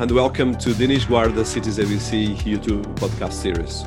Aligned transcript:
And 0.00 0.12
welcome 0.12 0.56
to 0.58 0.70
Dinis 0.70 1.06
Guarda 1.06 1.44
Cities 1.44 1.78
ABC 1.78 2.36
YouTube 2.36 2.84
podcast 3.00 3.32
series. 3.32 3.84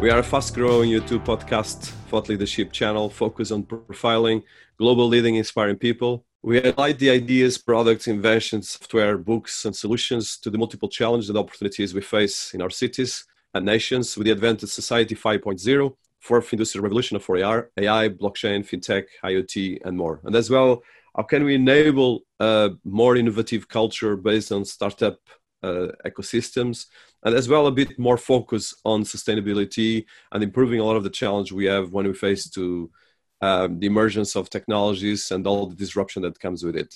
We 0.00 0.10
are 0.10 0.18
a 0.18 0.22
fast 0.22 0.52
growing 0.52 0.90
YouTube 0.90 1.24
podcast, 1.24 1.90
thought 2.08 2.28
leadership 2.28 2.72
channel 2.72 3.08
focused 3.08 3.52
on 3.52 3.62
profiling 3.62 4.42
global 4.78 5.06
leading 5.06 5.36
inspiring 5.36 5.76
people. 5.76 6.24
We 6.42 6.60
highlight 6.60 6.98
the 6.98 7.10
ideas, 7.10 7.56
products, 7.56 8.08
inventions, 8.08 8.70
software, 8.70 9.16
books, 9.16 9.64
and 9.64 9.76
solutions 9.76 10.38
to 10.38 10.50
the 10.50 10.58
multiple 10.58 10.88
challenges 10.88 11.28
and 11.28 11.38
opportunities 11.38 11.94
we 11.94 12.00
face 12.00 12.52
in 12.52 12.60
our 12.60 12.70
cities 12.70 13.24
and 13.54 13.64
nations 13.64 14.16
with 14.16 14.24
the 14.24 14.32
advent 14.32 14.64
of 14.64 14.70
Society 14.70 15.14
5.0, 15.14 15.94
fourth 16.18 16.52
industrial 16.52 16.82
revolution 16.82 17.16
of 17.16 17.24
4IR, 17.24 17.68
AI, 17.76 18.08
blockchain, 18.08 18.66
fintech, 18.68 19.04
IoT, 19.22 19.78
and 19.84 19.96
more. 19.96 20.18
And 20.24 20.34
as 20.34 20.50
well, 20.50 20.82
how 21.18 21.24
can 21.24 21.42
we 21.42 21.56
enable 21.56 22.20
a 22.38 22.70
more 22.84 23.16
innovative 23.16 23.68
culture 23.68 24.16
based 24.16 24.52
on 24.52 24.64
startup 24.64 25.18
uh, 25.64 25.88
ecosystems 26.06 26.86
and 27.24 27.34
as 27.34 27.48
well 27.48 27.66
a 27.66 27.72
bit 27.72 27.98
more 27.98 28.16
focus 28.16 28.72
on 28.84 29.02
sustainability 29.02 30.04
and 30.30 30.44
improving 30.44 30.78
a 30.78 30.84
lot 30.84 30.94
of 30.94 31.02
the 31.02 31.10
challenge 31.10 31.50
we 31.50 31.64
have 31.64 31.92
when 31.92 32.06
we 32.06 32.14
face 32.14 32.48
to 32.48 32.88
um, 33.40 33.80
the 33.80 33.88
emergence 33.88 34.36
of 34.36 34.48
technologies 34.48 35.32
and 35.32 35.44
all 35.44 35.66
the 35.66 35.74
disruption 35.74 36.22
that 36.22 36.38
comes 36.38 36.62
with 36.62 36.76
it. 36.76 36.94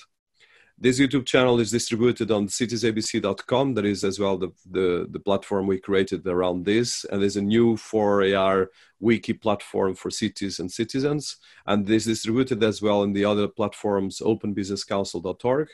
This 0.79 0.99
YouTube 0.99 1.27
channel 1.27 1.61
is 1.61 1.71
distributed 1.71 2.31
on 2.31 2.49
citiesabc.com. 2.49 3.75
That 3.75 3.85
is 3.85 4.05
as 4.05 4.19
well 4.19 4.37
the, 4.37 4.51
the, 4.69 5.07
the 5.11 5.21
platform 5.21 5.67
we 5.67 5.79
created 5.79 6.27
around 6.27 6.65
this. 6.65 7.05
And 7.05 7.23
there's 7.23 7.37
a 7.37 7.43
new 7.43 7.77
4IR 7.77 8.67
wiki 8.99 9.33
platform 9.33 9.95
for 9.95 10.11
cities 10.11 10.59
and 10.59 10.71
citizens. 10.73 11.37
And 11.67 11.87
this 11.87 12.07
is 12.07 12.19
distributed 12.19 12.63
as 12.65 12.83
well 12.83 13.03
in 13.03 13.13
the 13.13 13.25
other 13.25 13.49
platforms, 13.49 14.21
openbusinesscouncil.org, 14.21 15.69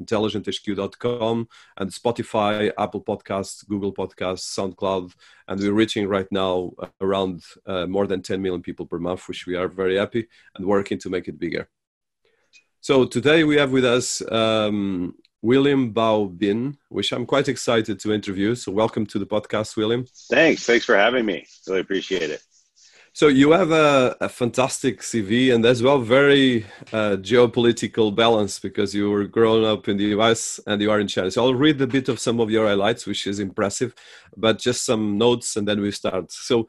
intelligenthq.com, 0.00 1.48
and 1.76 1.90
Spotify, 1.90 2.72
Apple 2.78 3.02
Podcasts, 3.02 3.66
Google 3.66 3.92
Podcasts, 3.92 4.56
SoundCloud. 4.56 5.12
And 5.48 5.60
we're 5.60 5.72
reaching 5.72 6.06
right 6.06 6.30
now 6.30 6.72
around 7.00 7.42
uh, 7.66 7.86
more 7.86 8.06
than 8.06 8.22
10 8.22 8.40
million 8.40 8.62
people 8.62 8.86
per 8.86 8.98
month, 8.98 9.26
which 9.28 9.46
we 9.46 9.56
are 9.56 9.68
very 9.68 9.96
happy 9.96 10.28
and 10.54 10.66
working 10.66 10.98
to 11.00 11.10
make 11.10 11.28
it 11.28 11.38
bigger. 11.38 11.68
So 12.86 13.04
today 13.04 13.42
we 13.42 13.56
have 13.56 13.72
with 13.72 13.84
us 13.84 14.22
um, 14.30 15.16
William 15.42 15.92
Bao 15.92 16.38
Bean, 16.38 16.78
which 16.88 17.10
I'm 17.10 17.26
quite 17.26 17.48
excited 17.48 17.98
to 17.98 18.12
interview. 18.12 18.54
So 18.54 18.70
welcome 18.70 19.04
to 19.06 19.18
the 19.18 19.26
podcast, 19.26 19.76
William. 19.76 20.06
Thanks. 20.30 20.66
Thanks 20.66 20.84
for 20.84 20.96
having 20.96 21.26
me. 21.26 21.44
Really 21.66 21.80
appreciate 21.80 22.30
it. 22.30 22.40
So 23.12 23.26
you 23.26 23.50
have 23.50 23.72
a, 23.72 24.16
a 24.20 24.28
fantastic 24.28 25.00
CV 25.00 25.52
and 25.52 25.66
as 25.66 25.82
well 25.82 25.98
very 25.98 26.64
uh, 26.92 27.16
geopolitical 27.18 28.14
balance 28.14 28.60
because 28.60 28.94
you 28.94 29.10
were 29.10 29.24
grown 29.24 29.64
up 29.64 29.88
in 29.88 29.96
the 29.96 30.14
US 30.18 30.60
and 30.68 30.80
you 30.80 30.92
are 30.92 31.00
in 31.00 31.08
China. 31.08 31.32
So 31.32 31.42
I'll 31.42 31.56
read 31.56 31.80
a 31.80 31.88
bit 31.88 32.08
of 32.08 32.20
some 32.20 32.38
of 32.38 32.52
your 32.52 32.68
highlights, 32.68 33.04
which 33.04 33.26
is 33.26 33.40
impressive, 33.40 33.96
but 34.36 34.60
just 34.60 34.86
some 34.86 35.18
notes 35.18 35.56
and 35.56 35.66
then 35.66 35.80
we 35.80 35.90
start. 35.90 36.30
So 36.30 36.68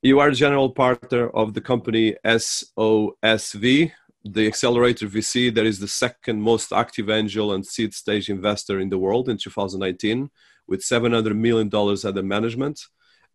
you 0.00 0.18
are 0.18 0.30
general 0.30 0.70
partner 0.70 1.28
of 1.28 1.52
the 1.52 1.60
company 1.60 2.16
SOSV, 2.24 3.92
the 4.24 4.46
accelerator 4.46 5.06
VC 5.06 5.54
that 5.54 5.66
is 5.66 5.78
the 5.78 5.88
second 5.88 6.42
most 6.42 6.72
active 6.72 7.08
angel 7.08 7.52
and 7.52 7.64
seed 7.64 7.94
stage 7.94 8.28
investor 8.28 8.80
in 8.80 8.88
the 8.88 8.98
world 8.98 9.28
in 9.28 9.36
2019 9.36 10.30
with 10.66 10.82
700 10.82 11.36
million 11.36 11.68
dollars 11.68 12.04
under 12.04 12.22
management 12.22 12.80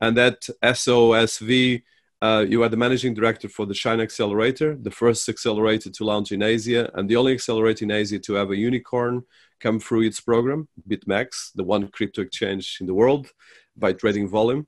and 0.01 0.17
that 0.17 0.41
SOSV 0.61 1.83
uh, 2.23 2.45
you 2.47 2.63
are 2.63 2.69
the 2.69 2.77
managing 2.77 3.13
director 3.13 3.49
for 3.49 3.65
the 3.65 3.73
Chinaccelerator, 3.73 4.81
the 4.81 4.89
first 4.89 5.27
accelerator 5.27 5.89
to 5.89 6.05
launch 6.05 6.31
in 6.31 6.41
Asia, 6.41 6.89
and 6.93 7.09
the 7.09 7.17
only 7.17 7.33
accelerator 7.33 7.83
in 7.83 7.91
Asia 7.91 8.17
to 8.17 8.33
have 8.35 8.49
a 8.49 8.55
unicorn 8.55 9.23
come 9.59 9.77
through 9.77 10.03
its 10.03 10.21
program, 10.21 10.69
BitMEX, 10.89 11.51
the 11.55 11.65
one 11.65 11.89
crypto 11.89 12.21
exchange 12.21 12.77
in 12.79 12.87
the 12.87 12.93
world 12.93 13.27
by 13.75 13.91
trading 13.91 14.29
volume. 14.29 14.67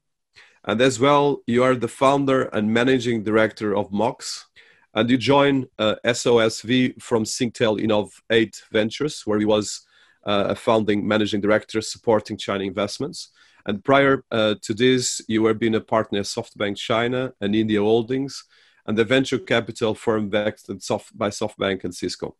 And 0.65 0.81
as 0.81 0.99
well, 0.99 1.43
you 1.47 1.63
are 1.63 1.75
the 1.75 1.87
founder 1.87 2.43
and 2.43 2.73
managing 2.73 3.23
director 3.23 3.73
of 3.73 3.89
MOX, 3.89 4.47
and 4.95 5.09
you 5.09 5.17
joined 5.17 5.67
uh, 5.77 5.95
SOSV 6.05 7.01
from 7.01 7.25
Singtel 7.25 7.79
Innov 7.79 8.11
8 8.29 8.63
Ventures, 8.71 9.23
where 9.25 9.39
he 9.39 9.45
was 9.45 9.85
uh, 10.25 10.45
a 10.49 10.55
founding 10.55 11.05
managing 11.05 11.41
director 11.41 11.81
supporting 11.81 12.37
China 12.37 12.63
investments. 12.63 13.29
And 13.65 13.83
prior 13.83 14.23
uh, 14.31 14.55
to 14.61 14.73
this, 14.73 15.21
you 15.27 15.41
were 15.41 15.53
being 15.53 15.75
a 15.75 15.81
partner 15.81 16.19
at 16.19 16.25
SoftBank 16.25 16.77
China 16.77 17.33
and 17.41 17.53
India 17.53 17.81
Holdings, 17.81 18.45
and 18.85 18.97
the 18.97 19.03
venture 19.03 19.39
capital 19.39 19.95
firm 19.95 20.29
backed 20.29 20.67
by 20.67 21.29
SoftBank 21.29 21.83
and 21.83 21.93
Cisco. 21.93 22.37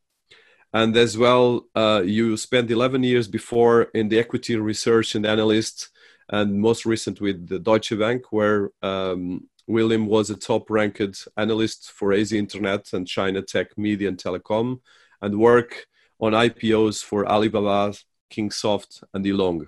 And 0.72 0.96
as 0.96 1.18
well, 1.18 1.68
uh, 1.76 2.04
you 2.06 2.38
spent 2.38 2.72
11 2.72 3.04
years 3.04 3.28
before 3.28 3.84
in 3.94 4.08
the 4.10 4.20
equity 4.20 4.56
research 4.56 5.16
and 5.16 5.26
analyst, 5.26 5.90
and 6.30 6.60
most 6.60 6.86
recent 6.86 7.20
with 7.20 7.48
the 7.48 7.60
Deutsche 7.60 7.98
Bank, 7.98 8.32
where 8.32 8.72
um, 8.82 9.48
William 9.68 10.06
was 10.08 10.30
a 10.30 10.36
top 10.36 10.70
ranked 10.70 11.28
analyst 11.38 11.92
for 11.92 12.14
Asia 12.14 12.38
Internet 12.38 12.94
and 12.94 13.08
China 13.08 13.42
Tech 13.42 13.78
Media 13.78 14.08
and 14.10 14.18
Telecom 14.18 14.80
and 15.22 15.40
work 15.40 15.88
on 16.20 16.34
IPOs 16.34 17.04
for 17.04 17.28
Alibaba, 17.28 17.94
Kingsoft, 18.32 19.04
and 19.14 19.26
eLong. 19.26 19.66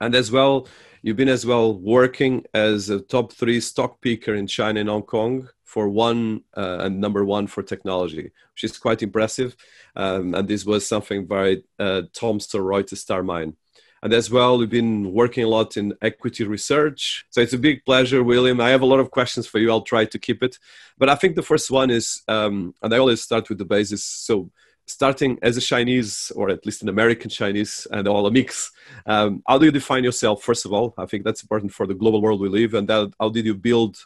And 0.00 0.14
as 0.14 0.30
well, 0.30 0.68
you've 1.02 1.16
been 1.16 1.28
as 1.28 1.44
well 1.44 1.76
working 1.78 2.44
as 2.54 2.88
a 2.88 3.00
top 3.00 3.32
three 3.32 3.60
stock 3.60 4.00
picker 4.00 4.34
in 4.34 4.46
China 4.46 4.80
and 4.80 4.88
Hong 4.88 5.02
Kong 5.02 5.48
for 5.64 5.88
one 5.88 6.42
uh, 6.56 6.78
and 6.80 7.00
number 7.00 7.24
one 7.24 7.46
for 7.46 7.62
technology, 7.62 8.30
which 8.54 8.64
is 8.64 8.78
quite 8.78 9.02
impressive. 9.02 9.54
Um, 9.96 10.34
and 10.34 10.48
this 10.48 10.64
was 10.64 10.86
something 10.86 11.26
by 11.26 11.58
uh, 11.78 12.02
Thomson 12.14 12.60
Reuters 12.60 13.04
StarMine. 13.04 13.54
And 14.02 14.12
as 14.12 14.30
well, 14.30 14.58
we've 14.58 14.70
been 14.70 15.12
working 15.12 15.44
a 15.44 15.48
lot 15.48 15.76
in 15.76 15.94
equity 16.02 16.44
research. 16.44 17.26
So 17.30 17.40
it's 17.40 17.52
a 17.52 17.58
big 17.58 17.84
pleasure, 17.84 18.22
William. 18.22 18.60
I 18.60 18.70
have 18.70 18.82
a 18.82 18.86
lot 18.86 19.00
of 19.00 19.10
questions 19.10 19.46
for 19.46 19.58
you. 19.58 19.70
I'll 19.70 19.82
try 19.82 20.04
to 20.04 20.18
keep 20.18 20.42
it. 20.42 20.58
But 20.98 21.08
I 21.08 21.14
think 21.14 21.34
the 21.34 21.42
first 21.42 21.70
one 21.70 21.90
is, 21.90 22.22
um, 22.28 22.74
and 22.82 22.94
I 22.94 22.98
always 22.98 23.22
start 23.22 23.48
with 23.48 23.58
the 23.58 23.64
basis. 23.64 24.04
So 24.04 24.50
starting 24.86 25.38
as 25.42 25.56
a 25.56 25.60
Chinese, 25.60 26.32
or 26.34 26.48
at 26.50 26.64
least 26.64 26.82
an 26.82 26.88
American 26.88 27.30
Chinese, 27.30 27.86
and 27.90 28.08
all 28.08 28.26
a 28.26 28.30
mix, 28.30 28.70
um, 29.06 29.42
how 29.46 29.58
do 29.58 29.66
you 29.66 29.72
define 29.72 30.04
yourself, 30.04 30.42
first 30.42 30.64
of 30.64 30.72
all? 30.72 30.94
I 30.96 31.06
think 31.06 31.24
that's 31.24 31.42
important 31.42 31.72
for 31.72 31.86
the 31.86 31.94
global 31.94 32.22
world 32.22 32.40
we 32.40 32.48
live. 32.48 32.74
And 32.74 32.88
that, 32.88 33.12
how 33.20 33.28
did 33.28 33.46
you 33.46 33.54
build 33.54 33.98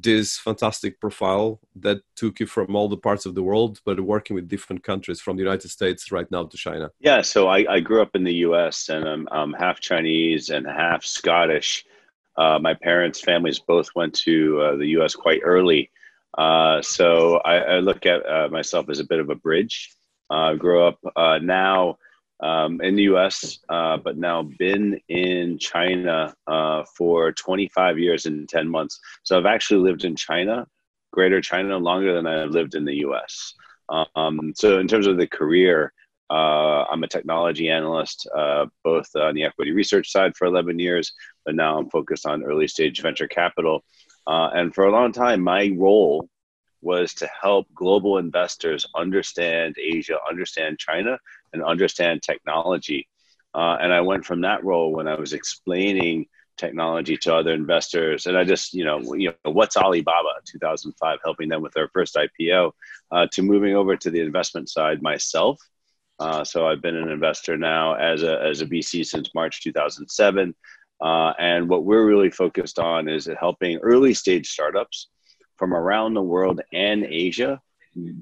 this 0.00 0.38
fantastic 0.38 0.98
profile 0.98 1.60
that 1.76 1.98
took 2.16 2.40
you 2.40 2.46
from 2.46 2.74
all 2.74 2.88
the 2.88 2.96
parts 2.96 3.26
of 3.26 3.34
the 3.34 3.42
world, 3.42 3.80
but 3.84 4.00
working 4.00 4.34
with 4.34 4.48
different 4.48 4.82
countries 4.82 5.20
from 5.20 5.36
the 5.36 5.42
United 5.42 5.68
States 5.68 6.10
right 6.10 6.30
now 6.30 6.44
to 6.44 6.56
China? 6.56 6.90
Yeah, 6.98 7.20
so 7.20 7.48
I, 7.48 7.66
I 7.68 7.80
grew 7.80 8.00
up 8.00 8.14
in 8.14 8.24
the 8.24 8.34
US 8.46 8.88
and 8.88 9.06
I'm, 9.06 9.28
I'm 9.30 9.52
half 9.52 9.80
Chinese 9.80 10.48
and 10.48 10.66
half 10.66 11.04
Scottish. 11.04 11.84
Uh, 12.38 12.58
my 12.58 12.72
parents' 12.72 13.20
families 13.20 13.58
both 13.58 13.90
went 13.94 14.14
to 14.14 14.60
uh, 14.62 14.76
the 14.76 14.86
US 14.98 15.14
quite 15.14 15.42
early. 15.44 15.90
Uh, 16.38 16.80
so 16.80 17.36
I, 17.44 17.56
I, 17.56 17.78
look 17.80 18.06
at 18.06 18.26
uh, 18.26 18.48
myself 18.48 18.88
as 18.88 19.00
a 19.00 19.04
bit 19.04 19.20
of 19.20 19.28
a 19.28 19.34
bridge. 19.34 19.94
I 20.30 20.54
grew 20.54 20.82
up 20.82 20.98
uh, 21.14 21.38
now 21.42 21.98
um, 22.42 22.80
in 22.80 22.96
the 22.96 23.04
US, 23.04 23.60
uh, 23.68 23.96
but 23.96 24.18
now 24.18 24.42
been 24.42 25.00
in 25.08 25.58
China 25.58 26.34
uh, 26.46 26.84
for 26.96 27.32
25 27.32 27.98
years 27.98 28.26
and 28.26 28.48
10 28.48 28.68
months. 28.68 29.00
So 29.22 29.38
I've 29.38 29.46
actually 29.46 29.80
lived 29.80 30.04
in 30.04 30.16
China, 30.16 30.66
Greater 31.12 31.40
China, 31.40 31.78
longer 31.78 32.14
than 32.14 32.26
I 32.26 32.40
have 32.40 32.50
lived 32.50 32.74
in 32.74 32.84
the 32.84 32.96
US. 33.06 33.54
Um, 34.16 34.52
so 34.56 34.78
in 34.78 34.88
terms 34.88 35.06
of 35.06 35.18
the 35.18 35.26
career, 35.26 35.92
uh, 36.30 36.84
I'm 36.90 37.02
a 37.04 37.08
technology 37.08 37.68
analyst, 37.68 38.26
uh, 38.34 38.66
both 38.82 39.08
on 39.14 39.34
the 39.34 39.44
equity 39.44 39.72
research 39.72 40.10
side 40.10 40.34
for 40.36 40.46
11 40.46 40.78
years, 40.78 41.12
but 41.44 41.54
now 41.54 41.78
I'm 41.78 41.90
focused 41.90 42.26
on 42.26 42.42
early 42.42 42.66
stage 42.66 43.02
venture 43.02 43.28
capital. 43.28 43.84
Uh, 44.26 44.48
and 44.54 44.74
for 44.74 44.84
a 44.84 44.92
long 44.92 45.12
time, 45.12 45.42
my 45.42 45.72
role 45.76 46.28
was 46.80 47.14
to 47.14 47.28
help 47.40 47.66
global 47.74 48.18
investors 48.18 48.86
understand 48.96 49.76
Asia, 49.78 50.18
understand 50.28 50.78
China, 50.78 51.18
and 51.52 51.62
understand 51.62 52.22
technology. 52.22 53.08
Uh, 53.54 53.76
and 53.80 53.92
I 53.92 54.00
went 54.00 54.24
from 54.24 54.42
that 54.42 54.64
role 54.64 54.92
when 54.92 55.06
I 55.06 55.18
was 55.18 55.32
explaining 55.32 56.26
technology 56.56 57.16
to 57.16 57.34
other 57.34 57.52
investors, 57.52 58.26
and 58.26 58.36
I 58.36 58.44
just, 58.44 58.72
you 58.72 58.84
know, 58.84 59.14
you 59.14 59.32
know, 59.44 59.52
what's 59.52 59.76
Alibaba? 59.76 60.28
2005, 60.46 61.18
helping 61.24 61.48
them 61.48 61.62
with 61.62 61.72
their 61.72 61.88
first 61.88 62.16
IPO, 62.16 62.72
uh, 63.10 63.26
to 63.32 63.42
moving 63.42 63.74
over 63.74 63.96
to 63.96 64.10
the 64.10 64.20
investment 64.20 64.68
side 64.68 65.02
myself. 65.02 65.58
Uh, 66.18 66.44
so 66.44 66.66
I've 66.66 66.82
been 66.82 66.96
an 66.96 67.08
investor 67.08 67.56
now 67.56 67.94
as 67.94 68.22
a 68.22 68.40
as 68.42 68.60
a 68.60 68.66
VC 68.66 69.04
since 69.04 69.34
March 69.34 69.62
2007. 69.62 70.54
Uh, 71.00 71.32
and 71.38 71.68
what 71.68 71.84
we're 71.84 72.06
really 72.06 72.30
focused 72.30 72.78
on 72.78 73.08
is 73.08 73.28
helping 73.40 73.78
early 73.78 74.14
stage 74.14 74.48
startups 74.48 75.08
from 75.56 75.74
around 75.74 76.14
the 76.14 76.22
world 76.22 76.60
and 76.72 77.04
Asia 77.04 77.60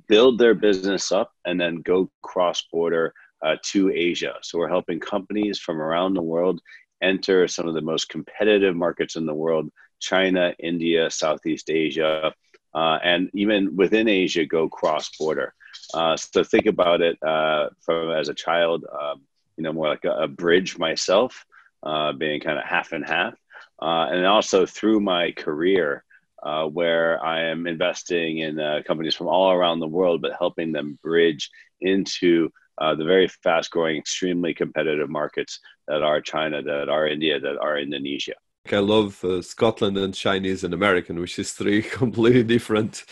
build 0.08 0.38
their 0.38 0.55
business 0.55 1.12
up 1.12 1.32
and 1.44 1.61
then 1.61 1.76
go 1.82 2.11
cross 2.22 2.62
border 2.72 3.14
uh, 3.43 3.56
to 3.62 3.90
Asia. 3.90 4.34
So 4.43 4.58
we're 4.58 4.69
helping 4.69 5.00
companies 5.00 5.58
from 5.58 5.81
around 5.81 6.14
the 6.14 6.22
world 6.22 6.61
enter 7.02 7.49
some 7.49 7.67
of 7.67 7.75
the 7.75 7.81
most 7.81 8.08
competitive 8.08 8.76
markets 8.76 9.17
in 9.17 9.26
the 9.26 9.34
world 9.34 9.70
China, 10.00 10.55
India, 10.58 11.11
Southeast 11.11 11.70
Asia, 11.70 12.32
uh, 12.75 12.99
and 13.02 13.31
even 13.34 13.76
within 13.76 14.08
Asia, 14.08 14.46
go 14.46 14.69
cross 14.69 15.11
border. 15.19 15.52
Uh, 15.93 16.16
so 16.16 16.43
think 16.43 16.66
about 16.66 17.00
it 17.00 17.23
uh, 17.23 17.69
from 17.81 18.11
as 18.11 18.28
a 18.28 18.34
child. 18.34 18.84
Um, 18.90 19.23
you 19.56 19.64
know, 19.64 19.73
more 19.75 19.88
like 19.88 20.05
a, 20.05 20.12
a 20.12 20.28
bridge 20.28 20.78
myself, 20.78 21.44
uh, 21.82 22.12
being 22.14 22.40
kind 22.40 22.58
of 22.58 22.64
half 22.64 22.93
and 22.93 23.05
half. 23.05 23.34
Uh, 23.81 24.06
and 24.11 24.25
also 24.25 24.64
through 24.64 25.00
my 25.00 25.32
career, 25.32 26.02
uh, 26.42 26.66
where 26.66 27.22
I 27.25 27.42
am 27.42 27.66
investing 27.66 28.38
in 28.38 28.58
uh, 28.58 28.81
companies 28.87 29.14
from 29.14 29.28
all 29.28 29.52
around 29.52 29.81
the 29.81 29.88
world, 29.88 30.22
but 30.22 30.32
helping 30.38 30.72
them 30.72 30.98
bridge 31.02 31.50
into 31.81 32.50
uh, 32.78 32.94
the 32.94 33.04
very 33.04 33.28
fast 33.28 33.70
growing, 33.70 33.96
extremely 33.98 34.54
competitive 34.54 35.10
markets 35.10 35.60
that 35.87 36.02
are 36.02 36.20
China, 36.20 36.62
that 36.62 36.88
are 36.88 37.06
India, 37.06 37.38
that 37.38 37.58
are 37.58 37.78
Indonesia. 37.78 38.34
I 38.70 38.78
love 38.78 39.25
uh, 39.25 39.42
Scotland 39.42 39.96
and 39.96 40.14
Chinese 40.14 40.64
and 40.64 40.75
American, 40.75 41.19
which 41.19 41.38
is 41.38 41.52
three 41.52 41.82
completely 42.00 42.42
different 42.42 43.04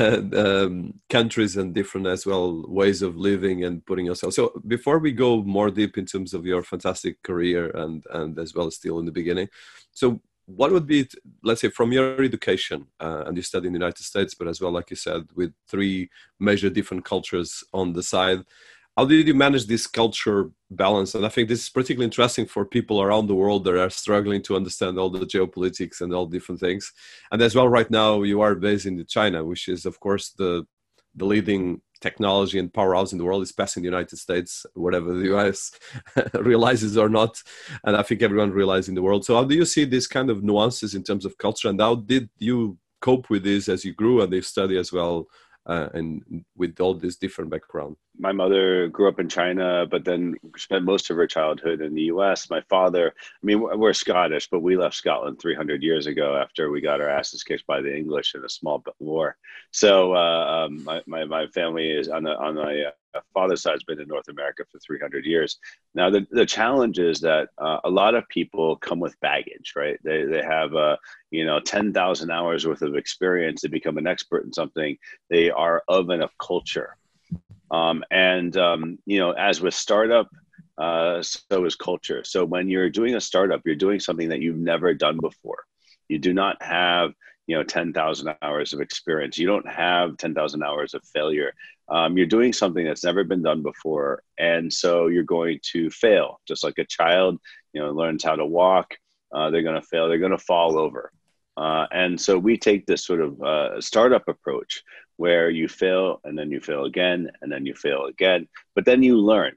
um, 0.00 0.94
countries 1.08 1.56
and 1.56 1.74
different 1.74 2.06
as 2.06 2.26
well 2.26 2.64
ways 2.66 3.02
of 3.02 3.16
living 3.16 3.64
and 3.64 3.84
putting 3.84 4.06
yourself. 4.06 4.32
So 4.32 4.60
before 4.66 4.98
we 4.98 5.12
go 5.12 5.42
more 5.42 5.70
deep 5.70 5.98
in 5.98 6.06
terms 6.06 6.34
of 6.34 6.46
your 6.46 6.62
fantastic 6.62 7.22
career 7.22 7.70
and 7.70 8.04
and 8.12 8.38
as 8.38 8.54
well 8.54 8.70
still 8.70 8.98
in 8.98 9.06
the 9.06 9.12
beginning, 9.12 9.48
so 9.92 10.20
what 10.46 10.70
would 10.72 10.86
be 10.86 11.08
let's 11.42 11.60
say 11.60 11.68
from 11.68 11.92
your 11.92 12.22
education 12.22 12.86
uh, 13.00 13.24
and 13.26 13.36
you 13.36 13.42
study 13.42 13.66
in 13.66 13.72
the 13.72 13.78
United 13.78 14.02
States, 14.02 14.34
but 14.34 14.48
as 14.48 14.60
well 14.60 14.72
like 14.72 14.90
you 14.90 14.96
said 14.96 15.26
with 15.34 15.52
three 15.68 16.08
major 16.38 16.70
different 16.70 17.04
cultures 17.04 17.62
on 17.72 17.92
the 17.92 18.02
side 18.02 18.44
how 18.96 19.04
did 19.04 19.26
you 19.26 19.34
manage 19.34 19.66
this 19.66 19.86
culture 19.86 20.50
balance? 20.70 21.14
And 21.14 21.26
i 21.26 21.28
think 21.28 21.48
this 21.48 21.62
is 21.62 21.68
particularly 21.68 22.06
interesting 22.06 22.46
for 22.46 22.64
people 22.64 23.02
around 23.02 23.26
the 23.26 23.34
world 23.34 23.64
that 23.64 23.76
are 23.76 23.90
struggling 23.90 24.42
to 24.42 24.56
understand 24.56 24.98
all 24.98 25.10
the 25.10 25.26
geopolitics 25.26 26.00
and 26.00 26.14
all 26.14 26.26
different 26.26 26.60
things. 26.60 26.92
And 27.30 27.42
as 27.42 27.54
well 27.54 27.68
right 27.68 27.90
now 27.90 28.22
you 28.22 28.40
are 28.40 28.54
based 28.54 28.86
in 28.86 29.04
china 29.06 29.44
which 29.44 29.68
is 29.68 29.84
of 29.86 30.00
course 30.00 30.30
the 30.30 30.66
the 31.14 31.26
leading 31.26 31.80
technology 32.00 32.58
and 32.58 32.72
powerhouse 32.72 33.12
in 33.12 33.18
the 33.18 33.24
world 33.24 33.42
is 33.42 33.52
passing 33.52 33.82
the 33.82 33.88
united 33.88 34.16
states 34.16 34.66
whatever 34.74 35.14
the 35.14 35.36
us 35.36 35.72
realizes 36.34 36.96
or 36.96 37.08
not. 37.08 37.42
And 37.84 37.96
i 37.96 38.02
think 38.02 38.22
everyone 38.22 38.50
realizes 38.50 38.88
in 38.88 38.94
the 38.94 39.02
world. 39.02 39.24
So 39.24 39.34
how 39.34 39.44
do 39.44 39.54
you 39.54 39.64
see 39.64 39.84
these 39.84 40.06
kind 40.06 40.30
of 40.30 40.42
nuances 40.42 40.94
in 40.94 41.02
terms 41.02 41.24
of 41.24 41.38
culture? 41.38 41.68
And 41.68 41.80
how 41.80 41.96
did 41.96 42.28
you 42.38 42.78
cope 43.00 43.30
with 43.30 43.44
this 43.44 43.68
as 43.68 43.84
you 43.84 43.92
grew 43.92 44.22
and 44.22 44.32
you 44.32 44.42
study 44.42 44.76
as 44.78 44.92
well 44.92 45.26
uh, 45.66 45.88
and 45.94 46.44
with 46.56 46.80
all 46.80 46.94
this 46.94 47.16
different 47.16 47.50
background 47.50 47.96
my 48.18 48.32
mother 48.32 48.88
grew 48.88 49.08
up 49.08 49.20
in 49.20 49.28
China, 49.28 49.86
but 49.90 50.04
then 50.04 50.36
spent 50.56 50.84
most 50.84 51.10
of 51.10 51.16
her 51.16 51.26
childhood 51.26 51.80
in 51.80 51.94
the 51.94 52.02
U.S. 52.02 52.48
My 52.50 52.60
father, 52.62 53.12
I 53.16 53.46
mean, 53.46 53.60
we're 53.60 53.92
Scottish, 53.92 54.48
but 54.48 54.60
we 54.60 54.76
left 54.76 54.94
Scotland 54.94 55.38
300 55.40 55.82
years 55.82 56.06
ago 56.06 56.36
after 56.36 56.70
we 56.70 56.80
got 56.80 57.00
our 57.00 57.08
asses 57.08 57.42
kicked 57.42 57.66
by 57.66 57.80
the 57.80 57.94
English 57.94 58.34
in 58.34 58.44
a 58.44 58.48
small 58.48 58.82
war. 58.98 59.36
So 59.70 60.14
uh, 60.14 60.66
um, 60.66 60.84
my, 60.84 61.02
my, 61.06 61.24
my 61.24 61.46
family 61.48 61.90
is 61.90 62.08
on 62.08 62.24
the 62.24 62.36
on 62.36 62.58
uh, 62.58 62.90
father's 63.34 63.62
side 63.62 63.72
has 63.72 63.84
been 63.84 64.00
in 64.00 64.08
North 64.08 64.28
America 64.28 64.64
for 64.70 64.78
300 64.78 65.24
years. 65.24 65.58
Now 65.94 66.10
the 66.10 66.26
the 66.30 66.46
challenge 66.46 66.98
is 66.98 67.20
that 67.20 67.48
uh, 67.58 67.78
a 67.84 67.90
lot 67.90 68.14
of 68.14 68.28
people 68.28 68.76
come 68.76 69.00
with 69.00 69.18
baggage, 69.20 69.72
right? 69.76 69.98
They 70.02 70.24
they 70.24 70.42
have 70.42 70.74
uh, 70.74 70.96
you 71.30 71.44
know 71.44 71.60
10,000 71.60 72.30
hours 72.30 72.66
worth 72.66 72.82
of 72.82 72.96
experience 72.96 73.60
to 73.62 73.68
become 73.68 73.98
an 73.98 74.06
expert 74.06 74.44
in 74.44 74.52
something. 74.52 74.96
They 75.30 75.50
are 75.50 75.82
of 75.88 76.10
and 76.10 76.22
of 76.22 76.30
culture 76.38 76.96
um, 77.70 78.04
and 78.10 78.56
um, 78.56 78.98
you 79.06 79.18
know, 79.18 79.32
as 79.32 79.60
with 79.60 79.74
startup, 79.74 80.28
uh, 80.78 81.22
so 81.22 81.64
is 81.64 81.74
culture. 81.74 82.22
So 82.24 82.44
when 82.44 82.68
you're 82.68 82.90
doing 82.90 83.14
a 83.14 83.20
startup, 83.20 83.62
you're 83.64 83.74
doing 83.74 84.00
something 84.00 84.28
that 84.28 84.40
you've 84.40 84.56
never 84.56 84.94
done 84.94 85.18
before. 85.18 85.64
You 86.08 86.18
do 86.18 86.32
not 86.32 86.62
have 86.62 87.12
you 87.46 87.56
know 87.56 87.62
10,000 87.62 88.34
hours 88.42 88.72
of 88.72 88.80
experience. 88.80 89.38
You 89.38 89.46
don't 89.46 89.68
have 89.68 90.16
10,000 90.16 90.62
hours 90.62 90.94
of 90.94 91.02
failure. 91.04 91.52
Um, 91.88 92.16
you're 92.16 92.26
doing 92.26 92.52
something 92.52 92.84
that's 92.84 93.04
never 93.04 93.24
been 93.24 93.42
done 93.42 93.62
before, 93.62 94.22
and 94.38 94.72
so 94.72 95.06
you're 95.06 95.22
going 95.22 95.60
to 95.72 95.90
fail. 95.90 96.40
Just 96.46 96.64
like 96.64 96.78
a 96.78 96.84
child, 96.84 97.38
you 97.72 97.80
know, 97.80 97.92
learns 97.92 98.24
how 98.24 98.36
to 98.36 98.44
walk, 98.44 98.96
uh, 99.32 99.50
they're 99.50 99.62
going 99.62 99.80
to 99.80 99.86
fail. 99.86 100.08
They're 100.08 100.18
going 100.18 100.30
to 100.32 100.38
fall 100.38 100.78
over. 100.78 101.12
Uh, 101.56 101.86
and 101.90 102.20
so 102.20 102.38
we 102.38 102.58
take 102.58 102.86
this 102.86 103.04
sort 103.04 103.20
of 103.20 103.40
uh, 103.42 103.80
startup 103.80 104.28
approach 104.28 104.82
where 105.16 105.48
you 105.48 105.68
fail 105.68 106.20
and 106.24 106.38
then 106.38 106.50
you 106.50 106.60
fail 106.60 106.84
again 106.84 107.30
and 107.40 107.50
then 107.50 107.64
you 107.64 107.74
fail 107.74 108.06
again, 108.06 108.46
but 108.74 108.84
then 108.84 109.02
you 109.02 109.16
learn. 109.16 109.52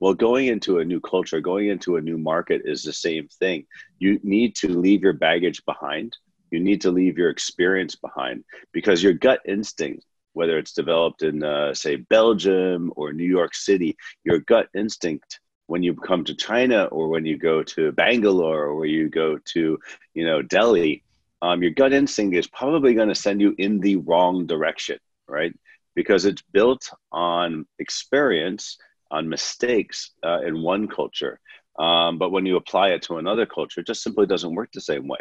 Well, 0.00 0.14
going 0.14 0.48
into 0.48 0.80
a 0.80 0.84
new 0.84 1.00
culture, 1.00 1.40
going 1.40 1.68
into 1.68 1.96
a 1.96 2.00
new 2.00 2.18
market 2.18 2.62
is 2.64 2.82
the 2.82 2.92
same 2.92 3.28
thing. 3.28 3.66
You 4.00 4.18
need 4.22 4.56
to 4.56 4.68
leave 4.68 5.02
your 5.02 5.12
baggage 5.12 5.64
behind. 5.64 6.16
You 6.50 6.60
need 6.60 6.80
to 6.82 6.90
leave 6.90 7.16
your 7.16 7.30
experience 7.30 7.94
behind 7.94 8.44
because 8.72 9.02
your 9.02 9.12
gut 9.12 9.40
instinct, 9.46 10.04
whether 10.34 10.58
it's 10.58 10.72
developed 10.72 11.22
in, 11.22 11.42
uh, 11.42 11.72
say, 11.74 11.96
Belgium 11.96 12.92
or 12.96 13.12
New 13.12 13.24
York 13.24 13.54
City, 13.54 13.96
your 14.24 14.40
gut 14.40 14.68
instinct 14.74 15.40
when 15.66 15.82
you 15.82 15.94
come 15.94 16.24
to 16.24 16.34
China 16.34 16.84
or 16.86 17.08
when 17.08 17.24
you 17.24 17.38
go 17.38 17.62
to 17.62 17.92
Bangalore 17.92 18.66
or 18.66 18.86
you 18.86 19.08
go 19.08 19.38
to, 19.52 19.78
you 20.12 20.24
know, 20.26 20.42
Delhi, 20.42 21.02
um, 21.40 21.62
your 21.62 21.72
gut 21.72 21.92
instinct 21.92 22.36
is 22.36 22.46
probably 22.46 22.94
going 22.94 23.08
to 23.08 23.14
send 23.14 23.40
you 23.40 23.54
in 23.58 23.80
the 23.80 23.96
wrong 23.96 24.46
direction, 24.46 24.98
right? 25.28 25.54
Because 25.94 26.24
it's 26.24 26.42
built 26.52 26.90
on 27.12 27.66
experience, 27.78 28.76
on 29.10 29.28
mistakes 29.28 30.10
uh, 30.22 30.40
in 30.40 30.62
one 30.62 30.88
culture. 30.88 31.40
Um, 31.78 32.18
but 32.18 32.30
when 32.30 32.46
you 32.46 32.56
apply 32.56 32.90
it 32.90 33.02
to 33.02 33.18
another 33.18 33.46
culture, 33.46 33.80
it 33.80 33.86
just 33.86 34.02
simply 34.02 34.26
doesn't 34.26 34.54
work 34.54 34.70
the 34.72 34.80
same 34.80 35.08
way. 35.08 35.18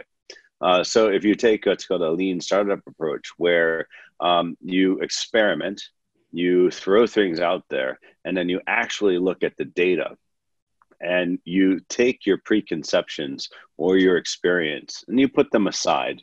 Uh, 0.64 0.82
so 0.82 1.10
if 1.10 1.26
you 1.26 1.36
take 1.36 1.66
what's 1.66 1.86
called 1.86 2.02
a 2.02 2.10
lean 2.10 2.40
startup 2.40 2.80
approach, 2.88 3.32
where 3.38 3.86
um, 4.22 4.56
you 4.62 5.00
experiment, 5.02 5.82
you 6.32 6.72
throw 6.72 7.06
things 7.06 7.42
out 7.42 7.66
there, 7.70 8.00
and 8.24 8.36
then 8.36 8.48
you 8.48 8.62
actually 8.66 9.18
look 9.18 9.44
at 9.44 9.58
the 9.58 9.66
data 9.66 10.16
and 11.02 11.38
you 11.44 11.82
take 11.90 12.26
your 12.26 12.38
preconceptions 12.38 13.50
or 13.76 13.98
your 13.98 14.16
experience 14.16 15.04
and 15.10 15.20
you 15.20 15.28
put 15.28 15.52
them 15.52 15.68
aside, 15.68 16.22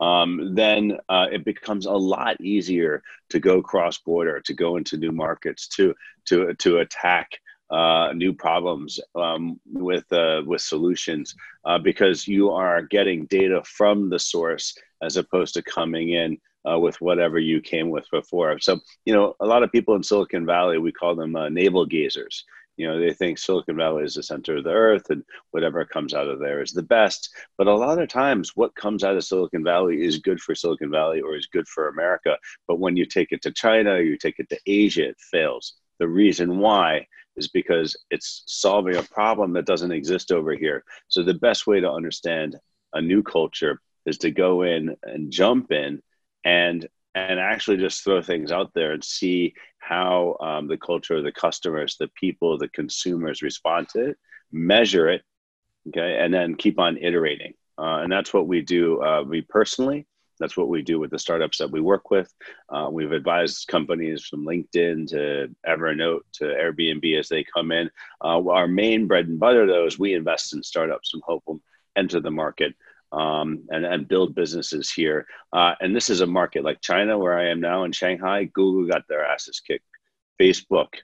um, 0.00 0.56
then 0.56 0.98
uh, 1.08 1.26
it 1.30 1.44
becomes 1.44 1.86
a 1.86 1.92
lot 1.92 2.40
easier 2.40 3.00
to 3.30 3.38
go 3.38 3.62
cross 3.62 3.98
border, 3.98 4.40
to 4.40 4.54
go 4.54 4.76
into 4.76 4.96
new 4.96 5.12
markets, 5.12 5.68
to 5.68 5.94
to 6.24 6.52
to 6.54 6.78
attack 6.78 7.30
uh, 7.70 8.12
new 8.14 8.32
problems 8.32 9.00
um, 9.14 9.60
with 9.66 10.10
uh, 10.12 10.42
with 10.46 10.60
solutions, 10.60 11.34
uh, 11.64 11.78
because 11.78 12.26
you 12.26 12.50
are 12.50 12.82
getting 12.82 13.26
data 13.26 13.62
from 13.64 14.08
the 14.08 14.18
source 14.18 14.76
as 15.02 15.16
opposed 15.16 15.54
to 15.54 15.62
coming 15.62 16.10
in 16.10 16.38
uh, 16.68 16.78
with 16.78 17.00
whatever 17.00 17.38
you 17.38 17.60
came 17.60 17.90
with 17.90 18.06
before. 18.10 18.58
So, 18.60 18.80
you 19.04 19.14
know, 19.14 19.34
a 19.40 19.46
lot 19.46 19.62
of 19.62 19.72
people 19.72 19.94
in 19.94 20.02
Silicon 20.02 20.46
Valley, 20.46 20.78
we 20.78 20.92
call 20.92 21.14
them 21.14 21.36
uh, 21.36 21.48
navel 21.48 21.86
gazers. 21.86 22.42
You 22.76 22.86
know, 22.86 23.00
they 23.00 23.12
think 23.12 23.38
Silicon 23.38 23.76
Valley 23.76 24.04
is 24.04 24.14
the 24.14 24.22
center 24.22 24.56
of 24.56 24.64
the 24.64 24.70
earth 24.70 25.10
and 25.10 25.24
whatever 25.50 25.84
comes 25.84 26.14
out 26.14 26.28
of 26.28 26.38
there 26.38 26.62
is 26.62 26.70
the 26.70 26.82
best. 26.82 27.28
But 27.56 27.66
a 27.66 27.74
lot 27.74 28.00
of 28.00 28.08
times, 28.08 28.52
what 28.54 28.74
comes 28.76 29.02
out 29.02 29.16
of 29.16 29.24
Silicon 29.24 29.64
Valley 29.64 30.04
is 30.04 30.18
good 30.18 30.40
for 30.40 30.54
Silicon 30.54 30.90
Valley 30.90 31.20
or 31.20 31.34
is 31.36 31.48
good 31.52 31.66
for 31.66 31.88
America. 31.88 32.36
But 32.68 32.78
when 32.78 32.96
you 32.96 33.04
take 33.04 33.32
it 33.32 33.42
to 33.42 33.50
China, 33.50 33.98
you 33.98 34.16
take 34.16 34.38
it 34.38 34.48
to 34.50 34.60
Asia, 34.64 35.08
it 35.08 35.16
fails. 35.18 35.74
The 35.98 36.06
reason 36.06 36.58
why 36.58 37.08
is 37.38 37.48
because 37.48 37.96
it's 38.10 38.42
solving 38.46 38.96
a 38.96 39.02
problem 39.02 39.52
that 39.52 39.66
doesn't 39.66 39.92
exist 39.92 40.32
over 40.32 40.54
here. 40.54 40.84
So 41.08 41.22
the 41.22 41.34
best 41.34 41.66
way 41.66 41.80
to 41.80 41.90
understand 41.90 42.56
a 42.92 43.00
new 43.00 43.22
culture 43.22 43.80
is 44.06 44.18
to 44.18 44.30
go 44.30 44.62
in 44.62 44.96
and 45.02 45.30
jump 45.30 45.72
in 45.72 46.02
and 46.44 46.86
and 47.14 47.40
actually 47.40 47.78
just 47.78 48.04
throw 48.04 48.22
things 48.22 48.52
out 48.52 48.70
there 48.74 48.92
and 48.92 49.02
see 49.02 49.54
how 49.78 50.36
um, 50.40 50.68
the 50.68 50.76
culture, 50.76 51.20
the 51.20 51.32
customers, 51.32 51.96
the 51.98 52.08
people, 52.08 52.58
the 52.58 52.68
consumers 52.68 53.42
respond 53.42 53.88
to 53.88 54.10
it, 54.10 54.16
measure 54.52 55.08
it, 55.08 55.22
okay, 55.88 56.18
and 56.20 56.32
then 56.32 56.54
keep 56.54 56.78
on 56.78 56.96
iterating. 56.98 57.54
Uh, 57.76 58.00
and 58.02 58.12
that's 58.12 58.32
what 58.32 58.46
we 58.46 58.60
do. 58.60 59.02
Uh, 59.02 59.22
we 59.22 59.40
personally, 59.40 60.06
that's 60.38 60.56
what 60.56 60.68
we 60.68 60.82
do 60.82 60.98
with 60.98 61.10
the 61.10 61.18
startups 61.18 61.58
that 61.58 61.70
we 61.70 61.80
work 61.80 62.10
with. 62.10 62.32
Uh, 62.68 62.88
we've 62.90 63.12
advised 63.12 63.68
companies 63.68 64.24
from 64.24 64.44
LinkedIn 64.44 65.08
to 65.08 65.54
Evernote 65.66 66.20
to 66.34 66.44
Airbnb 66.44 67.18
as 67.18 67.28
they 67.28 67.44
come 67.44 67.72
in. 67.72 67.90
Uh, 68.22 68.46
our 68.48 68.68
main 68.68 69.06
bread 69.06 69.28
and 69.28 69.40
butter, 69.40 69.66
though, 69.66 69.86
is 69.86 69.98
we 69.98 70.14
invest 70.14 70.54
in 70.54 70.62
startups 70.62 71.14
and 71.14 71.22
help 71.26 71.44
them 71.46 71.60
enter 71.96 72.20
the 72.20 72.30
market 72.30 72.74
um, 73.12 73.64
and, 73.70 73.84
and 73.84 74.08
build 74.08 74.34
businesses 74.34 74.90
here. 74.90 75.26
Uh, 75.52 75.74
and 75.80 75.94
this 75.94 76.10
is 76.10 76.20
a 76.20 76.26
market 76.26 76.64
like 76.64 76.80
China, 76.80 77.18
where 77.18 77.38
I 77.38 77.48
am 77.48 77.60
now 77.60 77.84
in 77.84 77.92
Shanghai. 77.92 78.44
Google 78.44 78.86
got 78.86 79.08
their 79.08 79.24
asses 79.24 79.60
kicked. 79.60 79.84
Facebook, 80.40 80.94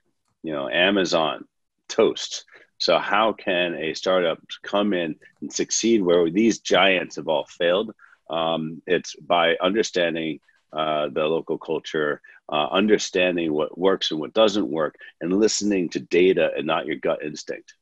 you 0.42 0.52
know, 0.52 0.68
Amazon, 0.68 1.44
Toast. 1.88 2.44
So 2.78 2.98
how 2.98 3.32
can 3.32 3.74
a 3.74 3.94
startup 3.94 4.40
come 4.62 4.92
in 4.92 5.16
and 5.40 5.52
succeed 5.52 6.02
where 6.02 6.30
these 6.30 6.58
giants 6.58 7.16
have 7.16 7.28
all 7.28 7.46
failed? 7.46 7.94
Um, 8.30 8.82
it's 8.86 9.14
by 9.16 9.56
understanding 9.60 10.40
uh, 10.72 11.08
the 11.08 11.24
local 11.24 11.58
culture, 11.58 12.20
uh, 12.52 12.66
understanding 12.70 13.52
what 13.52 13.78
works 13.78 14.10
and 14.10 14.20
what 14.20 14.34
doesn't 14.34 14.68
work, 14.68 14.96
and 15.20 15.32
listening 15.32 15.88
to 15.90 16.00
data 16.00 16.50
and 16.56 16.66
not 16.66 16.86
your 16.86 16.96
gut 16.96 17.22
instinct. 17.22 17.74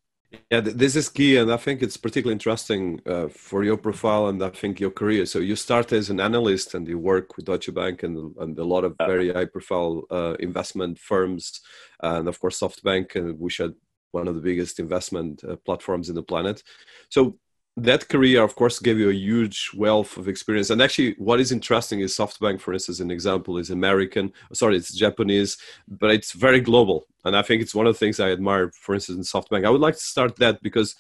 Yeah, 0.51 0.61
this 0.61 0.97
is 0.97 1.11
key, 1.11 1.37
and 1.37 1.53
I 1.53 1.59
think 1.59 1.83
it's 1.83 1.99
particularly 1.99 2.33
interesting 2.33 3.03
uh, 3.07 3.29
for 3.29 3.65
your 3.65 3.77
profile 3.77 4.29
and 4.29 4.43
I 4.43 4.49
think 4.49 4.81
your 4.81 4.91
career. 4.91 5.27
So 5.27 5.41
you 5.41 5.57
start 5.57 5.93
as 5.93 6.09
an 6.09 6.21
analyst, 6.21 6.75
and 6.75 6.89
you 6.89 6.99
work 6.99 7.37
with 7.37 7.45
Deutsche 7.47 7.73
Bank 7.75 8.03
and, 8.03 8.35
and 8.39 8.59
a 8.59 8.65
lot 8.65 8.85
of 8.85 8.97
very 9.07 9.33
high-profile 9.33 10.05
uh, 10.11 10.35
investment 10.41 10.99
firms, 10.99 11.61
and 12.03 12.29
of 12.29 12.41
course 12.41 12.61
SoftBank, 12.61 13.17
uh, 13.17 13.35
which 13.35 13.61
are 13.61 13.73
one 14.13 14.29
of 14.29 14.35
the 14.35 14.41
biggest 14.41 14.79
investment 14.79 15.43
uh, 15.45 15.57
platforms 15.67 16.09
in 16.09 16.15
the 16.15 16.23
planet. 16.23 16.63
So 17.11 17.39
that 17.77 18.09
career, 18.09 18.43
of 18.43 18.55
course, 18.55 18.79
gave 18.79 18.99
you 18.99 19.09
a 19.09 19.15
huge 19.15 19.71
wealth 19.75 20.17
of 20.17 20.29
experience. 20.29 20.71
And 20.71 20.83
actually, 20.83 21.15
what 21.19 21.41
is 21.41 21.53
interesting 21.53 22.01
is 22.01 22.15
SoftBank, 22.15 22.61
for 22.61 22.75
instance, 22.75 23.01
an 23.01 23.11
example 23.11 23.57
is 23.57 23.71
American. 23.71 24.33
Sorry, 24.53 24.77
it's 24.77 24.95
Japanese, 24.95 25.57
but 25.89 26.11
it's 26.11 26.33
very 26.33 26.61
global. 26.61 27.07
And 27.25 27.37
I 27.37 27.43
think 27.43 27.63
it's 27.63 27.75
one 27.75 27.87
of 27.87 27.95
the 27.95 27.99
things 27.99 28.21
I 28.21 28.31
admire, 28.31 28.71
for 28.73 28.95
instance, 28.95 29.17
in 29.17 29.41
SoftBank. 29.41 29.65
I 29.65 29.71
would 29.71 29.81
like 29.81 29.95
to 29.95 30.01
start 30.01 30.37
that 30.37 30.63
because 30.63 30.95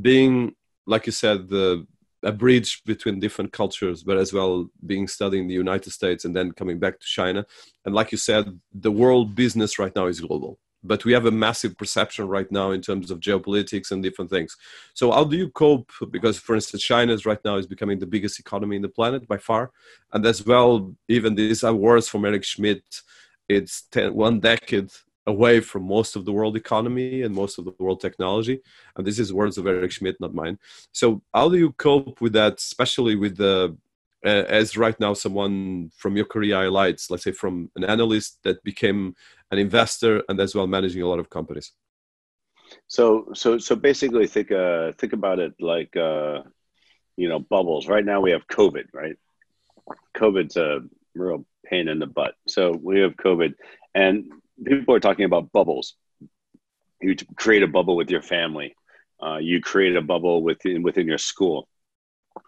being, 0.00 0.54
like 0.86 1.06
you 1.06 1.12
said, 1.12 1.48
the 1.48 1.86
a 2.22 2.32
bridge 2.32 2.82
between 2.84 3.18
different 3.18 3.50
cultures, 3.50 4.02
but 4.02 4.18
as 4.18 4.30
well 4.30 4.68
being 4.84 5.08
studying 5.08 5.48
the 5.48 5.54
United 5.54 5.90
States 5.90 6.26
and 6.26 6.36
then 6.36 6.52
coming 6.52 6.78
back 6.78 7.00
to 7.00 7.06
China. 7.06 7.46
And 7.86 7.94
like 7.94 8.12
you 8.12 8.18
said, 8.18 8.60
the 8.74 8.92
world 8.92 9.34
business 9.34 9.78
right 9.78 9.94
now 9.96 10.06
is 10.06 10.20
global 10.20 10.58
but 10.82 11.04
we 11.04 11.12
have 11.12 11.26
a 11.26 11.30
massive 11.30 11.76
perception 11.76 12.26
right 12.26 12.50
now 12.50 12.70
in 12.70 12.80
terms 12.80 13.10
of 13.10 13.20
geopolitics 13.20 13.90
and 13.90 14.02
different 14.02 14.30
things. 14.30 14.56
So 14.94 15.12
how 15.12 15.24
do 15.24 15.36
you 15.36 15.50
cope? 15.50 15.90
Because 16.10 16.38
for 16.38 16.54
instance 16.54 16.82
china 16.82 17.12
is 17.12 17.26
right 17.26 17.42
now 17.44 17.56
is 17.56 17.66
becoming 17.66 17.98
the 17.98 18.06
biggest 18.06 18.38
economy 18.38 18.76
in 18.76 18.82
the 18.82 18.88
planet 18.88 19.28
by 19.28 19.36
far. 19.36 19.70
And 20.12 20.24
as 20.24 20.44
well 20.44 20.94
even 21.08 21.34
these 21.34 21.62
awards 21.62 22.08
from 22.08 22.24
eric 22.24 22.44
schmidt 22.44 22.82
it's 23.48 23.82
ten, 23.90 24.14
one 24.14 24.40
decade 24.40 24.90
away 25.26 25.60
from 25.60 25.82
most 25.84 26.16
of 26.16 26.24
the 26.24 26.32
world 26.32 26.56
economy 26.56 27.22
and 27.22 27.34
most 27.34 27.58
of 27.58 27.64
the 27.64 27.74
world 27.78 28.00
technology. 28.00 28.60
And 28.96 29.06
this 29.06 29.18
is 29.18 29.32
words 29.32 29.58
of 29.58 29.66
eric 29.66 29.92
schmidt 29.92 30.20
not 30.20 30.34
mine. 30.34 30.58
So 30.92 31.22
how 31.34 31.48
do 31.50 31.58
you 31.58 31.72
cope 31.72 32.20
with 32.20 32.32
that 32.34 32.58
especially 32.58 33.16
with 33.16 33.36
the 33.36 33.76
uh, 34.24 34.44
as 34.48 34.76
right 34.76 34.98
now 35.00 35.14
someone 35.14 35.90
from 35.96 36.14
your 36.14 36.26
career 36.26 36.54
highlights 36.56 37.10
let's 37.10 37.24
say 37.24 37.32
from 37.32 37.70
an 37.76 37.84
analyst 37.84 38.38
that 38.42 38.62
became 38.64 39.14
an 39.50 39.58
investor 39.58 40.22
and 40.28 40.38
as 40.40 40.54
well 40.54 40.66
managing 40.66 41.02
a 41.02 41.06
lot 41.06 41.18
of 41.18 41.30
companies. 41.30 41.72
So 42.86 43.28
so 43.34 43.58
so 43.58 43.76
basically 43.76 44.26
think 44.26 44.52
uh 44.52 44.92
think 44.98 45.12
about 45.12 45.38
it 45.38 45.54
like 45.60 45.96
uh 45.96 46.42
you 47.16 47.28
know 47.28 47.40
bubbles. 47.40 47.88
Right 47.88 48.04
now 48.04 48.20
we 48.20 48.30
have 48.30 48.46
covid 48.46 48.84
right? 48.92 49.16
Covid's 50.14 50.56
a 50.56 50.80
real 51.14 51.44
pain 51.64 51.88
in 51.88 51.98
the 51.98 52.06
butt. 52.06 52.34
So 52.46 52.72
we 52.72 53.00
have 53.00 53.16
covid 53.16 53.54
and 53.94 54.30
people 54.64 54.94
are 54.94 55.00
talking 55.00 55.24
about 55.24 55.52
bubbles. 55.52 55.94
You 57.00 57.16
create 57.36 57.62
a 57.62 57.68
bubble 57.68 57.96
with 57.96 58.10
your 58.10 58.22
family. 58.22 58.76
Uh, 59.22 59.38
you 59.38 59.60
create 59.60 59.96
a 59.96 60.02
bubble 60.02 60.42
within 60.42 60.82
within 60.82 61.06
your 61.06 61.18
school. 61.18 61.68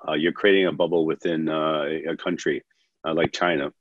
Uh, 0.08 0.12
you're 0.14 0.32
creating 0.32 0.66
a 0.66 0.72
bubble 0.72 1.04
within 1.04 1.48
uh, 1.48 1.84
a 2.08 2.16
country 2.16 2.64
uh, 3.04 3.12
like 3.12 3.32
China. 3.32 3.72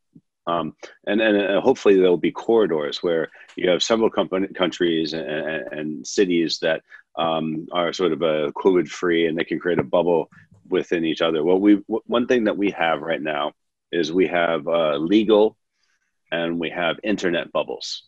Um, 0.48 0.76
and 1.06 1.22
and 1.22 1.38
uh, 1.38 1.62
hopefully 1.62 1.96
there 1.96 2.10
will 2.10 2.18
be 2.18 2.32
corridors 2.32 3.04
where 3.04 3.30
you 3.56 3.70
have 3.70 3.84
several 3.84 4.10
company, 4.10 4.48
countries 4.48 5.14
and, 5.14 5.28
and, 5.28 6.08
cities 6.08 6.60
that 6.60 6.82
um, 7.16 7.68
are 7.72 7.94
sort 7.94 8.12
of 8.12 8.22
a 8.24 8.52
COVID 8.54 8.88
free 8.88 9.28
and 9.28 9.38
they 9.38 9.44
can 9.44 9.60
create 9.60 9.78
a 9.78 9.84
bubble 9.84 10.30
within 10.68 11.06
each 11.06 11.22
other. 11.22 11.44
Well, 11.44 11.60
we 11.60 11.76
one 11.86 12.26
thing 12.26 12.46
that 12.46 12.58
we 12.58 12.72
have 12.72 13.02
right 13.02 13.22
now 13.22 13.54
is 13.92 14.12
we 14.12 14.28
have 14.28 14.68
uh, 14.68 14.98
legal 14.98 15.58
and 16.32 16.60
we 16.60 16.72
have 16.72 17.00
internet 17.04 17.52
bubbles. 17.52 18.04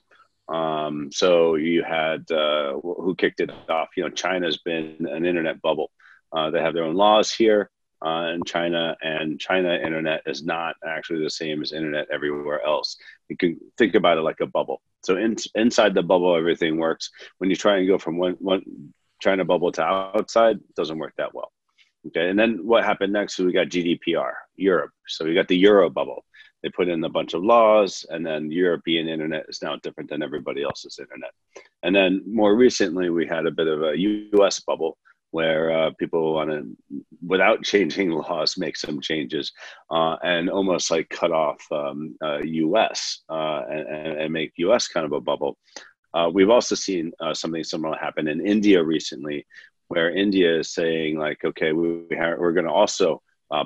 Um, 0.50 1.12
so 1.12 1.56
you 1.56 1.84
had 1.84 2.30
uh, 2.32 2.74
who 2.74 3.16
kicked 3.16 3.42
it 3.42 3.52
off? 3.70 3.90
You 3.96 4.04
know, 4.04 4.10
China's 4.10 4.58
been 4.58 5.08
an 5.10 5.26
internet 5.26 5.62
bubble. 5.62 5.92
Uh, 6.32 6.50
they 6.50 6.62
have 6.62 6.74
their 6.74 6.84
own 6.84 6.96
laws 6.96 7.32
here 7.32 7.70
uh, 8.04 8.32
in 8.34 8.44
China, 8.44 8.96
and 9.02 9.40
China 9.40 9.74
internet 9.74 10.22
is 10.26 10.44
not 10.44 10.76
actually 10.86 11.24
the 11.24 11.30
same 11.30 11.62
as 11.62 11.72
internet 11.72 12.08
everywhere 12.12 12.62
else. 12.66 12.98
You 13.30 13.38
can 13.38 13.60
think 13.78 13.96
about 13.96 14.18
it 14.18 14.22
like 14.22 14.42
a 14.42 14.46
bubble. 14.46 14.82
So 15.04 15.18
in, 15.18 15.36
inside 15.56 15.94
the 15.94 16.04
bubble, 16.04 16.36
everything 16.36 16.78
works. 16.78 17.10
When 17.38 17.50
you 17.50 17.56
try 17.56 17.78
and 17.78 17.88
go 17.88 17.98
from 17.98 18.18
one, 18.18 18.36
one 18.40 18.94
China 19.22 19.46
bubble 19.46 19.72
to 19.74 19.82
outside, 19.82 20.58
it 20.58 20.76
doesn't 20.76 20.98
work 20.98 21.14
that 21.18 21.34
well. 21.34 21.52
Okay, 22.08 22.30
and 22.30 22.38
then 22.38 22.60
what 22.66 22.84
happened 22.84 23.14
next? 23.14 23.38
So 23.38 23.46
we 23.46 23.54
got 23.54 23.68
GDPR, 23.68 24.34
Europe. 24.58 24.92
So 25.08 25.24
we 25.24 25.34
got 25.34 25.48
the 25.48 25.58
Euro 25.58 25.90
bubble. 25.90 26.26
They 26.62 26.70
put 26.70 26.90
in 26.90 27.04
a 27.04 27.10
bunch 27.10 27.34
of 27.34 27.44
laws, 27.44 28.06
and 28.10 28.26
then 28.26 28.52
European 28.52 29.08
internet 29.08 29.46
is 29.48 29.62
now 29.62 29.78
different 29.78 30.10
than 30.10 30.22
everybody 30.22 30.64
else's 30.64 31.00
internet. 31.00 31.32
And 31.84 31.96
then 31.96 32.24
more 32.26 32.56
recently, 32.56 33.10
we 33.10 33.26
had 33.26 33.46
a 33.46 33.52
bit 33.52 33.68
of 33.68 33.84
a 33.84 33.98
US 33.98 34.60
bubble 34.60 34.98
where 35.34 35.72
uh, 35.72 35.90
people 35.98 36.36
want 36.36 36.52
to, 36.52 36.76
without 37.26 37.64
changing 37.72 38.12
laws, 38.12 38.56
make 38.56 38.78
some 38.78 39.02
changes 39.02 39.52
uh, 39.90 40.16
and 40.22 40.48
almost 40.48 40.92
like 40.92 41.10
cut 41.10 41.32
off 41.32 41.60
um, 41.72 42.16
uh, 42.24 42.38
U.S. 42.44 43.22
Uh, 43.28 43.64
and, 43.68 44.20
and, 44.20 44.32
make 44.32 44.54
U.S. 44.58 44.88
kind 44.88 45.08
of 45.08 45.12
a 45.12 45.20
bubble. 45.20 45.58
Uh, 46.14 46.30
we've 46.32 46.52
also 46.52 46.76
seen 46.76 47.12
uh, 47.20 47.34
something 47.34 47.64
similar 47.64 47.98
happen 47.98 48.28
in 48.28 48.46
India 48.46 48.84
recently, 48.84 49.44
where 49.88 50.16
India 50.16 50.60
is 50.60 50.72
saying 50.72 51.18
like, 51.18 51.44
okay, 51.44 51.74
we, 51.74 52.04
we 52.12 52.16
we're 52.16 52.54
going 52.54 52.68
to 52.68 52.72
also 52.72 53.20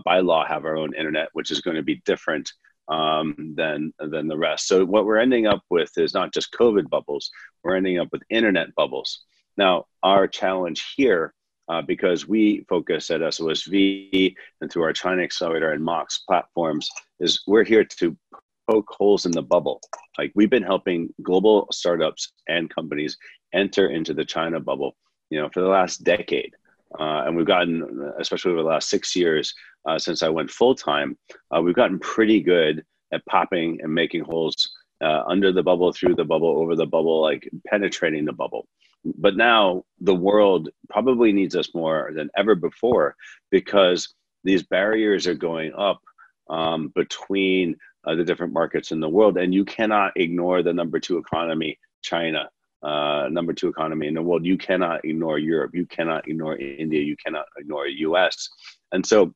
by 0.06 0.20
law 0.20 0.46
have 0.46 0.64
our 0.64 0.78
own 0.78 0.96
internet, 0.96 1.28
which 1.34 1.52
is 1.52 1.60
going 1.60 1.76
to 1.76 1.84
be 1.84 2.02
different 2.06 2.50
um, 2.88 3.54
than 3.58 3.94
than 4.00 4.30
the 4.30 4.38
rest. 4.38 4.68
So 4.68 4.86
what 4.86 5.06
we're 5.06 5.18
ending 5.18 5.48
up 5.48 5.64
with 5.70 5.92
is 5.98 6.14
not 6.14 6.34
just 6.34 6.54
COVID 6.54 6.90
bubbles; 6.90 7.30
we're 7.62 7.76
ending 7.76 8.00
up 8.00 8.08
with 8.14 8.22
internet 8.30 8.74
bubbles. 8.76 9.20
Now, 9.58 9.86
our 10.04 10.28
challenge 10.28 10.94
here 10.96 11.34
uh, 11.70 11.82
because 11.82 12.28
we 12.28 12.66
focus 12.70 13.10
at 13.10 13.22
SOSV 13.22 14.34
and 14.62 14.72
through 14.72 14.84
our 14.84 14.94
Chinaccelerator 14.94 15.74
and 15.74 15.84
Mox 15.84 16.20
platforms 16.20 16.90
is 17.20 17.42
we're 17.48 17.64
here 17.64 17.84
to 17.84 18.16
poke 18.70 18.90
holes 18.90 19.26
in 19.26 19.32
the 19.32 19.42
bubble. 19.42 19.82
Like 20.18 20.32
we've 20.36 20.50
been 20.50 20.64
helping 20.64 21.14
global 21.22 21.68
startups 21.72 22.34
and 22.48 22.74
companies 22.74 23.18
enter 23.54 23.90
into 23.90 24.14
the 24.14 24.26
China 24.26 24.60
bubble, 24.60 24.96
you 25.30 25.40
know, 25.40 25.50
for 25.54 25.62
the 25.62 25.68
last 25.68 26.04
decade. 26.04 26.54
Uh, 27.00 27.24
and 27.26 27.36
we've 27.36 27.46
gotten, 27.46 28.12
especially 28.20 28.52
over 28.52 28.62
the 28.62 28.70
last 28.70 28.90
six 28.90 29.16
years 29.16 29.54
uh, 29.88 30.00
since 30.00 30.24
I 30.24 30.30
went 30.30 30.52
full 30.52 30.76
time, 30.76 31.18
uh, 31.56 31.62
we've 31.62 31.76
gotten 31.76 32.00
pretty 32.00 32.42
good 32.42 32.84
at 33.14 33.26
popping 33.26 33.80
and 33.82 33.94
making 33.94 34.24
holes 34.24 34.70
uh, 35.02 35.24
under 35.28 35.52
the 35.52 35.64
bubble, 35.64 35.92
through 35.92 36.16
the 36.16 36.26
bubble, 36.26 36.58
over 36.58 36.76
the 36.76 36.86
bubble, 36.86 37.22
like 37.22 37.50
penetrating 37.68 38.26
the 38.26 38.34
bubble 38.34 38.68
but 39.04 39.36
now 39.36 39.84
the 40.02 40.16
world 40.16 40.70
probably 40.90 41.32
needs 41.32 41.56
us 41.56 41.74
more 41.74 42.12
than 42.16 42.30
ever 42.36 42.56
before 42.56 43.16
because 43.52 44.14
these 44.44 44.64
barriers 44.64 45.28
are 45.28 45.34
going 45.34 45.74
up 45.78 46.02
um, 46.50 46.90
between 46.96 47.76
uh, 48.06 48.16
the 48.16 48.24
different 48.24 48.54
markets 48.54 48.92
in 48.92 49.00
the 49.00 49.10
world. 49.10 49.38
And 49.38 49.54
you 49.54 49.66
cannot 49.66 50.14
ignore 50.16 50.64
the 50.64 50.74
number 50.74 51.00
two 51.00 51.18
economy 51.18 51.78
china 52.02 52.50
uh, 52.84 53.28
number 53.32 53.54
two 53.54 53.68
economy 53.68 54.08
in 54.08 54.14
the 54.14 54.22
world. 54.22 54.46
You 54.46 54.58
cannot 54.58 55.04
ignore 55.04 55.40
europe. 55.40 55.72
You 55.74 55.86
cannot 55.88 56.28
ignore 56.28 56.58
india. 56.58 57.02
You 57.02 57.18
cannot 57.18 57.46
ignore 57.58 57.88
us 57.88 58.50
and 58.92 59.06
so 59.06 59.34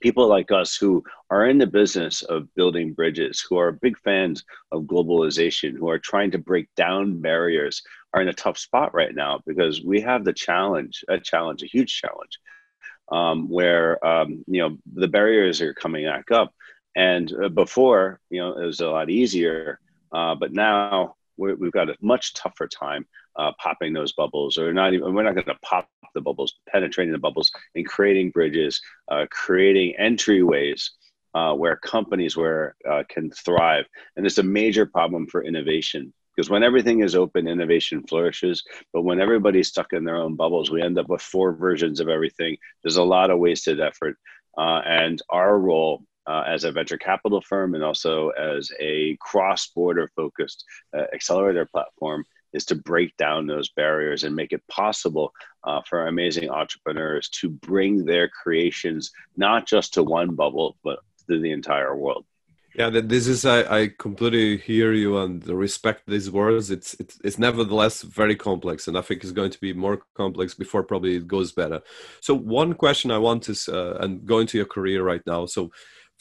people 0.00 0.26
like 0.26 0.50
us 0.50 0.76
who 0.76 1.02
are 1.30 1.46
in 1.46 1.58
the 1.58 1.66
business 1.66 2.22
of 2.22 2.52
building 2.54 2.92
bridges, 2.92 3.44
who 3.48 3.56
are 3.56 3.72
big 3.72 3.96
fans 4.00 4.44
of 4.72 4.82
globalization, 4.82 5.76
who 5.78 5.88
are 5.88 5.98
trying 5.98 6.30
to 6.32 6.38
break 6.38 6.68
down 6.76 7.20
barriers, 7.20 7.80
are 8.14 8.22
in 8.22 8.28
a 8.28 8.34
tough 8.34 8.58
spot 8.58 8.94
right 8.94 9.14
now 9.14 9.40
because 9.46 9.82
we 9.82 10.00
have 10.00 10.24
the 10.24 10.32
challenge, 10.32 11.04
a 11.08 11.18
challenge, 11.18 11.62
a 11.62 11.66
huge 11.66 12.00
challenge, 12.00 12.38
um, 13.10 13.48
where 13.48 14.04
um, 14.06 14.44
you 14.46 14.60
know 14.60 14.78
the 14.94 15.08
barriers 15.08 15.60
are 15.60 15.74
coming 15.74 16.04
back 16.06 16.30
up. 16.30 16.52
And 16.94 17.32
uh, 17.32 17.48
before, 17.48 18.20
you 18.28 18.40
know, 18.40 18.58
it 18.58 18.66
was 18.66 18.80
a 18.80 18.90
lot 18.90 19.08
easier, 19.08 19.80
uh, 20.12 20.34
but 20.34 20.52
now 20.52 21.14
we 21.38 21.50
have 21.50 21.72
got 21.72 21.88
a 21.88 21.96
much 22.02 22.34
tougher 22.34 22.68
time 22.68 23.06
uh, 23.36 23.52
popping 23.58 23.94
those 23.94 24.12
bubbles, 24.12 24.58
or 24.58 24.72
not 24.72 24.92
even. 24.92 25.14
We're 25.14 25.22
not 25.22 25.34
going 25.34 25.46
to 25.46 25.58
pop 25.62 25.88
the 26.14 26.20
bubbles, 26.20 26.54
penetrating 26.68 27.12
the 27.12 27.18
bubbles, 27.18 27.50
and 27.74 27.86
creating 27.86 28.30
bridges, 28.30 28.80
uh, 29.10 29.24
creating 29.30 29.94
entryways 29.98 30.90
uh, 31.34 31.54
where 31.54 31.76
companies 31.76 32.36
where 32.36 32.76
uh, 32.88 33.02
can 33.08 33.30
thrive. 33.30 33.86
And 34.16 34.26
it's 34.26 34.38
a 34.38 34.42
major 34.42 34.86
problem 34.86 35.26
for 35.26 35.42
innovation 35.42 36.12
because 36.42 36.50
when 36.50 36.64
everything 36.64 37.04
is 37.04 37.14
open, 37.14 37.46
innovation 37.46 38.02
flourishes. 38.08 38.64
But 38.92 39.02
when 39.02 39.20
everybody's 39.20 39.68
stuck 39.68 39.92
in 39.92 40.02
their 40.02 40.16
own 40.16 40.34
bubbles, 40.34 40.72
we 40.72 40.82
end 40.82 40.98
up 40.98 41.08
with 41.08 41.22
four 41.22 41.52
versions 41.52 42.00
of 42.00 42.08
everything. 42.08 42.56
There's 42.82 42.96
a 42.96 43.04
lot 43.04 43.30
of 43.30 43.38
wasted 43.38 43.80
effort, 43.80 44.16
uh, 44.58 44.80
and 44.84 45.22
our 45.30 45.56
role 45.56 46.02
uh, 46.26 46.42
as 46.44 46.64
a 46.64 46.72
venture 46.72 46.98
capital 46.98 47.40
firm 47.42 47.76
and 47.76 47.84
also 47.84 48.30
as 48.30 48.72
a 48.80 49.16
cross-border 49.20 50.10
focused 50.16 50.64
uh, 50.96 51.04
accelerator 51.14 51.64
platform 51.64 52.24
is 52.52 52.64
to 52.64 52.74
break 52.74 53.16
down 53.18 53.46
those 53.46 53.70
barriers 53.70 54.24
and 54.24 54.34
make 54.34 54.52
it 54.52 54.66
possible 54.66 55.32
uh, 55.62 55.80
for 55.88 56.08
amazing 56.08 56.50
entrepreneurs 56.50 57.28
to 57.28 57.50
bring 57.50 58.04
their 58.04 58.28
creations 58.28 59.12
not 59.36 59.66
just 59.66 59.94
to 59.94 60.02
one 60.02 60.34
bubble 60.34 60.76
but 60.84 60.98
to 61.28 61.40
the 61.40 61.50
entire 61.50 61.96
world 61.96 62.24
yeah 62.74 62.90
this 62.90 63.26
is 63.26 63.44
i, 63.44 63.60
I 63.80 63.90
completely 63.98 64.56
hear 64.56 64.92
you 64.92 65.18
and 65.18 65.46
respect 65.46 66.02
these 66.06 66.30
words. 66.30 66.70
It's, 66.70 66.94
it's 66.94 67.18
it's 67.24 67.38
nevertheless 67.38 68.02
very 68.02 68.36
complex 68.36 68.88
and 68.88 68.96
i 68.96 69.00
think 69.00 69.22
it's 69.22 69.32
going 69.32 69.50
to 69.50 69.60
be 69.60 69.72
more 69.72 70.02
complex 70.14 70.54
before 70.54 70.82
probably 70.82 71.16
it 71.16 71.26
goes 71.26 71.52
better. 71.52 71.80
So 72.20 72.34
one 72.34 72.74
question 72.74 73.10
i 73.10 73.18
want 73.18 73.48
is 73.48 73.68
uh, 73.68 73.98
and 74.00 74.24
going 74.24 74.46
to 74.48 74.58
your 74.58 74.66
career 74.66 75.02
right 75.02 75.22
now. 75.26 75.46
So 75.46 75.70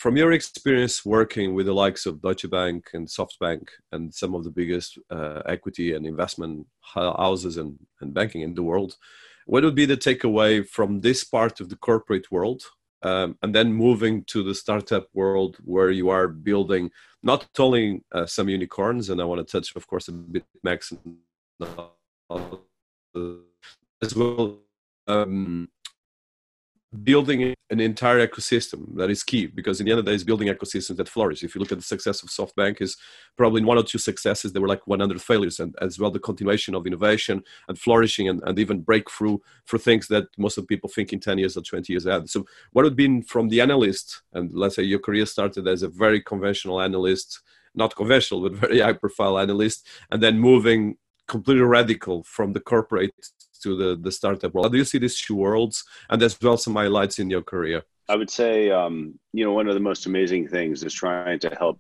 from 0.01 0.17
your 0.17 0.31
experience 0.31 1.05
working 1.05 1.53
with 1.53 1.67
the 1.67 1.73
likes 1.73 2.07
of 2.07 2.23
Deutsche 2.23 2.49
Bank 2.49 2.89
and 2.93 3.07
SoftBank 3.07 3.67
and 3.91 4.11
some 4.11 4.33
of 4.33 4.43
the 4.43 4.49
biggest 4.49 4.97
uh, 5.11 5.43
equity 5.45 5.93
and 5.93 6.07
investment 6.07 6.65
houses 6.81 7.57
and, 7.57 7.77
and 7.99 8.11
banking 8.11 8.41
in 8.41 8.55
the 8.55 8.63
world, 8.63 8.97
what 9.45 9.63
would 9.63 9.75
be 9.75 9.85
the 9.85 9.95
takeaway 9.95 10.67
from 10.67 11.01
this 11.01 11.23
part 11.23 11.59
of 11.59 11.69
the 11.69 11.75
corporate 11.75 12.31
world 12.31 12.63
um, 13.03 13.37
and 13.41 13.53
then 13.55 13.73
moving 13.73 14.23
to 14.25 14.43
the 14.43 14.53
startup 14.53 15.07
world 15.13 15.57
where 15.63 15.89
you 15.89 16.09
are 16.09 16.27
building 16.27 16.91
not 17.23 17.47
only 17.59 18.01
uh, 18.13 18.25
some 18.25 18.49
unicorns 18.49 19.09
and 19.09 19.21
i 19.21 19.25
want 19.25 19.45
to 19.45 19.51
touch 19.51 19.75
of 19.75 19.87
course 19.87 20.07
a 20.07 20.11
bit 20.11 20.45
max 20.63 20.93
as 24.01 24.15
well 24.15 24.59
um, 25.07 25.67
building 27.03 27.53
an 27.69 27.79
entire 27.79 28.27
ecosystem 28.27 28.95
that 28.97 29.09
is 29.09 29.23
key 29.23 29.47
because 29.47 29.79
in 29.79 29.85
the 29.85 29.91
end 29.91 29.99
of 29.99 30.05
the 30.05 30.11
day 30.11 30.15
is 30.15 30.25
building 30.25 30.49
ecosystems 30.49 30.97
that 30.97 31.07
flourish. 31.07 31.41
If 31.41 31.55
you 31.55 31.59
look 31.59 31.71
at 31.71 31.77
the 31.77 31.83
success 31.83 32.21
of 32.21 32.29
softbank 32.29 32.81
is 32.81 32.97
probably 33.37 33.61
in 33.61 33.65
one 33.65 33.77
or 33.77 33.83
two 33.83 33.97
successes 33.97 34.51
there 34.51 34.61
were 34.61 34.67
like 34.67 34.85
100 34.85 35.21
failures 35.21 35.61
and 35.61 35.73
as 35.81 35.97
well 35.97 36.11
the 36.11 36.19
continuation 36.19 36.75
of 36.75 36.85
innovation 36.85 37.41
and 37.69 37.79
flourishing 37.79 38.27
and, 38.27 38.43
and 38.43 38.59
even 38.59 38.81
breakthrough 38.81 39.37
for 39.65 39.77
things 39.77 40.07
that 40.09 40.25
most 40.37 40.57
of 40.57 40.67
people 40.67 40.89
think 40.89 41.13
in 41.13 41.21
10 41.21 41.37
years 41.37 41.55
or 41.55 41.61
20 41.61 41.93
years 41.93 42.05
ahead 42.05 42.29
so 42.29 42.45
what 42.73 42.83
would 42.83 42.97
be 42.97 43.21
from 43.21 43.47
the 43.47 43.61
analyst 43.61 44.21
and 44.33 44.51
let's 44.53 44.75
say 44.75 44.83
your 44.83 44.99
career 44.99 45.25
started 45.25 45.67
as 45.67 45.83
a 45.83 45.87
very 45.87 46.21
conventional 46.21 46.81
analyst 46.81 47.41
not 47.73 47.95
conventional 47.95 48.41
but 48.41 48.51
very 48.51 48.79
high 48.81 48.93
profile 48.93 49.39
analyst 49.39 49.87
and 50.11 50.21
then 50.21 50.37
moving 50.37 50.97
completely 51.27 51.63
radical 51.63 52.23
from 52.23 52.51
the 52.51 52.59
corporate 52.59 53.13
to 53.63 53.75
the 53.75 53.95
the 53.95 54.11
startup 54.11 54.53
world. 54.53 54.65
How 54.65 54.71
do 54.71 54.77
you 54.77 54.85
see 54.85 54.99
these 54.99 55.19
two 55.19 55.35
worlds, 55.35 55.83
and 56.09 56.21
as 56.21 56.39
well 56.41 56.57
some 56.57 56.75
highlights 56.75 57.19
in 57.19 57.29
your 57.29 57.41
career? 57.41 57.83
I 58.09 58.15
would 58.15 58.29
say, 58.29 58.71
um, 58.71 59.19
you 59.31 59.45
know, 59.45 59.53
one 59.53 59.67
of 59.67 59.73
the 59.73 59.79
most 59.79 60.05
amazing 60.05 60.47
things 60.47 60.83
is 60.83 60.93
trying 60.93 61.39
to 61.39 61.49
help, 61.49 61.79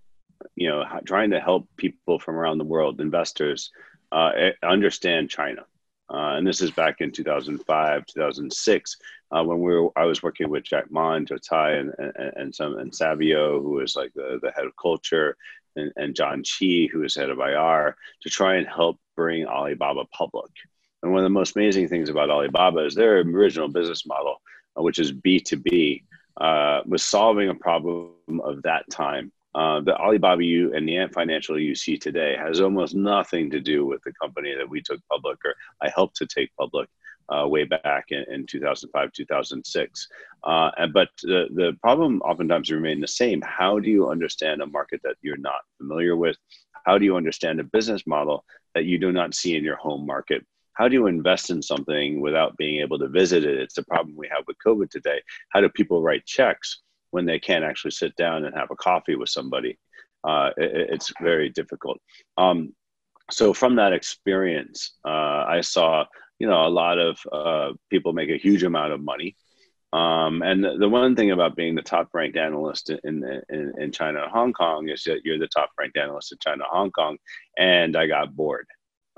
you 0.55 0.69
know, 0.69 0.85
trying 1.05 1.31
to 1.31 1.39
help 1.39 1.67
people 1.75 2.19
from 2.19 2.35
around 2.35 2.57
the 2.57 2.63
world, 2.63 3.01
investors, 3.01 3.71
uh, 4.11 4.31
understand 4.63 5.29
China. 5.29 5.63
Uh, 6.09 6.35
and 6.37 6.45
this 6.45 6.61
is 6.61 6.71
back 6.71 6.99
in 6.99 7.11
2005, 7.11 8.05
2006, 8.05 8.97
uh, 9.31 9.43
when 9.43 9.61
we 9.61 9.73
were, 9.73 9.89
I 9.95 10.05
was 10.05 10.21
working 10.21 10.49
with 10.49 10.63
Jack 10.63 10.91
Ma 10.91 11.13
and 11.13 11.25
Joe 11.25 11.37
Tsai 11.37 11.71
and, 11.71 11.93
and, 11.97 12.33
and 12.35 12.55
some 12.55 12.77
and 12.77 12.93
Savio, 12.93 13.61
who 13.61 13.71
was 13.71 13.95
like 13.95 14.13
the, 14.13 14.39
the 14.41 14.51
head 14.51 14.65
of 14.65 14.73
culture, 14.81 15.37
and, 15.77 15.91
and 15.95 16.15
John 16.15 16.43
Chi, 16.43 16.89
who 16.91 16.99
was 16.99 17.15
head 17.15 17.29
of 17.29 17.39
IR, 17.39 17.95
to 18.21 18.29
try 18.29 18.55
and 18.55 18.67
help 18.67 18.99
bring 19.15 19.45
Alibaba 19.45 20.05
public. 20.05 20.51
And 21.03 21.11
one 21.11 21.19
of 21.19 21.25
the 21.25 21.29
most 21.29 21.55
amazing 21.55 21.87
things 21.87 22.09
about 22.09 22.29
Alibaba 22.29 22.85
is 22.85 22.95
their 22.95 23.19
original 23.19 23.67
business 23.67 24.05
model, 24.05 24.41
uh, 24.77 24.83
which 24.83 24.99
is 24.99 25.11
B2B, 25.11 26.03
uh, 26.39 26.81
was 26.85 27.03
solving 27.03 27.49
a 27.49 27.55
problem 27.55 28.13
of 28.43 28.61
that 28.63 28.89
time. 28.89 29.31
Uh, 29.53 29.81
the 29.81 29.95
Alibaba 29.97 30.43
you 30.43 30.73
and 30.73 30.87
the 30.87 30.95
Ant 30.95 31.13
Financial 31.13 31.59
you 31.59 31.75
see 31.75 31.97
today 31.97 32.37
has 32.37 32.61
almost 32.61 32.95
nothing 32.95 33.49
to 33.49 33.59
do 33.59 33.85
with 33.85 34.01
the 34.03 34.13
company 34.21 34.55
that 34.55 34.69
we 34.69 34.81
took 34.81 34.99
public 35.11 35.37
or 35.43 35.55
I 35.81 35.89
helped 35.89 36.15
to 36.17 36.25
take 36.25 36.55
public 36.57 36.87
uh, 37.29 37.47
way 37.47 37.65
back 37.65 38.05
in, 38.09 38.23
in 38.31 38.45
2005, 38.45 39.11
2006. 39.11 40.07
Uh, 40.43 40.71
and, 40.77 40.93
but 40.93 41.09
the, 41.23 41.47
the 41.53 41.77
problem 41.81 42.21
oftentimes 42.21 42.71
remains 42.71 43.01
the 43.01 43.07
same. 43.07 43.41
How 43.41 43.79
do 43.79 43.89
you 43.89 44.09
understand 44.09 44.61
a 44.61 44.67
market 44.67 45.01
that 45.03 45.15
you're 45.21 45.37
not 45.37 45.61
familiar 45.77 46.15
with? 46.15 46.37
How 46.85 46.97
do 46.97 47.05
you 47.05 47.15
understand 47.15 47.59
a 47.59 47.63
business 47.63 48.07
model 48.07 48.45
that 48.73 48.85
you 48.85 48.97
do 48.97 49.11
not 49.11 49.33
see 49.33 49.55
in 49.55 49.63
your 49.63 49.75
home 49.75 50.05
market? 50.05 50.45
How 50.73 50.87
do 50.87 50.93
you 50.95 51.07
invest 51.07 51.49
in 51.49 51.61
something 51.61 52.21
without 52.21 52.57
being 52.57 52.81
able 52.81 52.99
to 52.99 53.07
visit 53.07 53.43
it? 53.43 53.59
It's 53.59 53.75
the 53.75 53.83
problem 53.83 54.15
we 54.15 54.29
have 54.29 54.45
with 54.47 54.57
COVID 54.65 54.89
today. 54.89 55.21
How 55.49 55.61
do 55.61 55.69
people 55.69 56.01
write 56.01 56.25
checks 56.25 56.81
when 57.11 57.25
they 57.25 57.39
can't 57.39 57.65
actually 57.65 57.91
sit 57.91 58.15
down 58.15 58.45
and 58.45 58.55
have 58.55 58.71
a 58.71 58.75
coffee 58.75 59.15
with 59.15 59.29
somebody? 59.29 59.77
Uh, 60.23 60.51
it, 60.57 60.89
it's 60.91 61.11
very 61.21 61.49
difficult. 61.49 61.99
Um, 62.37 62.73
so 63.29 63.53
from 63.53 63.75
that 63.75 63.93
experience, 63.93 64.97
uh, 65.05 65.45
I 65.47 65.61
saw 65.61 66.05
you 66.39 66.47
know 66.47 66.65
a 66.65 66.69
lot 66.69 66.97
of 66.97 67.19
uh, 67.31 67.73
people 67.89 68.13
make 68.13 68.29
a 68.29 68.37
huge 68.37 68.63
amount 68.63 68.93
of 68.93 69.01
money. 69.01 69.35
Um, 69.93 70.41
and 70.41 70.63
the, 70.63 70.87
one 70.87 71.15
thing 71.17 71.31
about 71.31 71.57
being 71.57 71.75
the 71.75 71.81
top 71.81 72.09
ranked 72.13 72.37
analyst 72.37 72.89
in, 72.89 73.43
in, 73.49 73.73
in 73.77 73.91
China 73.91 74.23
and 74.23 74.31
Hong 74.31 74.53
Kong 74.53 74.87
is 74.87 75.03
that 75.03 75.19
you're 75.25 75.37
the 75.37 75.47
top 75.47 75.71
ranked 75.77 75.97
analyst 75.97 76.31
in 76.31 76.37
China 76.39 76.63
and 76.63 76.71
Hong 76.71 76.91
Kong. 76.91 77.17
And 77.57 77.97
I 77.97 78.07
got 78.07 78.33
bored. 78.33 78.67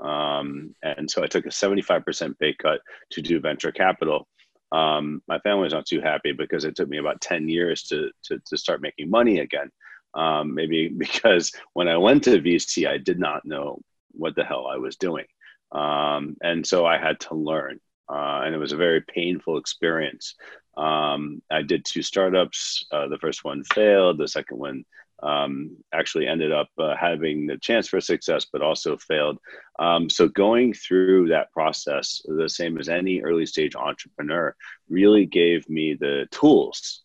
Um, 0.00 0.74
and 0.82 1.10
so 1.10 1.22
I 1.22 1.26
took 1.26 1.46
a 1.46 1.50
75% 1.50 2.38
pay 2.38 2.54
cut 2.54 2.80
to 3.12 3.22
do 3.22 3.40
venture 3.40 3.72
capital. 3.72 4.28
Um, 4.72 5.22
my 5.28 5.38
family 5.40 5.64
was 5.64 5.72
not 5.72 5.86
too 5.86 6.00
happy 6.00 6.32
because 6.32 6.64
it 6.64 6.74
took 6.74 6.88
me 6.88 6.98
about 6.98 7.20
10 7.20 7.48
years 7.48 7.84
to, 7.84 8.10
to, 8.24 8.40
to 8.46 8.56
start 8.56 8.82
making 8.82 9.10
money 9.10 9.38
again. 9.38 9.70
Um, 10.14 10.54
maybe 10.54 10.88
because 10.96 11.52
when 11.74 11.88
I 11.88 11.96
went 11.96 12.24
to 12.24 12.40
VC, 12.40 12.88
I 12.88 12.98
did 12.98 13.18
not 13.18 13.44
know 13.44 13.80
what 14.10 14.34
the 14.34 14.44
hell 14.44 14.66
I 14.66 14.76
was 14.76 14.96
doing. 14.96 15.26
Um, 15.72 16.36
and 16.42 16.66
so 16.66 16.86
I 16.86 16.98
had 16.98 17.20
to 17.20 17.34
learn. 17.34 17.80
Uh, 18.08 18.42
and 18.44 18.54
it 18.54 18.58
was 18.58 18.72
a 18.72 18.76
very 18.76 19.00
painful 19.00 19.56
experience. 19.56 20.34
Um, 20.76 21.40
I 21.50 21.62
did 21.62 21.84
two 21.84 22.02
startups. 22.02 22.84
Uh, 22.92 23.08
the 23.08 23.18
first 23.18 23.44
one 23.44 23.64
failed. 23.64 24.18
The 24.18 24.28
second 24.28 24.58
one 24.58 24.84
um, 25.24 25.76
actually 25.92 26.26
ended 26.28 26.52
up 26.52 26.68
uh, 26.78 26.94
having 26.96 27.46
the 27.46 27.56
chance 27.58 27.88
for 27.88 28.00
success, 28.00 28.46
but 28.52 28.62
also 28.62 28.96
failed. 28.98 29.38
Um, 29.78 30.10
so 30.10 30.28
going 30.28 30.74
through 30.74 31.28
that 31.28 31.50
process, 31.52 32.20
the 32.26 32.48
same 32.48 32.78
as 32.78 32.88
any 32.88 33.22
early 33.22 33.46
stage 33.46 33.74
entrepreneur, 33.74 34.54
really 34.88 35.24
gave 35.24 35.68
me 35.68 35.94
the 35.94 36.26
tools 36.30 37.02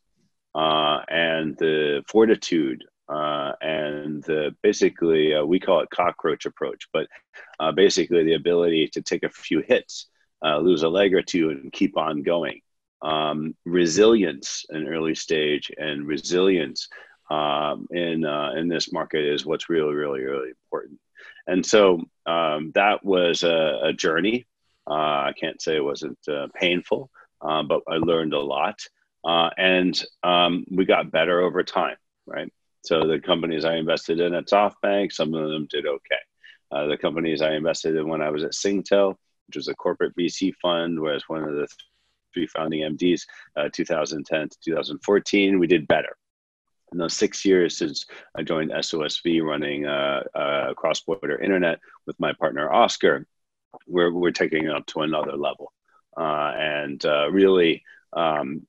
uh, 0.54 1.00
and 1.08 1.58
the 1.58 2.04
fortitude. 2.08 2.84
Uh, 3.08 3.54
and 3.62 4.24
the, 4.26 4.56
basically, 4.62 5.34
uh, 5.34 5.44
we 5.44 5.60
call 5.60 5.80
it 5.80 5.90
cockroach 5.90 6.46
approach, 6.46 6.88
but 6.94 7.08
uh, 7.60 7.72
basically 7.72 8.24
the 8.24 8.36
ability 8.36 8.88
to 8.88 9.02
take 9.02 9.24
a 9.24 9.30
few 9.30 9.64
hits, 9.68 10.08
uh, 10.46 10.60
lose 10.60 10.84
a 10.84 10.90
leg 10.90 11.16
or 11.16 11.24
two, 11.24 11.50
and 11.50 11.72
keep 11.72 11.98
on 11.98 12.22
going. 12.22 12.62
Um, 13.02 13.56
resilience 13.66 14.66
in 14.70 14.88
early 14.88 15.16
stage 15.16 15.72
and 15.78 16.06
resilience 16.06 16.88
um, 17.30 17.88
in 17.92 18.26
uh, 18.26 18.54
in 18.56 18.68
this 18.68 18.92
market 18.92 19.24
is 19.24 19.46
what's 19.46 19.70
really 19.70 19.94
really 19.94 20.22
really 20.22 20.50
important. 20.50 21.00
And 21.48 21.66
so 21.66 22.02
um, 22.26 22.72
that 22.76 23.04
was 23.04 23.44
a, 23.44 23.80
a 23.84 23.94
journey. 23.94 24.46
Uh, 24.90 25.30
I 25.30 25.34
can't 25.40 25.62
say 25.62 25.76
it 25.76 25.84
wasn't 25.84 26.18
uh, 26.28 26.48
painful, 26.56 27.10
uh, 27.42 27.64
but 27.64 27.82
I 27.88 27.96
learned 27.96 28.34
a 28.34 28.40
lot, 28.40 28.80
uh, 29.26 29.50
and 29.58 30.02
um, 30.24 30.66
we 30.72 30.86
got 30.86 31.12
better 31.12 31.42
over 31.42 31.64
time. 31.64 31.98
Right. 32.26 32.52
So 32.84 33.08
the 33.08 33.20
companies 33.20 33.66
I 33.66 33.76
invested 33.76 34.20
in 34.20 34.34
at 34.34 34.48
SoftBank, 34.48 35.12
some 35.12 35.34
of 35.34 35.50
them 35.50 35.68
did 35.70 35.86
okay. 35.86 36.16
Uh, 36.72 36.86
the 36.88 36.98
companies 36.98 37.42
I 37.42 37.54
invested 37.54 37.96
in 37.96 38.08
when 38.08 38.22
I 38.22 38.30
was 38.30 38.44
at 38.44 38.52
Singtel, 38.52 39.16
which 39.48 39.56
was 39.56 39.68
a 39.68 39.76
corporate 39.76 40.16
VC 40.16 40.54
fund, 40.62 41.00
was 41.00 41.24
one 41.28 41.44
of 41.44 41.56
the 41.56 41.68
three 42.34 42.48
founding 42.48 42.82
MDs, 42.82 43.24
2010 43.74 44.50
to 44.50 44.58
2014, 44.64 45.60
we 45.60 45.68
did 45.68 45.88
better 45.88 46.16
in 46.92 46.98
those 46.98 47.16
six 47.16 47.46
years 47.46 47.78
since 47.78 48.06
I 48.36 48.44
joined 48.44 48.72
SOSV 48.72 49.44
running 49.44 49.86
uh, 49.86 50.24
uh, 50.34 50.74
cross 50.74 51.02
border 51.02 51.38
internet 51.38 51.80
with 52.06 52.20
my 52.20 52.34
partner 52.34 52.72
Oscar, 52.72 53.26
we're, 53.88 54.12
we're 54.12 54.32
taking 54.32 54.66
it 54.66 54.72
up 54.72 54.86
to 54.88 55.02
another 55.02 55.36
level 55.36 55.72
uh, 56.18 56.54
and 56.56 57.04
uh, 57.06 57.30
really 57.32 57.84
um, 58.14 58.66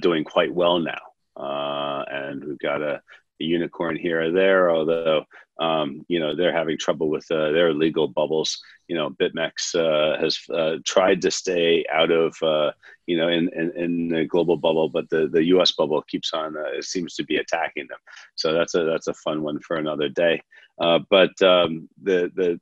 doing 0.00 0.24
quite 0.24 0.52
well 0.52 0.78
now. 0.78 1.00
And 1.36 2.44
we've 2.44 2.58
got 2.58 2.82
a, 2.82 3.00
a, 3.40 3.44
unicorn 3.44 3.96
here 3.96 4.22
or 4.22 4.30
there, 4.30 4.70
although 4.70 5.24
um, 5.60 6.04
you 6.08 6.18
know 6.18 6.34
they're 6.34 6.56
having 6.56 6.78
trouble 6.78 7.08
with 7.08 7.26
their 7.28 7.72
legal 7.72 8.08
bubbles 8.08 8.60
you 8.88 8.96
know, 8.96 9.10
BitMEX 9.10 9.74
uh, 9.74 10.20
has 10.20 10.38
uh, 10.52 10.76
tried 10.84 11.22
to 11.22 11.30
stay 11.30 11.84
out 11.92 12.10
of, 12.10 12.36
uh, 12.42 12.72
you 13.06 13.16
know, 13.16 13.28
in, 13.28 13.48
in, 13.54 13.72
in, 13.76 14.08
the 14.08 14.24
global 14.26 14.56
bubble, 14.56 14.88
but 14.88 15.08
the, 15.08 15.28
the 15.28 15.44
U.S. 15.46 15.72
bubble 15.72 16.02
keeps 16.02 16.32
on 16.32 16.56
uh, 16.56 16.82
seems 16.82 17.14
to 17.14 17.24
be 17.24 17.36
attacking 17.36 17.86
them. 17.88 17.98
So 18.34 18.52
that's 18.52 18.74
a 18.74 18.84
that's 18.84 19.06
a 19.06 19.14
fun 19.14 19.42
one 19.42 19.60
for 19.60 19.76
another 19.76 20.08
day. 20.08 20.42
Uh, 20.78 21.00
but 21.08 21.40
um, 21.42 21.88
the 22.02 22.30
the 22.34 22.60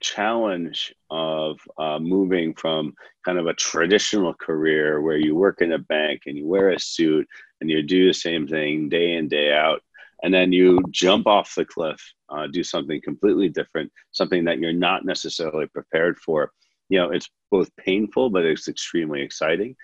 challenge 0.00 0.94
of 1.10 1.58
uh, 1.78 1.98
moving 1.98 2.54
from 2.54 2.92
kind 3.24 3.38
of 3.38 3.46
a 3.46 3.54
traditional 3.54 4.34
career 4.34 5.00
where 5.00 5.16
you 5.16 5.34
work 5.34 5.62
in 5.62 5.72
a 5.72 5.78
bank 5.78 6.22
and 6.26 6.36
you 6.36 6.46
wear 6.46 6.70
a 6.70 6.78
suit 6.78 7.26
and 7.60 7.70
you 7.70 7.82
do 7.82 8.06
the 8.06 8.14
same 8.14 8.46
thing 8.46 8.90
day 8.90 9.14
in 9.14 9.26
day 9.26 9.54
out 9.54 9.80
and 10.22 10.32
then 10.32 10.52
you 10.52 10.82
jump 10.90 11.26
off 11.26 11.54
the 11.54 11.64
cliff, 11.64 12.00
uh, 12.28 12.46
do 12.46 12.62
something 12.62 13.00
completely 13.02 13.48
different, 13.48 13.92
something 14.12 14.44
that 14.44 14.58
you're 14.58 14.72
not 14.72 15.04
necessarily 15.04 15.66
prepared 15.66 16.18
for. 16.18 16.52
You 16.88 16.98
know, 16.98 17.10
it's 17.10 17.28
both 17.50 17.74
painful, 17.76 18.30
but 18.30 18.44
it's 18.44 18.68
extremely 18.68 19.22
exciting. 19.22 19.76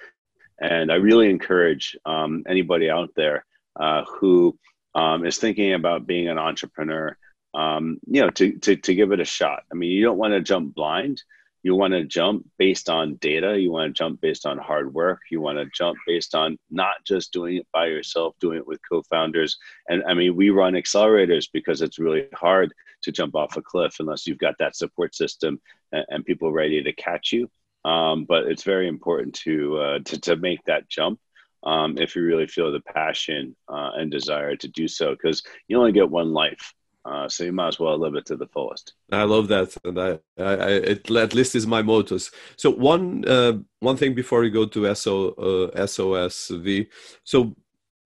And 0.60 0.92
I 0.92 0.96
really 0.96 1.28
encourage 1.28 1.96
um, 2.06 2.44
anybody 2.48 2.88
out 2.88 3.10
there 3.16 3.44
uh, 3.78 4.04
who 4.04 4.56
um, 4.94 5.26
is 5.26 5.38
thinking 5.38 5.74
about 5.74 6.06
being 6.06 6.28
an 6.28 6.38
entrepreneur, 6.38 7.16
um, 7.54 7.98
you 8.06 8.22
know, 8.22 8.30
to, 8.30 8.58
to, 8.58 8.76
to 8.76 8.94
give 8.94 9.12
it 9.12 9.20
a 9.20 9.24
shot. 9.24 9.64
I 9.72 9.74
mean, 9.74 9.90
you 9.90 10.04
don't 10.04 10.18
want 10.18 10.34
to 10.34 10.40
jump 10.40 10.74
blind, 10.74 11.22
you 11.62 11.75
want 11.75 11.92
to 11.92 12.05
jump 12.05 12.48
based 12.59 12.88
on 12.88 13.14
data 13.16 13.59
you 13.59 13.70
want 13.70 13.88
to 13.88 13.98
jump 13.98 14.20
based 14.20 14.46
on 14.46 14.59
hard 14.59 14.92
work 14.92 15.20
you 15.31 15.40
want 15.40 15.59
to 15.59 15.66
jump 15.75 15.96
based 16.07 16.35
on 16.35 16.59
not 16.70 16.96
just 17.05 17.33
doing 17.33 17.57
it 17.57 17.66
by 17.72 17.87
yourself 17.87 18.35
doing 18.40 18.59
it 18.59 18.66
with 18.66 18.81
co-founders. 18.88 19.57
And 19.88 20.03
i 20.05 20.14
mean 20.14 20.37
we 20.37 20.51
run 20.51 20.75
accelerators 20.75 21.48
because 21.53 21.83
it's 21.83 21.98
really 21.98 22.29
hard 22.35 22.72
to 23.03 23.12
jump 23.12 23.35
off 23.35 23.57
a 23.57 23.62
cliff 23.62 23.96
unless 23.98 24.27
you've 24.27 24.38
got 24.38 24.57
that 24.59 24.77
support 24.77 25.14
system 25.14 25.61
and, 25.92 26.05
and 26.09 26.25
people 26.25 26.53
ready 26.53 26.83
to 26.83 26.92
catch 26.92 27.33
you. 27.33 27.51
Um, 27.85 28.25
but 28.25 28.44
it's 28.44 28.62
very 28.62 28.87
important 28.87 29.35
to, 29.42 29.77
uh, 29.79 29.98
to 30.05 30.20
to 30.20 30.37
make 30.37 30.64
that 30.66 30.88
jump 30.88 31.18
um, 31.64 31.98
if 31.98 32.14
you 32.14 32.22
really 32.22 32.46
feel 32.46 32.72
the 32.72 32.81
passion 32.81 33.57
uh, 33.68 33.90
and 33.94 34.11
desire 34.11 34.57
to 34.57 34.68
do 34.68 34.88
so 34.88 35.11
because 35.11 35.42
you 35.68 35.79
only 35.79 35.92
get 35.92 36.11
one 36.11 36.33
life 36.33 36.75
uh, 37.04 37.28
so 37.28 37.44
you 37.44 37.52
might 37.52 37.68
as 37.68 37.80
well 37.80 37.98
live 37.98 38.14
it 38.14 38.26
to 38.26 38.36
the 38.36 38.46
fullest. 38.46 38.94
I 39.10 39.24
love 39.24 39.48
that, 39.48 39.76
and 39.84 39.98
I, 40.00 40.18
I, 40.38 40.54
I 40.54 40.70
it 40.70 41.10
at 41.10 41.34
least 41.34 41.54
is 41.54 41.66
my 41.66 41.82
mottos. 41.82 42.30
So 42.56 42.70
one, 42.70 43.24
uh, 43.26 43.54
one 43.80 43.96
thing 43.96 44.14
before 44.14 44.40
we 44.40 44.50
go 44.50 44.66
to 44.66 44.94
SO, 44.94 45.28
uh, 45.30 45.84
SOSV. 45.86 46.86
So 47.24 47.56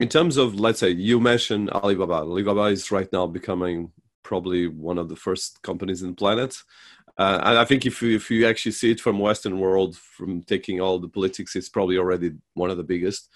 in 0.00 0.09
terms 0.09 0.37
of, 0.37 0.59
let's 0.61 0.80
say, 0.80 0.90
you 0.90 1.20
mentioned 1.20 1.70
Alibaba. 1.70 2.14
Alibaba 2.14 2.64
is 2.64 2.90
right 2.90 3.11
now 3.12 3.26
becoming 3.26 3.92
probably 4.22 4.66
one 4.66 4.98
of 4.98 5.09
the 5.09 5.16
first 5.16 5.62
companies 5.62 6.02
in 6.02 6.11
the 6.11 6.14
planet. 6.14 6.56
Uh, 7.18 7.40
and 7.42 7.59
I 7.59 7.64
think 7.64 7.87
if 7.87 8.02
you, 8.02 8.14
if 8.14 8.30
you 8.30 8.46
actually 8.46 8.72
see 8.72 8.90
it 8.90 9.00
from 9.00 9.18
Western 9.18 9.59
world, 9.59 9.96
from 9.96 10.42
taking 10.42 10.80
all 10.80 10.98
the 10.98 11.09
politics, 11.09 11.56
it's 11.56 11.70
probably 11.70 11.96
already 11.96 12.32
one 12.54 12.70
of 12.70 12.76
the 12.76 12.82
biggest. 12.82 13.30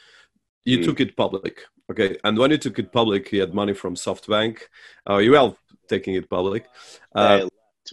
You 0.65 0.79
mm. 0.79 0.85
took 0.85 1.01
it 1.01 1.17
public, 1.17 1.63
Okay, 1.91 2.17
and 2.23 2.39
when 2.39 2.53
you 2.53 2.59
took 2.59 2.79
it 2.79 2.93
public, 2.93 3.33
you 3.33 3.41
had 3.41 3.53
money 3.53 3.75
from 3.75 3.97
SoftBank. 3.97 4.61
Uh, 5.09 5.17
you 5.17 5.33
well 5.33 5.57
taking 5.89 6.15
it 6.15 6.31
public. 6.31 6.67
Uh, 7.15 7.49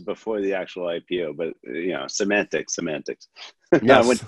before 0.06 0.40
the 0.42 0.54
actual 0.54 0.86
IPO, 0.86 1.36
but 1.36 1.54
you 1.64 1.94
know, 1.94 2.06
semantics, 2.08 2.76
semantics. 2.76 3.28
Yes. 3.82 4.24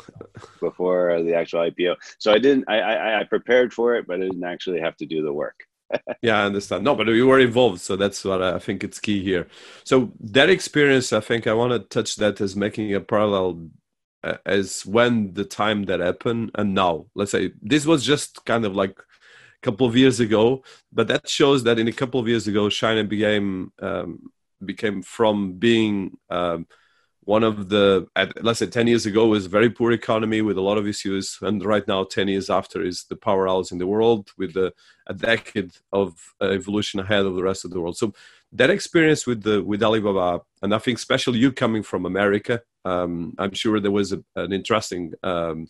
before 0.59 1.23
the 1.23 1.33
actual 1.33 1.61
IPO, 1.61 1.95
so 2.17 2.33
I 2.33 2.39
didn't. 2.39 2.65
I, 2.67 2.79
I 2.79 3.19
I 3.21 3.23
prepared 3.23 3.71
for 3.71 3.95
it, 3.95 4.05
but 4.05 4.17
I 4.17 4.23
didn't 4.23 4.43
actually 4.43 4.81
have 4.81 4.97
to 4.97 5.05
do 5.05 5.21
the 5.21 5.31
work. 5.31 5.55
yeah, 6.21 6.41
I 6.41 6.45
understand. 6.45 6.83
No, 6.83 6.93
but 6.93 7.07
you 7.07 7.25
were 7.25 7.39
involved, 7.39 7.79
so 7.79 7.95
that's 7.95 8.25
what 8.25 8.41
I 8.41 8.59
think 8.59 8.83
it's 8.83 8.99
key 8.99 9.23
here. 9.23 9.47
So 9.85 10.11
that 10.19 10.49
experience, 10.49 11.13
I 11.13 11.21
think 11.21 11.47
I 11.47 11.53
want 11.53 11.71
to 11.71 11.79
touch 11.79 12.17
that 12.17 12.41
as 12.41 12.55
making 12.57 12.93
a 12.93 12.99
parallel 12.99 13.69
as 14.45 14.85
when 14.85 15.33
the 15.33 15.45
time 15.45 15.83
that 15.85 15.99
happened 15.99 16.51
and 16.55 16.73
now. 16.73 17.05
Let's 17.15 17.31
say 17.31 17.51
this 17.61 17.85
was 17.85 18.03
just 18.05 18.45
kind 18.45 18.65
of 18.65 18.75
like 18.75 18.99
a 18.99 19.61
couple 19.61 19.87
of 19.87 19.95
years 19.95 20.19
ago. 20.19 20.63
But 20.91 21.07
that 21.07 21.27
shows 21.27 21.63
that 21.63 21.79
in 21.79 21.87
a 21.87 21.93
couple 21.93 22.19
of 22.19 22.27
years 22.27 22.47
ago, 22.47 22.69
China 22.69 23.03
became 23.03 23.71
um, 23.79 24.31
became 24.63 25.01
from 25.01 25.53
being 25.53 26.17
um, 26.29 26.67
one 27.29 27.43
of 27.43 27.69
the 27.69 28.07
at, 28.15 28.43
let's 28.43 28.57
say 28.57 28.65
10 28.65 28.87
years 28.87 29.05
ago 29.05 29.27
was 29.27 29.45
a 29.45 29.49
very 29.49 29.69
poor 29.69 29.91
economy 29.91 30.41
with 30.41 30.57
a 30.57 30.61
lot 30.61 30.79
of 30.79 30.87
issues 30.87 31.37
and 31.43 31.63
right 31.63 31.87
now 31.87 32.03
10 32.03 32.27
years 32.27 32.49
after 32.49 32.81
is 32.83 33.03
the 33.03 33.15
powerhouse 33.15 33.71
in 33.71 33.77
the 33.77 33.85
world 33.85 34.31
with 34.37 34.55
a 34.57 34.73
decade 35.15 35.71
of 35.91 36.15
uh, 36.41 36.45
evolution 36.45 36.99
ahead 36.99 37.25
of 37.27 37.35
the 37.35 37.43
rest 37.43 37.65
of 37.65 37.71
the 37.71 37.79
world 37.79 37.95
so 37.95 38.11
that 38.51 38.71
experience 38.71 39.27
with 39.27 39.43
the 39.43 39.63
with 39.63 39.83
alibaba 39.83 40.41
and 40.63 40.73
i 40.73 40.79
think 40.79 40.97
especially 40.97 41.37
you 41.37 41.51
coming 41.51 41.83
from 41.83 42.07
america 42.07 42.61
um, 42.85 43.33
i'm 43.37 43.53
sure 43.53 43.79
there 43.79 43.91
was 43.91 44.13
a, 44.13 44.23
an 44.35 44.53
interesting 44.53 45.13
um, 45.23 45.67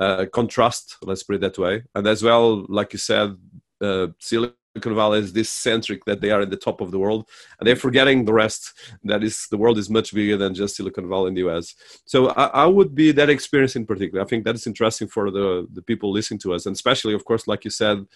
uh, 0.00 0.24
contrast, 0.32 0.96
let's 1.02 1.22
put 1.22 1.36
it 1.36 1.42
that 1.42 1.58
way. 1.58 1.82
And 1.94 2.06
as 2.08 2.22
well, 2.22 2.64
like 2.68 2.94
you 2.94 2.98
said, 2.98 3.36
uh, 3.82 4.08
Silicon 4.18 4.54
Valley 4.94 5.18
is 5.18 5.32
this 5.32 5.50
centric 5.50 6.04
that 6.06 6.22
they 6.22 6.30
are 6.30 6.40
at 6.40 6.50
the 6.50 6.56
top 6.56 6.80
of 6.80 6.90
the 6.90 6.98
world, 6.98 7.28
and 7.58 7.66
they're 7.66 7.76
forgetting 7.76 8.24
the 8.24 8.32
rest. 8.32 8.72
That 9.04 9.22
is, 9.22 9.46
the 9.50 9.58
world 9.58 9.76
is 9.76 9.90
much 9.90 10.14
bigger 10.14 10.38
than 10.38 10.54
just 10.54 10.76
Silicon 10.76 11.06
Valley 11.06 11.28
in 11.28 11.34
the 11.34 11.46
US. 11.50 11.74
So 12.06 12.30
I, 12.30 12.46
I 12.46 12.66
would 12.66 12.94
be 12.94 13.12
that 13.12 13.28
experience 13.28 13.76
in 13.76 13.84
particular. 13.84 14.24
I 14.24 14.26
think 14.26 14.44
that 14.44 14.54
is 14.54 14.66
interesting 14.66 15.06
for 15.06 15.30
the 15.30 15.68
the 15.70 15.82
people 15.82 16.10
listening 16.10 16.40
to 16.40 16.54
us, 16.54 16.64
and 16.64 16.74
especially, 16.74 17.14
of 17.14 17.24
course, 17.24 17.46
like 17.46 17.64
you 17.64 17.70
said. 17.70 18.06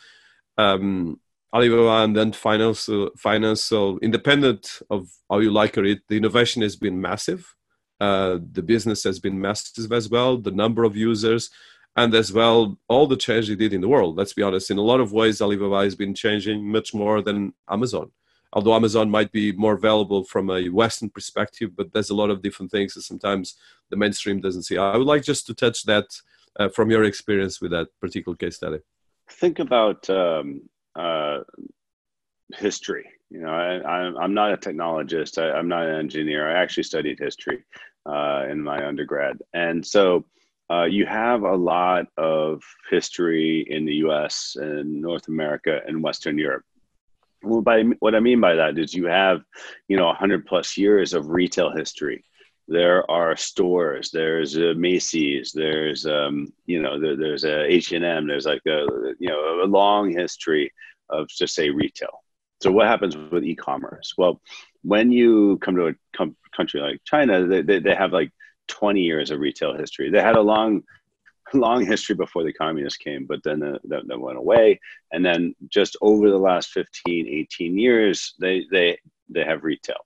Um, 0.56 1.20
Alibaba 1.52 2.02
and 2.02 2.16
then 2.16 2.32
finance, 2.32 2.88
finance. 3.16 3.62
So 3.62 4.00
independent 4.02 4.80
of 4.90 5.08
how 5.30 5.38
you 5.38 5.52
like 5.52 5.76
it, 5.76 6.00
the 6.08 6.16
innovation 6.16 6.62
has 6.62 6.74
been 6.74 7.00
massive. 7.00 7.54
Uh, 8.00 8.38
the 8.52 8.62
business 8.62 9.04
has 9.04 9.18
been 9.18 9.40
massive 9.40 9.92
as 9.92 10.08
well. 10.08 10.36
The 10.36 10.50
number 10.50 10.84
of 10.84 10.96
users, 10.96 11.50
and 11.96 12.14
as 12.14 12.32
well 12.32 12.78
all 12.88 13.06
the 13.06 13.16
change 13.16 13.48
they 13.48 13.54
did 13.54 13.72
in 13.72 13.80
the 13.80 13.88
world. 13.88 14.16
Let's 14.16 14.32
be 14.32 14.42
honest, 14.42 14.70
in 14.70 14.78
a 14.78 14.82
lot 14.82 15.00
of 15.00 15.12
ways, 15.12 15.40
Alibaba 15.40 15.84
has 15.84 15.94
been 15.94 16.14
changing 16.14 16.70
much 16.70 16.92
more 16.92 17.22
than 17.22 17.54
Amazon. 17.70 18.10
Although 18.52 18.74
Amazon 18.74 19.10
might 19.10 19.32
be 19.32 19.50
more 19.52 19.76
valuable 19.76 20.24
from 20.24 20.48
a 20.48 20.68
Western 20.68 21.10
perspective, 21.10 21.70
but 21.76 21.92
there's 21.92 22.10
a 22.10 22.14
lot 22.14 22.30
of 22.30 22.40
different 22.40 22.70
things 22.70 22.94
that 22.94 23.02
sometimes 23.02 23.56
the 23.90 23.96
mainstream 23.96 24.40
doesn't 24.40 24.62
see. 24.62 24.78
I 24.78 24.96
would 24.96 25.06
like 25.06 25.24
just 25.24 25.46
to 25.46 25.54
touch 25.54 25.84
that 25.84 26.04
uh, 26.58 26.68
from 26.68 26.90
your 26.90 27.04
experience 27.04 27.60
with 27.60 27.72
that 27.72 27.88
particular 28.00 28.36
case 28.36 28.56
study. 28.56 28.78
Think 29.28 29.58
about 29.58 30.08
um, 30.08 30.68
uh, 30.94 31.40
history. 32.54 33.06
You 33.34 33.40
know, 33.40 33.48
I, 33.50 34.24
am 34.24 34.32
not 34.32 34.52
a 34.52 34.56
technologist. 34.56 35.42
I, 35.42 35.58
am 35.58 35.66
not 35.66 35.88
an 35.88 35.96
engineer. 35.96 36.48
I 36.48 36.62
actually 36.62 36.84
studied 36.84 37.18
history 37.18 37.64
uh, 38.06 38.44
in 38.48 38.62
my 38.62 38.86
undergrad, 38.86 39.38
and 39.52 39.84
so 39.84 40.24
uh, 40.70 40.84
you 40.84 41.04
have 41.04 41.42
a 41.42 41.56
lot 41.56 42.06
of 42.16 42.62
history 42.88 43.66
in 43.68 43.86
the 43.86 43.94
US 44.06 44.56
and 44.56 45.02
North 45.02 45.26
America 45.26 45.80
and 45.84 46.00
Western 46.00 46.38
Europe. 46.38 46.62
Well, 47.42 47.60
by 47.60 47.82
what 47.98 48.14
I 48.14 48.20
mean 48.20 48.40
by 48.40 48.54
that 48.54 48.78
is 48.78 48.94
you 48.94 49.06
have, 49.06 49.42
you 49.88 49.96
know, 49.96 50.06
100 50.06 50.46
plus 50.46 50.76
years 50.76 51.12
of 51.12 51.28
retail 51.28 51.72
history. 51.72 52.22
There 52.68 53.10
are 53.10 53.34
stores. 53.34 54.12
There's 54.12 54.56
a 54.56 54.74
Macy's. 54.74 55.50
There's, 55.52 56.06
um, 56.06 56.52
you 56.66 56.80
know, 56.80 57.00
there, 57.00 57.16
there's 57.16 57.42
a 57.42 57.64
H&M. 57.64 58.28
There's 58.28 58.46
like 58.46 58.62
a, 58.68 58.86
you 59.18 59.28
know, 59.28 59.64
a 59.64 59.66
long 59.66 60.12
history 60.12 60.72
of 61.10 61.26
just 61.28 61.56
say 61.56 61.68
retail. 61.70 62.23
So 62.64 62.72
what 62.72 62.86
happens 62.86 63.14
with 63.14 63.44
e-commerce? 63.44 64.14
Well, 64.16 64.40
when 64.80 65.12
you 65.12 65.58
come 65.58 65.76
to 65.76 65.88
a 65.88 65.94
com- 66.16 66.34
country 66.56 66.80
like 66.80 66.98
China, 67.04 67.46
they, 67.46 67.60
they, 67.60 67.78
they 67.78 67.94
have 67.94 68.14
like 68.14 68.30
20 68.68 69.02
years 69.02 69.30
of 69.30 69.38
retail 69.38 69.76
history. 69.76 70.08
They 70.08 70.22
had 70.22 70.34
a 70.34 70.40
long, 70.40 70.82
long 71.52 71.84
history 71.84 72.14
before 72.14 72.42
the 72.42 72.54
communists 72.54 72.96
came, 72.96 73.26
but 73.26 73.40
then 73.44 73.62
uh, 73.62 73.76
that, 73.84 74.08
that 74.08 74.18
went 74.18 74.38
away. 74.38 74.80
And 75.12 75.22
then 75.22 75.54
just 75.68 75.98
over 76.00 76.30
the 76.30 76.38
last 76.38 76.70
15, 76.70 77.28
18 77.28 77.76
years, 77.76 78.32
they, 78.40 78.64
they, 78.72 78.96
they 79.28 79.44
have 79.44 79.62
retail. 79.62 80.00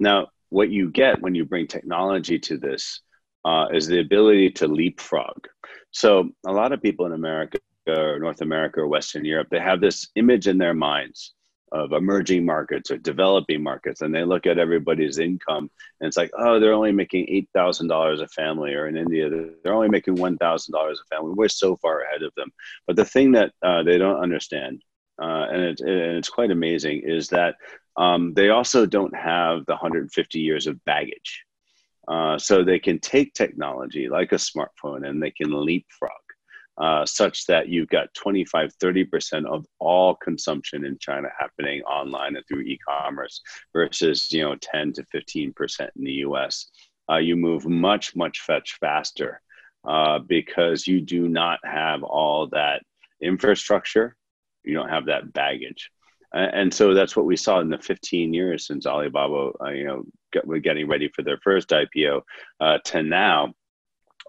Now, 0.00 0.26
what 0.48 0.70
you 0.70 0.90
get 0.90 1.22
when 1.22 1.36
you 1.36 1.44
bring 1.44 1.68
technology 1.68 2.36
to 2.40 2.58
this 2.58 3.00
uh, 3.44 3.66
is 3.72 3.86
the 3.86 4.00
ability 4.00 4.50
to 4.50 4.66
leapfrog. 4.66 5.46
So 5.92 6.30
a 6.44 6.52
lot 6.52 6.72
of 6.72 6.82
people 6.82 7.06
in 7.06 7.12
America 7.12 7.60
or 7.86 8.18
North 8.18 8.40
America 8.40 8.80
or 8.80 8.88
Western 8.88 9.24
Europe, 9.24 9.46
they 9.52 9.60
have 9.60 9.80
this 9.80 10.08
image 10.16 10.48
in 10.48 10.58
their 10.58 10.74
minds 10.74 11.34
of 11.72 11.92
emerging 11.92 12.44
markets 12.44 12.90
or 12.90 12.98
developing 12.98 13.62
markets 13.62 14.02
and 14.02 14.14
they 14.14 14.24
look 14.24 14.46
at 14.46 14.58
everybody's 14.58 15.18
income 15.18 15.70
and 16.00 16.08
it's 16.08 16.16
like 16.16 16.30
oh 16.38 16.60
they're 16.60 16.72
only 16.72 16.92
making 16.92 17.26
$8000 17.56 18.22
a 18.22 18.28
family 18.28 18.74
or 18.74 18.88
in 18.88 18.96
india 18.96 19.28
they're 19.62 19.72
only 19.72 19.88
making 19.88 20.16
$1000 20.16 20.38
a 20.38 21.14
family. 21.14 21.34
We're 21.34 21.48
so 21.48 21.76
far 21.76 22.02
ahead 22.02 22.22
of 22.22 22.32
them. 22.36 22.50
But 22.86 22.96
the 22.96 23.04
thing 23.04 23.32
that 23.32 23.52
uh, 23.62 23.82
they 23.82 23.98
don't 23.98 24.22
understand 24.22 24.82
uh, 25.20 25.46
and, 25.50 25.80
and 25.80 26.16
it's 26.18 26.28
quite 26.28 26.50
amazing 26.50 27.02
is 27.04 27.28
that 27.28 27.56
um, 27.96 28.32
they 28.34 28.48
also 28.48 28.86
don't 28.86 29.14
have 29.14 29.64
the 29.66 29.72
150 29.72 30.38
years 30.38 30.66
of 30.66 30.82
baggage. 30.84 31.44
Uh, 32.08 32.36
so 32.36 32.64
they 32.64 32.80
can 32.80 32.98
take 32.98 33.32
technology 33.32 34.08
like 34.08 34.32
a 34.32 34.36
smartphone 34.36 35.06
and 35.06 35.22
they 35.22 35.30
can 35.30 35.52
leapfrog 35.64 36.10
uh, 36.78 37.04
such 37.04 37.46
that 37.46 37.68
you've 37.68 37.88
got 37.88 38.12
25, 38.14 38.72
30% 38.78 39.46
of 39.46 39.66
all 39.78 40.14
consumption 40.16 40.84
in 40.84 40.96
China 40.98 41.28
happening 41.38 41.82
online 41.82 42.36
and 42.36 42.44
through 42.46 42.62
e-commerce 42.62 43.40
versus, 43.72 44.32
you 44.32 44.42
know, 44.42 44.56
10 44.60 44.94
to 44.94 45.04
15% 45.14 45.80
in 45.96 46.04
the 46.04 46.12
US. 46.12 46.70
Uh, 47.10 47.16
you 47.16 47.36
move 47.36 47.66
much, 47.66 48.16
much 48.16 48.40
fetch 48.40 48.78
faster 48.80 49.40
uh, 49.86 50.18
because 50.20 50.86
you 50.86 51.00
do 51.00 51.28
not 51.28 51.58
have 51.64 52.02
all 52.02 52.46
that 52.48 52.82
infrastructure. 53.20 54.16
You 54.64 54.74
don't 54.74 54.88
have 54.88 55.06
that 55.06 55.32
baggage. 55.32 55.90
And 56.34 56.72
so 56.72 56.94
that's 56.94 57.14
what 57.14 57.26
we 57.26 57.36
saw 57.36 57.60
in 57.60 57.68
the 57.68 57.76
15 57.76 58.32
years 58.32 58.66
since 58.66 58.86
Alibaba, 58.86 59.50
uh, 59.60 59.68
you 59.68 59.84
know, 59.84 60.04
get, 60.32 60.44
getting 60.62 60.88
ready 60.88 61.08
for 61.08 61.22
their 61.22 61.36
first 61.36 61.68
IPO 61.68 62.22
uh, 62.58 62.78
to 62.86 63.02
now. 63.02 63.52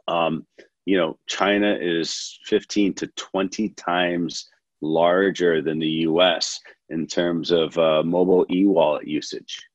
Um, 0.06 0.46
you 0.86 0.98
know, 0.98 1.18
China 1.28 1.78
is 1.80 2.40
15 2.46 2.94
to 2.96 3.08
20 3.08 3.70
times 3.70 4.50
larger 4.82 5.62
than 5.62 5.80
the 5.80 5.88
US 5.88 6.60
in 6.90 7.08
terms 7.08 7.52
of 7.52 7.78
uh, 7.78 8.04
mobile 8.04 8.46
e 8.52 8.66
wallet 8.66 9.08
usage. 9.08 9.66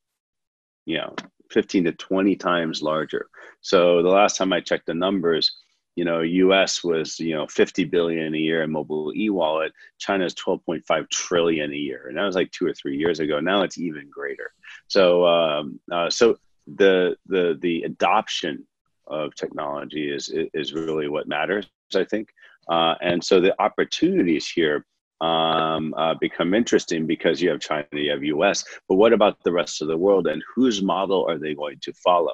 You 0.85 0.97
know, 0.97 1.15
15 1.51 1.85
to 1.85 1.91
20 1.93 2.35
times 2.35 2.81
larger. 2.81 3.27
So 3.61 4.01
the 4.01 4.09
last 4.09 4.37
time 4.37 4.53
I 4.53 4.61
checked 4.61 4.85
the 4.85 4.93
numbers, 4.93 5.51
you 5.95 6.05
know, 6.05 6.21
US 6.21 6.83
was, 6.83 7.19
you 7.19 7.35
know, 7.35 7.47
50 7.47 7.83
billion 7.85 8.33
a 8.33 8.37
year 8.37 8.63
in 8.63 8.71
mobile 8.71 9.11
e-wallet. 9.15 9.73
China's 9.97 10.33
12.5 10.35 11.09
trillion 11.09 11.71
a 11.71 11.75
year. 11.75 12.07
And 12.07 12.17
that 12.17 12.23
was 12.23 12.35
like 12.35 12.51
two 12.51 12.65
or 12.67 12.73
three 12.73 12.97
years 12.97 13.19
ago. 13.19 13.39
Now 13.39 13.63
it's 13.63 13.77
even 13.77 14.09
greater. 14.09 14.51
So, 14.87 15.25
um, 15.25 15.79
uh, 15.91 16.09
so 16.09 16.37
the, 16.67 17.17
the, 17.25 17.57
the 17.61 17.83
adoption 17.83 18.65
of 19.09 19.35
technology 19.35 20.11
is 20.11 20.31
is 20.53 20.73
really 20.73 21.07
what 21.07 21.27
matters. 21.27 21.67
I 21.95 22.03
think, 22.03 22.29
uh, 22.69 22.95
and 23.01 23.23
so 23.23 23.39
the 23.39 23.59
opportunities 23.61 24.47
here 24.47 24.85
um, 25.21 25.93
uh, 25.95 26.13
become 26.15 26.53
interesting 26.53 27.05
because 27.05 27.41
you 27.41 27.49
have 27.49 27.59
China, 27.59 27.87
you 27.91 28.11
have 28.11 28.23
U.S. 28.23 28.63
But 28.87 28.95
what 28.95 29.13
about 29.13 29.43
the 29.43 29.51
rest 29.51 29.81
of 29.81 29.87
the 29.87 29.97
world, 29.97 30.27
and 30.27 30.43
whose 30.55 30.81
model 30.81 31.25
are 31.29 31.37
they 31.37 31.55
going 31.55 31.79
to 31.81 31.93
follow? 31.93 32.33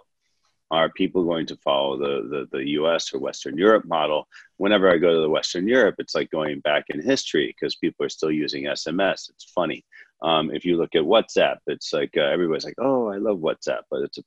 Are 0.72 0.90
people 0.90 1.24
going 1.24 1.46
to 1.48 1.56
follow 1.58 1.98
the, 1.98 2.28
the, 2.28 2.58
the 2.58 2.70
US 2.70 3.14
or 3.14 3.20
Western 3.20 3.56
Europe 3.56 3.86
model? 3.86 4.28
Whenever 4.58 4.90
I 4.90 4.98
go 4.98 5.14
to 5.14 5.22
the 5.22 5.30
Western 5.30 5.68
Europe, 5.68 5.96
it's 6.00 6.16
like 6.16 6.32
going 6.32 6.60
back 6.62 6.86
in 6.90 7.02
history 7.02 7.48
because 7.48 7.76
people 7.76 8.06
are 8.06 8.10
still 8.10 8.32
using 8.32 8.64
SMS. 8.64 9.30
It's 9.30 9.52
funny. 9.54 9.86
Um, 10.24 10.52
if 10.52 10.66
you 10.66 10.78
look 10.78 10.96
at 10.96 11.04
WhatsApp, 11.04 11.58
it's 11.68 11.94
like 11.94 12.16
uh, 12.18 12.22
everybody's 12.22 12.66
like, 12.66 12.80
oh, 12.80 13.10
I 13.10 13.18
love 13.18 13.38
WhatsApp, 13.40 13.82
but 13.92 14.02
it's 14.02 14.18
a 14.18 14.24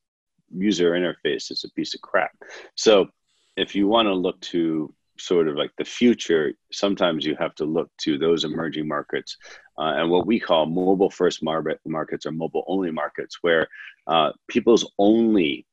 user 0.55 0.93
interface, 0.93 1.51
is 1.51 1.65
a 1.65 1.73
piece 1.73 1.95
of 1.95 2.01
crap. 2.01 2.33
So 2.75 3.09
if 3.57 3.75
you 3.75 3.87
want 3.89 4.07
to 4.07 4.15
look 4.15 4.41
to 4.41 4.93
sort 5.19 5.49
of 5.49 5.57
like 5.57 5.73
the 5.77 5.85
future, 5.85 6.53
sometimes 6.73 7.25
you 7.27 7.37
have 7.39 7.55
to 7.57 7.65
look 7.65 7.91
to 7.99 8.19
those 8.19 8.45
emerging 8.45 8.87
markets 8.87 9.37
uh, 9.79 9.95
and 9.97 10.11
what 10.11 10.27
we 10.27 10.41
call 10.41 10.67
mobile 10.67 11.11
first 11.11 11.43
market 11.43 11.81
markets 11.85 12.27
or 12.27 12.33
mobile 12.33 12.65
only 12.67 12.91
markets, 12.91 13.39
where 13.43 13.69
uh, 14.07 14.33
people's 14.49 14.91
only 14.99 15.67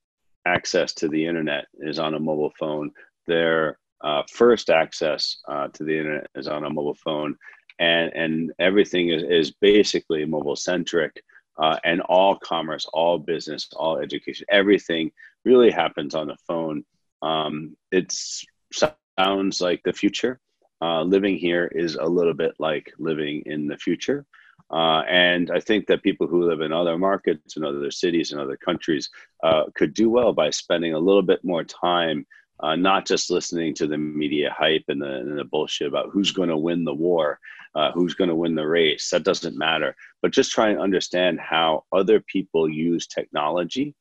access 0.45 0.93
to 0.93 1.07
the 1.07 1.25
internet 1.25 1.65
is 1.79 1.99
on 1.99 2.13
a 2.13 2.19
mobile 2.19 2.53
phone. 2.59 2.91
Their 3.27 3.79
uh, 4.01 4.23
first 4.31 4.69
access 4.69 5.37
uh, 5.47 5.67
to 5.69 5.83
the 5.83 5.97
internet 5.97 6.27
is 6.35 6.47
on 6.47 6.65
a 6.65 6.69
mobile 6.69 6.97
phone, 7.03 7.35
and 7.79 8.11
and 8.13 8.51
everything 8.59 9.09
is, 9.09 9.23
is 9.23 9.51
basically 9.51 10.25
mobile 10.25 10.55
centric. 10.55 11.23
Uh, 11.57 11.77
and 11.83 12.01
all 12.01 12.35
commerce, 12.35 12.85
all 12.91 13.17
business, 13.17 13.69
all 13.75 13.97
education, 13.97 14.45
everything 14.49 15.11
really 15.45 15.71
happens 15.71 16.13
on 16.13 16.27
the 16.27 16.35
phone. 16.47 16.83
Um, 17.21 17.77
it 17.91 18.13
sounds 19.17 19.61
like 19.61 19.81
the 19.83 19.93
future. 19.93 20.39
Uh, 20.81 21.03
living 21.03 21.37
here 21.37 21.71
is 21.73 21.95
a 21.95 22.05
little 22.05 22.33
bit 22.33 22.53
like 22.59 22.91
living 22.99 23.41
in 23.45 23.67
the 23.67 23.77
future. 23.77 24.25
Uh, 24.71 25.01
and 25.07 25.51
I 25.51 25.59
think 25.59 25.87
that 25.87 26.03
people 26.03 26.27
who 26.27 26.47
live 26.47 26.61
in 26.61 26.73
other 26.73 26.97
markets 26.97 27.55
and 27.55 27.63
other 27.63 27.91
cities 27.91 28.31
and 28.31 28.41
other 28.41 28.57
countries 28.57 29.09
uh, 29.43 29.63
could 29.75 29.93
do 29.93 30.09
well 30.09 30.33
by 30.33 30.49
spending 30.49 30.93
a 30.93 30.99
little 30.99 31.21
bit 31.21 31.43
more 31.43 31.63
time, 31.63 32.25
uh, 32.59 32.75
not 32.75 33.05
just 33.05 33.29
listening 33.29 33.73
to 33.75 33.87
the 33.87 33.97
media 33.97 34.53
hype 34.57 34.85
and 34.87 35.01
the, 35.01 35.15
and 35.17 35.37
the 35.37 35.43
bullshit 35.43 35.87
about 35.87 36.09
who's 36.11 36.31
going 36.31 36.49
to 36.49 36.57
win 36.57 36.83
the 36.83 36.93
war, 36.93 37.39
uh, 37.75 37.91
who's 37.91 38.13
going 38.13 38.29
to 38.29 38.35
win 38.35 38.55
the 38.55 38.67
race. 38.67 39.09
That 39.09 39.23
doesn't 39.23 39.57
matter. 39.57 39.95
But 40.21 40.31
just 40.31 40.51
try 40.51 40.69
and 40.69 40.79
understand 40.79 41.39
how 41.39 41.83
other 41.91 42.19
people 42.21 42.69
use 42.69 43.05
technology 43.07 43.93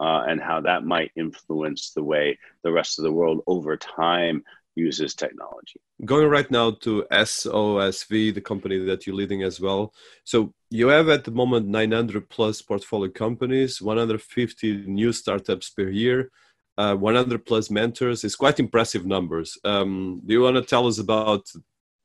uh, 0.00 0.24
and 0.28 0.40
how 0.40 0.60
that 0.62 0.84
might 0.84 1.12
influence 1.16 1.92
the 1.94 2.02
way 2.02 2.38
the 2.62 2.72
rest 2.72 2.98
of 2.98 3.04
the 3.04 3.12
world 3.12 3.42
over 3.46 3.76
time 3.76 4.44
uses 4.74 5.14
technology. 5.14 5.80
Going 6.04 6.28
right 6.28 6.50
now 6.50 6.70
to 6.70 7.04
SOSV, 7.10 8.32
the 8.32 8.40
company 8.40 8.78
that 8.84 9.06
you're 9.06 9.16
leading 9.16 9.42
as 9.42 9.60
well. 9.60 9.92
So 10.24 10.54
you 10.70 10.88
have 10.88 11.08
at 11.08 11.24
the 11.24 11.32
moment 11.32 11.66
900 11.66 12.28
plus 12.28 12.62
portfolio 12.62 13.10
companies, 13.10 13.82
150 13.82 14.84
new 14.86 15.12
startups 15.12 15.70
per 15.70 15.88
year, 15.88 16.30
uh, 16.78 16.94
100 16.94 17.44
plus 17.44 17.70
mentors. 17.70 18.22
It's 18.22 18.36
quite 18.36 18.60
impressive 18.60 19.04
numbers. 19.04 19.58
Um, 19.64 20.22
do 20.24 20.32
you 20.32 20.42
want 20.42 20.56
to 20.56 20.62
tell 20.62 20.86
us 20.86 20.98
about 20.98 21.50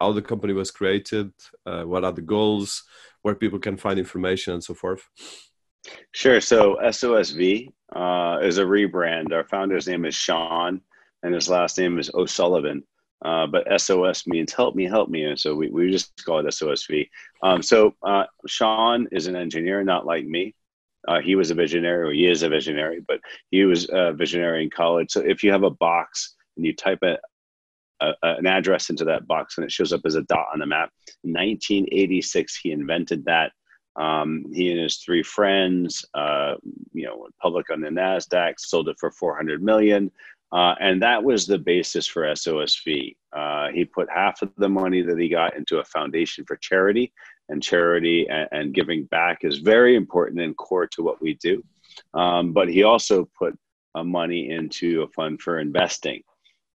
how 0.04 0.12
the 0.12 0.22
company 0.22 0.54
was 0.54 0.70
created? 0.70 1.32
Uh, 1.66 1.84
what 1.84 2.04
are 2.04 2.12
the 2.12 2.28
goals? 2.36 2.84
Where 3.22 3.36
people 3.36 3.60
can 3.60 3.78
find 3.78 3.98
information 3.98 4.54
and 4.54 4.63
so 4.63 4.74
forth? 4.74 5.04
Sure. 6.12 6.42
So 6.42 6.78
SOSV 6.84 7.70
uh, 7.96 8.39
is 8.42 8.58
a 8.58 8.63
rebrand. 8.63 9.32
Our 9.32 9.46
founder's 9.46 9.88
name 9.88 10.04
is 10.06 10.16
Sean 10.16 10.82
and 11.24 11.34
his 11.34 11.48
last 11.48 11.78
name 11.78 11.98
is 12.00 12.12
O'Sullivan. 12.13 12.84
Uh, 13.24 13.48
but 13.48 13.66
SOS 13.80 14.28
means 14.28 14.52
help 14.52 14.76
me, 14.76 14.84
help 14.84 15.08
me. 15.10 15.24
And 15.24 15.39
so 15.39 15.56
we, 15.56 15.70
we 15.70 15.89
just 15.89 16.12
call 16.26 16.39
it 16.39 16.46
SOSV. 16.48 17.08
Um, 17.42 17.62
so 17.63 17.96
uh, 18.04 18.26
Sean 18.46 19.08
is 19.13 19.28
an 19.28 19.38
engineer, 19.38 19.86
not 19.86 20.06
like 20.06 20.26
me. 20.26 20.54
Uh, 21.08 21.22
he 21.22 21.36
was 21.36 21.50
a 21.50 21.56
visionary, 21.56 22.10
or 22.10 22.12
he 22.12 22.28
is 22.28 22.44
a 22.44 22.50
visionary, 22.50 23.00
but 23.08 23.20
he 23.52 23.63
was 23.63 23.89
a 23.89 24.12
visionary 24.12 24.63
in 24.63 24.70
college. 24.70 25.12
So 25.12 25.22
if 25.22 25.44
you 25.44 25.52
have 25.54 25.63
a 25.63 25.70
box 25.88 26.36
and 26.58 26.66
you 26.66 26.76
type 26.76 27.00
a, 27.04 27.18
a, 28.24 28.36
an 28.38 28.48
address 28.48 28.89
into 28.89 29.06
that 29.06 29.28
box 29.28 29.58
and 29.58 29.66
it 29.66 29.72
shows 29.72 29.94
up 29.94 30.02
as 30.06 30.16
a 30.16 30.24
dot 30.24 30.48
on 30.54 30.60
the 30.60 30.66
map, 30.66 30.89
1986, 31.24 32.58
he 32.58 32.72
invented 32.72 33.26
that. 33.26 33.52
Um, 33.96 34.46
he 34.52 34.72
and 34.72 34.80
his 34.80 34.98
three 34.98 35.22
friends, 35.22 36.04
uh, 36.16 36.56
you 36.94 37.06
know, 37.06 37.28
public 37.42 37.70
on 37.70 37.82
the 37.82 37.89
Nasdaq, 37.89 38.56
sold 38.58 38.89
it 38.89 38.98
for 39.00 39.12
400 39.12 39.62
million. 39.62 40.12
Uh, 40.52 40.76
and 40.80 41.02
that 41.02 41.24
was 41.24 41.48
the 41.48 41.58
basis 41.58 42.08
for 42.08 42.24
SOSV. 42.24 43.16
Uh, 43.34 43.70
he 43.70 43.86
put 43.86 44.08
half 44.10 44.42
of 44.42 44.52
the 44.58 44.70
money 44.70 45.02
that 45.02 45.18
he 45.18 45.28
got 45.28 45.56
into 45.56 45.80
a 45.80 45.84
foundation 45.84 46.46
for 46.46 46.56
charity, 46.58 47.12
and 47.50 47.62
charity 47.62 48.28
and, 48.30 48.48
and 48.52 48.74
giving 48.74 49.06
back 49.06 49.39
is 49.42 49.58
very 49.60 49.96
important 49.96 50.39
and 50.39 50.56
core 50.58 50.88
to 50.88 51.02
what 51.02 51.22
we 51.22 51.34
do. 51.36 51.63
Um, 52.13 52.54
but 52.54 52.70
he 52.70 52.84
also 52.84 53.28
put 53.38 53.58
uh, 53.96 54.04
money 54.04 54.50
into 54.50 55.02
a 55.04 55.08
fund 55.08 55.42
for 55.42 55.60
investing. 55.60 56.22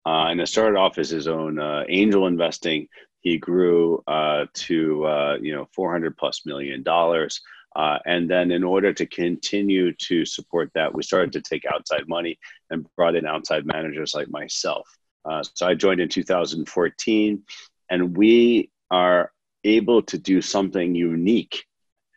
Uh, 0.06 0.26
and 0.28 0.40
it 0.40 0.46
started 0.48 0.78
off 0.78 0.98
as 0.98 1.10
his 1.10 1.28
own 1.28 1.58
uh, 1.58 1.84
angel 1.88 2.26
investing. 2.26 2.88
He 3.20 3.38
grew 3.38 4.02
uh, 4.06 4.46
to 4.52 5.38
you 5.40 5.54
know 5.54 5.66
400 5.74 6.16
plus 6.16 6.42
million 6.44 6.82
dollars. 6.82 7.40
Uh, 7.76 7.98
and 8.06 8.30
then, 8.30 8.52
in 8.52 8.62
order 8.62 8.92
to 8.92 9.04
continue 9.06 9.92
to 9.94 10.24
support 10.24 10.70
that, 10.74 10.94
we 10.94 11.02
started 11.02 11.32
to 11.32 11.40
take 11.40 11.64
outside 11.66 12.06
money 12.06 12.38
and 12.70 12.86
brought 12.94 13.16
in 13.16 13.26
outside 13.26 13.66
managers 13.66 14.14
like 14.14 14.28
myself. 14.30 14.88
Uh, 15.24 15.42
so 15.54 15.66
I 15.66 15.74
joined 15.74 16.00
in 16.00 16.08
2014, 16.08 17.42
and 17.90 18.16
we 18.16 18.70
are 18.90 19.32
able 19.64 20.02
to 20.02 20.18
do 20.18 20.40
something 20.40 20.94
unique 20.94 21.64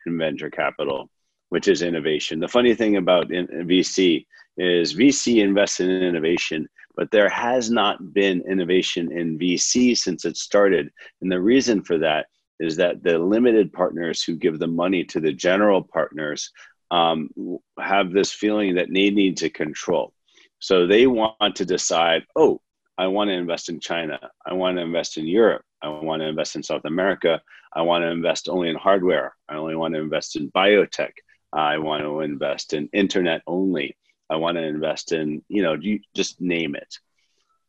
in 0.06 0.16
venture 0.16 0.50
capital, 0.50 1.10
which 1.48 1.66
is 1.66 1.82
innovation. 1.82 2.38
The 2.38 2.46
funny 2.46 2.74
thing 2.74 2.96
about 2.96 3.32
in 3.32 3.46
VC 3.66 4.26
is 4.58 4.94
VC 4.94 5.42
invests 5.42 5.80
in 5.80 5.90
innovation, 5.90 6.68
but 6.98 7.12
there 7.12 7.28
has 7.28 7.70
not 7.70 8.12
been 8.12 8.42
innovation 8.50 9.16
in 9.16 9.38
VC 9.38 9.96
since 9.96 10.24
it 10.24 10.36
started. 10.36 10.90
And 11.22 11.30
the 11.30 11.40
reason 11.40 11.80
for 11.80 11.96
that 11.98 12.26
is 12.58 12.74
that 12.78 13.04
the 13.04 13.20
limited 13.20 13.72
partners 13.72 14.20
who 14.24 14.34
give 14.34 14.58
the 14.58 14.66
money 14.66 15.04
to 15.04 15.20
the 15.20 15.32
general 15.32 15.80
partners 15.80 16.50
um, 16.90 17.30
have 17.78 18.10
this 18.10 18.32
feeling 18.32 18.74
that 18.74 18.88
they 18.92 19.10
need 19.10 19.36
to 19.36 19.48
control. 19.48 20.12
So 20.58 20.88
they 20.88 21.06
want 21.06 21.54
to 21.54 21.64
decide, 21.64 22.24
oh, 22.34 22.60
I 22.98 23.06
want 23.06 23.28
to 23.28 23.34
invest 23.34 23.68
in 23.68 23.78
China. 23.78 24.18
I 24.44 24.54
want 24.54 24.76
to 24.76 24.82
invest 24.82 25.18
in 25.18 25.28
Europe. 25.28 25.62
I 25.80 25.90
want 25.90 26.20
to 26.22 26.26
invest 26.26 26.56
in 26.56 26.64
South 26.64 26.84
America. 26.84 27.40
I 27.72 27.82
want 27.82 28.02
to 28.02 28.08
invest 28.08 28.48
only 28.48 28.70
in 28.70 28.76
hardware. 28.76 29.36
I 29.48 29.54
only 29.54 29.76
want 29.76 29.94
to 29.94 30.00
invest 30.00 30.34
in 30.34 30.50
biotech. 30.50 31.12
I 31.52 31.78
want 31.78 32.02
to 32.02 32.22
invest 32.22 32.72
in 32.72 32.88
internet 32.92 33.42
only. 33.46 33.96
I 34.30 34.36
want 34.36 34.56
to 34.56 34.62
invest 34.62 35.12
in, 35.12 35.42
you 35.48 35.62
know, 35.62 35.74
you 35.74 36.00
just 36.14 36.40
name 36.40 36.74
it. 36.74 36.98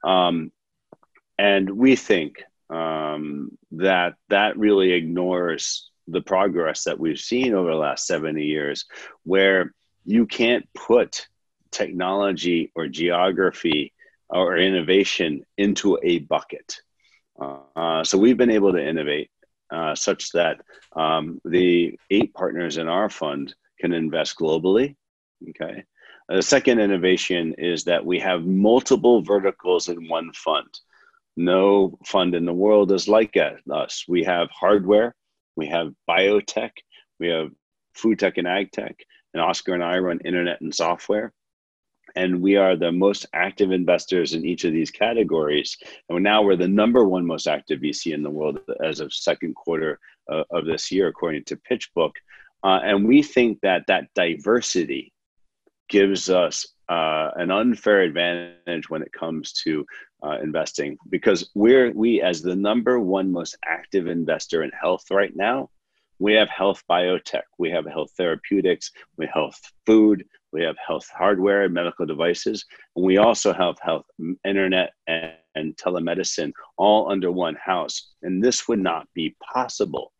Um, 0.03 0.51
and 1.37 1.69
we 1.69 1.95
think 1.95 2.43
um, 2.69 3.57
that 3.71 4.15
that 4.29 4.57
really 4.57 4.91
ignores 4.91 5.89
the 6.07 6.21
progress 6.21 6.83
that 6.83 6.99
we've 6.99 7.19
seen 7.19 7.53
over 7.53 7.69
the 7.69 7.75
last 7.77 8.07
70 8.07 8.43
years 8.43 8.85
where 9.23 9.73
you 10.05 10.25
can't 10.25 10.67
put 10.73 11.27
technology 11.71 12.71
or 12.75 12.87
geography 12.87 13.93
or 14.29 14.57
innovation 14.57 15.45
into 15.57 15.97
a 16.03 16.19
bucket 16.19 16.81
uh, 17.39 18.03
so 18.03 18.17
we've 18.17 18.37
been 18.37 18.51
able 18.51 18.73
to 18.73 18.85
innovate 18.85 19.29
uh, 19.71 19.93
such 19.95 20.31
that 20.31 20.61
um, 20.95 21.39
the 21.45 21.97
eight 22.09 22.33
partners 22.33 22.77
in 22.77 22.87
our 22.87 23.09
fund 23.09 23.53
can 23.79 23.93
invest 23.93 24.37
globally 24.37 24.95
okay 25.49 25.83
the 26.29 26.41
second 26.41 26.79
innovation 26.79 27.53
is 27.57 27.83
that 27.85 28.05
we 28.05 28.19
have 28.19 28.45
multiple 28.45 29.21
verticals 29.21 29.89
in 29.89 30.07
one 30.07 30.31
fund 30.33 30.79
no 31.39 31.97
fund 32.05 32.35
in 32.35 32.43
the 32.43 32.53
world 32.53 32.91
is 32.91 33.07
like 33.07 33.35
us. 33.37 34.03
We 34.09 34.23
have 34.25 34.49
hardware, 34.51 35.15
we 35.55 35.67
have 35.67 35.93
biotech, 36.07 36.71
we 37.17 37.29
have 37.29 37.51
food 37.93 38.19
tech 38.19 38.37
and 38.37 38.47
ag 38.47 38.71
tech, 38.71 38.97
and 39.33 39.41
Oscar 39.41 39.73
and 39.73 39.83
I 39.83 39.97
run 39.99 40.19
internet 40.25 40.59
and 40.59 40.75
software. 40.75 41.31
And 42.15 42.41
we 42.41 42.57
are 42.57 42.75
the 42.75 42.91
most 42.91 43.25
active 43.33 43.71
investors 43.71 44.33
in 44.33 44.43
each 44.43 44.65
of 44.65 44.73
these 44.73 44.91
categories. 44.91 45.77
And 46.09 46.23
now 46.23 46.41
we're 46.41 46.57
the 46.57 46.67
number 46.67 47.05
one 47.05 47.25
most 47.25 47.47
active 47.47 47.79
VC 47.79 48.13
in 48.13 48.21
the 48.21 48.29
world 48.29 48.59
as 48.83 48.99
of 48.99 49.13
second 49.13 49.55
quarter 49.55 49.99
uh, 50.29 50.43
of 50.51 50.65
this 50.65 50.91
year, 50.91 51.07
according 51.07 51.45
to 51.45 51.55
PitchBook. 51.55 52.11
Uh, 52.63 52.79
and 52.83 53.07
we 53.07 53.23
think 53.23 53.59
that 53.61 53.83
that 53.87 54.09
diversity 54.15 55.13
gives 55.89 56.29
us 56.29 56.65
uh, 56.87 57.31
an 57.35 57.51
unfair 57.51 58.01
advantage 58.01 58.89
when 58.89 59.01
it 59.01 59.11
comes 59.11 59.53
to 59.53 59.85
uh, 60.23 60.39
investing 60.41 60.97
because 61.09 61.49
we're 61.55 61.91
we 61.91 62.21
as 62.21 62.41
the 62.41 62.55
number 62.55 62.99
one 62.99 63.31
most 63.31 63.55
active 63.65 64.07
investor 64.07 64.63
in 64.63 64.71
health 64.71 65.05
right 65.11 65.35
now 65.35 65.69
we 66.17 66.33
have 66.33 66.49
health 66.49 66.83
biotech 66.89 67.43
we 67.57 67.69
have 67.69 67.85
health 67.85 68.11
therapeutics 68.17 68.91
we 69.17 69.25
have 69.25 69.33
health 69.33 69.61
food 69.85 70.25
we 70.51 70.63
have 70.63 70.77
health 70.85 71.07
hardware 71.15 71.63
and 71.63 71.73
medical 71.73 72.05
devices, 72.05 72.65
and 72.95 73.05
we 73.05 73.17
also 73.17 73.53
have 73.53 73.75
health 73.81 74.05
internet 74.45 74.93
and, 75.07 75.33
and 75.55 75.77
telemedicine 75.77 76.51
all 76.77 77.11
under 77.11 77.31
one 77.31 77.55
house. 77.55 78.13
And 78.23 78.43
this 78.43 78.67
would 78.67 78.79
not 78.79 79.07
be 79.13 79.35
possible 79.53 80.11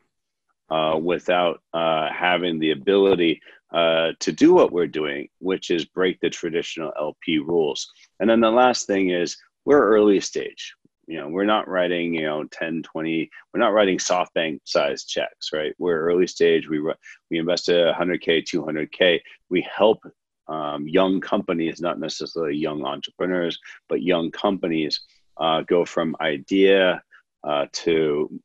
uh, 0.70 1.00
without 1.02 1.62
uh, 1.74 2.10
having 2.12 2.60
the 2.60 2.72
ability 2.72 3.42
uh, 3.74 4.14
to 4.20 4.32
do 4.32 4.54
what 4.54 4.72
we're 4.72 4.88
doing, 4.88 5.28
which 5.40 5.70
is 5.70 5.86
break 5.86 6.20
the 6.20 6.30
traditional 6.30 6.92
LP 7.00 7.40
rules. 7.40 7.92
And 8.20 8.30
then 8.30 8.40
the 8.40 8.50
last 8.50 8.88
thing 8.88 9.10
is 9.10 9.38
we're 9.66 9.88
early 9.88 10.20
stage. 10.20 10.74
You 11.08 11.20
know, 11.20 11.28
we're 11.28 11.46
not 11.46 11.68
writing, 11.68 12.14
you 12.14 12.24
know, 12.24 12.44
10, 12.52 12.84
20, 12.84 13.30
we're 13.54 13.60
not 13.60 13.74
writing 13.74 13.98
SoftBank 13.98 14.60
size 14.64 15.06
checks, 15.06 15.50
right? 15.52 15.74
We're 15.80 16.02
early 16.02 16.28
stage. 16.28 16.70
We, 16.70 16.80
we 16.80 16.92
invest 17.32 17.70
invested 17.70 17.96
100K, 17.96 18.44
200K. 18.44 19.20
We 19.50 19.68
help 19.76 20.00
um, 20.48 20.88
young 20.88 21.20
companies, 21.20 21.82
not 21.82 22.00
necessarily 22.00 22.58
young 22.58 22.86
entrepreneurs, 22.86 23.58
but 23.88 24.04
young 24.04 24.30
companies 24.32 25.02
uh, 25.38 25.62
go 25.62 25.86
from 25.86 26.16
idea 26.22 27.02
uh, 27.44 27.68
to 27.72 28.40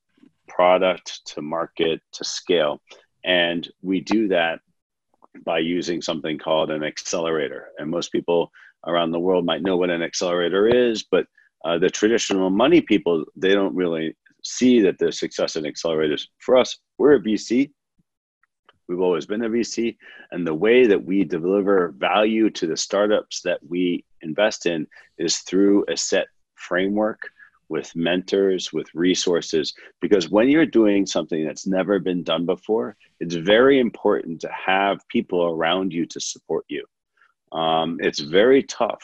product 0.48 1.20
to 1.26 1.42
market 1.42 2.00
to 2.12 2.24
scale. 2.24 2.80
And 3.24 3.66
we 3.82 4.00
do 4.00 4.28
that 4.28 4.60
by 5.44 5.58
using 5.58 6.00
something 6.00 6.38
called 6.38 6.70
an 6.70 6.84
accelerator. 6.84 7.68
And 7.78 7.90
most 7.90 8.12
people 8.12 8.50
around 8.86 9.10
the 9.10 9.20
world 9.20 9.44
might 9.44 9.62
know 9.62 9.76
what 9.76 9.90
an 9.90 10.02
accelerator 10.02 10.68
is, 10.68 11.02
but 11.02 11.26
uh, 11.64 11.78
the 11.78 11.88
traditional 11.88 12.50
money 12.50 12.80
people, 12.80 13.24
they 13.36 13.54
don't 13.54 13.74
really 13.74 14.16
see 14.44 14.80
that 14.80 14.98
there's 14.98 15.18
success 15.18 15.56
in 15.56 15.64
accelerators. 15.64 16.26
For 16.38 16.56
us, 16.56 16.78
we're 16.98 17.14
a 17.14 17.20
VC. 17.20 17.70
We've 18.88 19.00
always 19.00 19.24
been 19.24 19.44
a 19.44 19.48
VC. 19.48 19.96
And 20.30 20.46
the 20.46 20.54
way 20.54 20.86
that 20.86 21.02
we 21.02 21.24
deliver 21.24 21.94
value 21.96 22.50
to 22.50 22.66
the 22.66 22.76
startups 22.76 23.40
that 23.42 23.60
we 23.66 24.04
invest 24.20 24.66
in 24.66 24.86
is 25.18 25.38
through 25.38 25.86
a 25.88 25.96
set 25.96 26.26
framework 26.54 27.20
with 27.68 27.94
mentors, 27.94 28.72
with 28.72 28.86
resources. 28.94 29.74
Because 30.00 30.28
when 30.28 30.48
you're 30.48 30.66
doing 30.66 31.06
something 31.06 31.44
that's 31.44 31.66
never 31.66 31.98
been 31.98 32.22
done 32.22 32.46
before, 32.46 32.96
it's 33.20 33.34
very 33.34 33.78
important 33.78 34.40
to 34.42 34.48
have 34.48 35.06
people 35.08 35.44
around 35.44 35.92
you 35.92 36.06
to 36.06 36.20
support 36.20 36.64
you. 36.68 36.84
Um, 37.52 37.98
it's 38.00 38.20
very 38.20 38.62
tough 38.62 39.02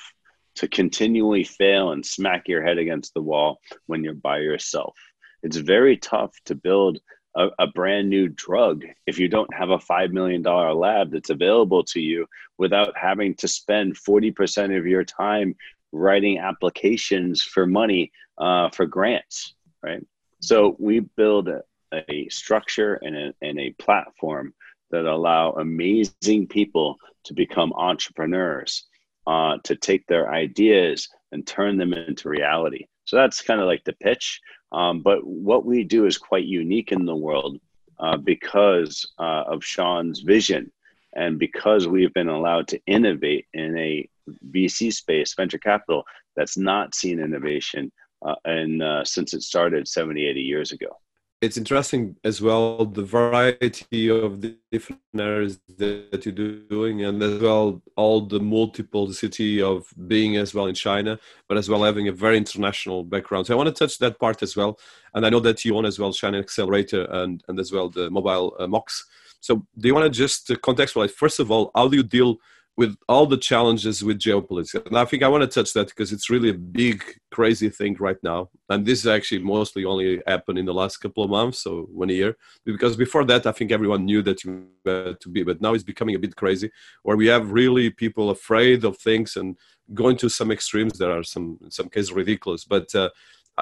to 0.57 0.68
continually 0.68 1.44
fail 1.44 1.92
and 1.92 2.05
smack 2.05 2.49
your 2.49 2.62
head 2.62 2.79
against 2.79 3.14
the 3.14 3.23
wall 3.23 3.61
when 3.87 4.03
you're 4.03 4.14
by 4.14 4.38
yourself. 4.38 4.96
It's 5.42 5.57
very 5.57 5.96
tough 5.96 6.33
to 6.46 6.55
build 6.55 6.99
a, 7.37 7.49
a, 7.61 7.66
brand 7.68 8.11
new 8.11 8.29
drug 8.29 8.85
if 9.07 9.18
you 9.18 9.29
don't 9.29 9.55
have 9.55 9.70
a 9.70 9.79
$5 9.79 10.12
million 10.12 10.42
lab 10.42 11.12
that's 11.12 11.31
available 11.31 11.85
to 11.85 12.01
you 12.01 12.27
without 12.59 12.92
having 12.96 13.35
to 13.37 13.49
spend 13.49 13.96
40% 13.96 14.77
of 14.77 14.87
your 14.87 15.05
time 15.05 15.55
writing 15.92 16.38
applications 16.38 17.42
for 17.42 17.66
money 17.66 18.12
uh, 18.38 18.70
for 18.70 18.87
grants, 18.87 19.55
right? 19.83 20.05
So 20.40 20.76
we 20.79 21.00
build 21.00 21.48
a, 21.48 21.62
a 21.92 22.29
structure 22.29 22.94
and 23.03 23.16
a, 23.16 23.35
and 23.42 23.59
a 23.59 23.72
platform 23.72 24.55
that 24.90 25.05
allow 25.05 25.53
amazing 25.53 26.46
people 26.48 26.96
to 27.24 27.35
become 27.35 27.72
entrepreneurs, 27.74 28.87
uh, 29.26 29.59
to 29.64 29.76
take 29.76 30.07
their 30.07 30.33
ideas 30.33 31.09
and 31.33 31.46
turn 31.46 31.76
them 31.76 31.92
into 31.92 32.29
reality. 32.29 32.87
So 33.05 33.16
that's 33.16 33.42
kind 33.42 33.61
of 33.61 33.66
like 33.66 33.85
the 33.85 33.92
pitch. 33.94 34.40
Um, 34.72 35.03
but 35.03 35.24
what 35.24 35.64
we 35.64 35.85
do 35.85 36.07
is 36.07 36.16
quite 36.18 36.44
unique 36.44 36.92
in 36.92 37.05
the 37.05 37.16
world 37.16 37.59
uh, 37.98 38.16
because 38.16 39.07
uh, 39.18 39.44
of 39.46 39.64
Sean's 39.64 40.20
vision 40.20 40.72
and 41.14 41.38
because 41.38 41.88
we've 41.88 42.14
been 42.14 42.29
allowed 42.29 42.68
to 42.68 42.81
innovate 42.87 43.46
in 43.53 43.77
a 43.77 44.09
VC 44.51 44.92
space, 44.92 45.35
venture 45.35 45.59
capital, 45.59 46.05
that's 46.37 46.57
not 46.57 46.94
seen 46.94 47.20
innovation 47.20 47.90
uh, 48.25 48.35
uh, 48.46 49.05
since 49.05 49.35
it 49.35 49.42
started 49.42 49.88
70, 49.88 50.27
80 50.27 50.40
years 50.40 50.73
ago. 50.73 50.99
It's 51.40 51.57
interesting 51.57 52.16
as 52.23 52.42
well 52.42 52.85
the 52.85 53.03
variety 53.03 54.11
of 54.11 54.42
the 54.42 54.59
different 54.70 55.01
areas 55.18 55.59
that 55.79 56.23
you're 56.27 56.35
doing 56.35 57.03
and 57.07 57.23
as 57.23 57.40
well 57.40 57.81
all 57.96 58.20
the 58.20 58.40
multiplicity 58.40 59.62
of 59.62 59.90
being 60.07 60.37
as 60.37 60.53
well 60.53 60.66
in 60.66 60.75
china 60.75 61.18
but 61.49 61.57
as 61.57 61.70
well 61.70 61.83
having 61.83 62.09
a 62.09 62.12
very 62.12 62.37
international 62.37 63.05
background. 63.05 63.46
So 63.46 63.55
i 63.55 63.57
want 63.57 63.75
to 63.75 63.79
touch 63.85 63.96
that 64.01 64.18
part 64.18 64.42
as 64.42 64.55
well. 64.55 64.79
And 65.14 65.25
i 65.25 65.31
know 65.31 65.40
that 65.40 65.64
you 65.64 65.75
own 65.79 65.87
as 65.87 65.99
well 65.99 66.12
Chinaccelerator 66.12 67.11
and 67.11 67.42
and 67.49 67.59
as 67.59 67.73
well 67.73 67.88
the 67.88 68.11
mobile 68.11 68.55
uh, 68.59 68.66
mox 68.66 69.07
so 69.40 69.66
do 69.79 69.88
you 69.88 69.94
want 69.94 70.05
to 70.05 70.11
just 70.11 70.48
contextualize 70.48 71.11
first 71.11 71.40
of 71.40 71.50
all 71.50 71.70
how 71.74 71.88
do 71.88 71.96
you 71.96 72.03
deal 72.03 72.38
with 72.81 72.96
all 73.09 73.26
the 73.26 73.37
challenges 73.37 74.03
with 74.03 74.18
geopolitics. 74.18 74.74
And 74.87 74.96
I 74.96 75.05
think 75.05 75.22
I 75.22 75.29
want 75.29 75.42
to 75.42 75.46
touch 75.46 75.74
that 75.74 75.88
because 75.88 76.12
it's 76.12 76.31
really 76.31 76.48
a 76.48 76.55
big, 76.55 77.05
crazy 77.31 77.68
thing 77.68 77.94
right 78.00 78.16
now. 78.22 78.48
And 78.70 78.87
this 78.87 79.05
actually 79.05 79.42
mostly 79.42 79.85
only 79.85 80.22
happened 80.26 80.59
in 80.59 80.64
the 80.64 80.72
last 80.72 80.96
couple 80.96 81.22
of 81.22 81.29
months, 81.29 81.62
so 81.62 81.88
one 81.92 82.09
year. 82.09 82.38
Because 82.64 82.96
before 82.96 83.24
that, 83.24 83.46
I 83.46 83.53
think 83.53 83.70
everyone 83.70 84.07
knew 84.07 84.22
that 84.22 84.44
you 84.44 84.68
had 84.87 85.20
to 85.20 85.29
be, 85.29 85.42
but 85.42 85.61
now 85.61 85.74
it's 85.74 85.85
becoming 85.85 86.14
a 86.14 86.18
bit 86.18 86.37
crazy, 86.37 86.70
where 87.03 87.18
we 87.18 87.26
have 87.26 87.53
really 87.53 87.90
people 87.90 88.31
afraid 88.31 88.83
of 88.85 88.96
things 88.96 89.37
and 89.37 89.59
going 89.92 90.16
to 90.16 90.31
some 90.31 90.50
extremes 90.50 90.96
that 90.98 91.11
are 91.11 91.22
some, 91.22 91.59
in 91.62 91.70
some 91.70 91.90
cases, 91.90 92.12
ridiculous. 92.12 92.64
But 92.64 92.94
uh, 92.94 93.11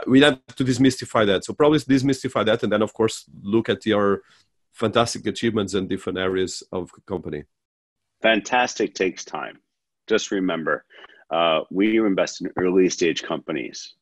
we 0.06 0.20
have 0.20 0.38
to 0.54 0.64
demystify 0.64 1.26
that. 1.26 1.44
So 1.44 1.54
probably 1.54 1.80
demystify 1.80 2.44
that, 2.46 2.62
and 2.62 2.70
then 2.72 2.82
of 2.82 2.92
course 2.92 3.24
look 3.42 3.68
at 3.68 3.84
your 3.84 4.22
fantastic 4.78 5.26
achievements 5.26 5.74
in 5.74 5.88
different 5.88 6.18
areas 6.18 6.62
of 6.72 6.90
company. 7.06 7.44
Fantastic 8.22 8.94
takes 8.94 9.24
time. 9.24 9.58
Just 10.06 10.30
remember, 10.30 10.84
uh, 11.30 11.60
we 11.70 11.98
invest 11.98 12.40
in 12.40 12.50
early 12.56 12.88
stage 12.88 13.22
companies. 13.22 13.94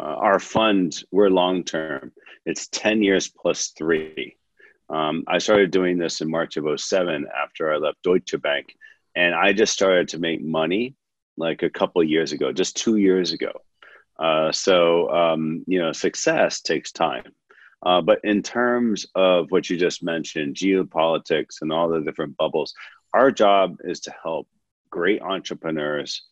Uh, 0.00 0.14
our 0.26 0.38
fund, 0.38 1.02
we're 1.10 1.28
long 1.28 1.64
term. 1.64 2.12
It's 2.46 2.68
10 2.68 3.02
years 3.02 3.28
plus 3.28 3.68
three. 3.76 4.36
Um, 4.88 5.24
I 5.28 5.38
started 5.38 5.70
doing 5.70 5.98
this 5.98 6.20
in 6.20 6.30
March 6.30 6.56
of 6.56 6.80
07 6.80 7.26
after 7.36 7.72
I 7.72 7.76
left 7.76 8.02
Deutsche 8.02 8.40
Bank. 8.40 8.74
And 9.14 9.34
I 9.34 9.52
just 9.52 9.72
started 9.72 10.08
to 10.08 10.18
make 10.18 10.42
money 10.42 10.94
like 11.36 11.62
a 11.62 11.70
couple 11.70 12.02
years 12.02 12.32
ago, 12.32 12.52
just 12.52 12.76
two 12.76 12.96
years 12.96 13.32
ago. 13.32 13.52
Uh, 14.18 14.52
so, 14.52 15.10
um, 15.10 15.64
you 15.66 15.80
know, 15.80 15.92
success 15.92 16.60
takes 16.60 16.92
time. 16.92 17.32
Uh, 17.84 18.00
but 18.00 18.20
in 18.24 18.42
terms 18.42 19.06
of 19.14 19.50
what 19.50 19.70
you 19.70 19.76
just 19.76 20.02
mentioned, 20.02 20.54
geopolitics 20.54 21.62
and 21.62 21.72
all 21.72 21.88
the 21.88 22.00
different 22.00 22.36
bubbles, 22.36 22.74
our 23.14 23.30
job 23.30 23.76
is 23.84 24.00
to 24.00 24.14
help 24.22 24.46
great 24.90 25.22
entrepreneurs 25.22 26.22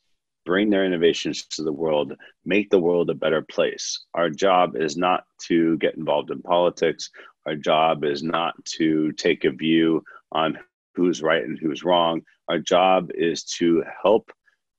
bring 0.44 0.70
their 0.70 0.84
innovations 0.84 1.46
to 1.46 1.62
the 1.62 1.72
world, 1.72 2.14
make 2.44 2.70
the 2.70 2.78
world 2.78 3.10
a 3.10 3.14
better 3.14 3.42
place. 3.42 4.06
Our 4.14 4.30
job 4.30 4.76
is 4.76 4.96
not 4.96 5.24
to 5.46 5.76
get 5.78 5.96
involved 5.96 6.30
in 6.30 6.40
politics. 6.42 7.10
Our 7.46 7.54
job 7.54 8.04
is 8.04 8.22
not 8.22 8.54
to 8.76 9.12
take 9.12 9.44
a 9.44 9.50
view 9.50 10.02
on 10.32 10.58
who's 10.94 11.22
right 11.22 11.44
and 11.44 11.58
who's 11.58 11.84
wrong. 11.84 12.22
Our 12.48 12.58
job 12.58 13.10
is 13.14 13.44
to 13.58 13.84
help 14.02 14.30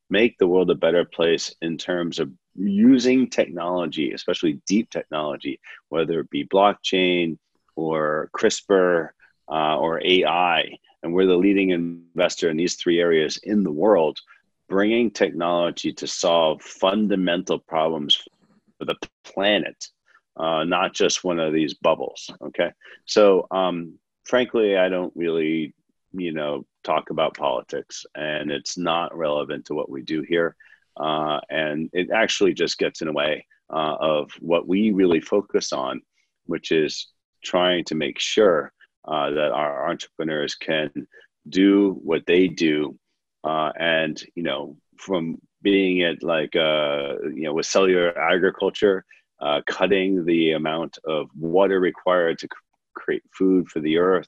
make 0.10 0.38
the 0.38 0.48
world 0.48 0.72
a 0.72 0.76
better 0.76 1.06
place 1.06 1.54
in 1.62 1.78
terms 1.78 2.20
of 2.20 2.32
using 2.60 3.30
technology, 3.30 4.12
especially 4.12 4.62
deep 4.68 4.90
technology, 4.90 5.60
whether 5.90 6.20
it 6.20 6.30
be 6.30 6.46
blockchain 6.46 7.38
or 7.76 8.30
CRISPR 8.36 9.10
uh, 9.50 9.78
or 9.78 10.02
AI 10.06 10.78
and 11.04 11.14
we're 11.14 11.26
the 11.26 11.36
leading 11.36 11.70
investor 11.70 12.50
in 12.50 12.58
these 12.58 12.76
three 12.76 13.00
areas 13.00 13.38
in 13.38 13.64
the 13.64 13.72
world, 13.72 14.20
bringing 14.68 15.10
technology 15.12 15.94
to 15.94 16.08
solve 16.08 16.62
fundamental 16.62 17.60
problems 17.60 18.16
for 18.78 18.86
the 18.86 18.96
planet, 19.24 19.88
uh, 20.38 20.64
not 20.64 20.94
just 20.94 21.24
one 21.24 21.40
of 21.40 21.54
these 21.54 21.74
bubbles. 21.74 22.30
Okay, 22.42 22.72
so 23.06 23.48
um, 23.52 23.98
frankly, 24.24 24.78
I 24.78 24.90
don't 24.90 25.14
really, 25.16 25.74
you 26.14 26.34
know, 26.34 26.66
talk 26.84 27.10
about 27.10 27.38
politics, 27.38 28.06
and 28.16 28.52
it's 28.52 28.78
not 28.78 29.18
relevant 29.18 29.66
to 29.66 29.74
what 29.74 29.90
we 29.90 30.02
do 30.02 30.22
here, 30.22 30.56
uh, 30.98 31.40
and 31.50 31.90
it 31.94 32.10
actually 32.12 32.54
just 32.54 32.78
gets 32.78 33.02
in 33.02 33.08
the 33.08 33.14
way 33.14 33.46
uh, 33.74 33.96
of 34.00 34.32
what 34.40 34.68
we 34.68 34.92
really 34.92 35.22
focus 35.22 35.72
on, 35.72 36.02
which 36.46 36.72
is 36.72 37.08
trying 37.44 37.84
to 37.86 37.96
make 37.96 38.20
sure 38.20 38.72
uh, 39.08 39.30
that 39.32 39.52
our 39.52 39.90
entrepreneurs 39.90 40.56
can 40.56 40.90
do 41.48 42.00
what 42.04 42.26
they 42.26 42.48
do. 42.48 42.98
Uh, 43.44 43.72
and 43.80 44.22
you 44.36 44.44
know 44.44 44.76
from 44.98 45.38
being 45.62 46.02
at 46.02 46.22
like 46.24 46.56
uh, 46.58 47.14
you 47.34 47.44
know 47.44 47.54
with 47.54 47.66
cellular 47.66 48.18
agriculture 48.20 49.06
uh, 49.42 49.62
cutting 49.66 50.26
the 50.26 50.52
amount 50.52 50.98
of 51.06 51.30
water 51.40 51.80
required 51.80 52.38
to 52.38 52.50
create 52.96 53.24
food 53.38 53.66
for 53.70 53.80
the 53.80 53.98
earth 53.98 54.28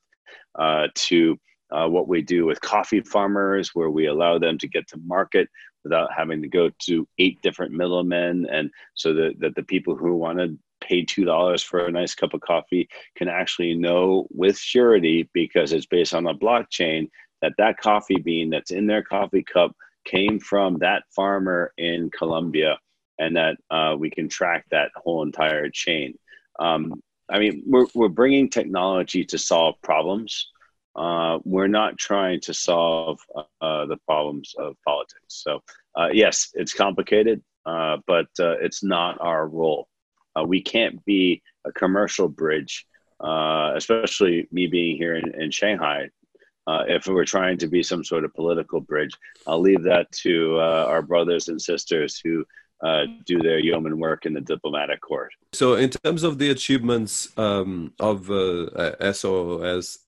to 0.96 1.38
uh, 1.72 1.88
what 1.88 2.08
we 2.08 2.22
do 2.22 2.46
with 2.46 2.62
coffee 2.62 3.02
farmers 3.02 3.74
where 3.74 3.90
we 3.90 4.08
allow 4.08 4.38
them 4.38 4.58
to 4.58 4.68
get 4.68 4.88
to 4.88 4.98
market 5.06 5.48
without 5.84 6.10
having 6.16 6.42
to 6.42 6.48
go 6.48 6.70
to 6.80 7.08
eight 7.18 7.42
different 7.42 7.74
middlemen 7.74 8.48
and 8.52 8.70
so 8.94 9.14
that, 9.14 9.40
that 9.40 9.56
the 9.56 9.64
people 9.64 9.96
who 9.96 10.16
want 10.16 10.38
to 10.38 10.58
pay 10.80 11.04
two 11.04 11.26
dollars 11.26 11.62
for 11.62 11.86
a 11.86 11.92
nice 11.92 12.16
cup 12.16 12.34
of 12.34 12.42
coffee 12.42 12.90
can 13.16 13.28
actually 13.28 13.76
know 13.76 14.28
with 14.32 14.58
surety 14.58 15.30
because 15.34 15.74
it's 15.74 15.86
based 15.86 16.14
on 16.14 16.28
a 16.28 16.34
blockchain 16.34 17.08
that 17.42 17.54
that 17.58 17.78
coffee 17.78 18.20
bean 18.20 18.50
that's 18.50 18.72
in 18.72 18.88
their 18.88 19.04
coffee 19.04 19.44
cup 19.44 19.76
came 20.06 20.40
from 20.40 20.78
that 20.80 21.04
farmer 21.16 21.74
in 21.78 22.10
Colombia, 22.18 22.78
and 23.20 23.36
that 23.36 23.58
uh, 23.70 23.96
we 23.98 24.10
can 24.10 24.30
track 24.30 24.66
that 24.72 24.92
whole 24.96 25.24
entire 25.24 25.70
chain. 25.70 26.18
Um, 26.60 27.02
I 27.30 27.40
mean, 27.40 27.64
we're 27.66 27.88
we're 27.94 28.10
bringing 28.10 28.50
technology 28.50 29.24
to 29.26 29.38
solve 29.38 29.76
problems. 29.82 30.50
Uh, 30.96 31.40
we're 31.44 31.68
not 31.68 31.98
trying 31.98 32.40
to 32.42 32.54
solve 32.54 33.20
uh, 33.62 33.86
the 33.86 33.98
problems 34.06 34.54
of 34.58 34.76
politics. 34.86 35.22
So, 35.28 35.62
uh, 35.96 36.10
yes, 36.12 36.50
it's 36.54 36.74
complicated, 36.74 37.42
uh, 37.66 37.98
but 38.08 38.28
uh, 38.40 38.58
it's 38.60 38.84
not 38.84 39.20
our 39.22 39.48
role. 39.48 39.88
we 40.46 40.62
can't 40.62 41.04
be 41.06 41.42
a 41.66 41.72
commercial 41.72 42.28
bridge, 42.28 42.86
especially 43.22 44.48
me 44.52 44.68
being 44.68 44.98
here 44.98 45.16
in, 45.16 45.34
in 45.42 45.52
Shanghai 45.52 46.10
uh, 46.68 46.84
if 46.88 47.08
we're 47.08 47.26
trying 47.26 47.58
to 47.58 47.68
be 47.68 47.84
some 47.84 48.04
sort 48.04 48.24
of 48.24 48.34
political 48.34 48.80
bridge. 48.80 49.12
I'll 49.48 49.60
leave 49.60 49.84
that 49.84 50.12
to 50.24 50.60
uh, 50.60 50.86
our 50.88 51.02
brothers 51.02 51.48
and 51.48 51.62
sisters 51.62 52.20
who 52.24 52.46
uh, 52.84 53.06
do 53.26 53.40
their 53.40 53.60
yeoman 53.60 54.00
work 54.00 54.26
in 54.26 54.34
the 54.34 54.42
diplomatic 54.42 55.02
court. 55.02 55.32
So, 55.54 55.76
in 55.76 55.90
terms 55.90 56.24
of 56.24 56.38
the 56.38 56.50
achievements 56.50 57.30
um, 57.38 57.94
of 58.00 58.30
uh, 58.32 59.14
SOS, 59.14 60.00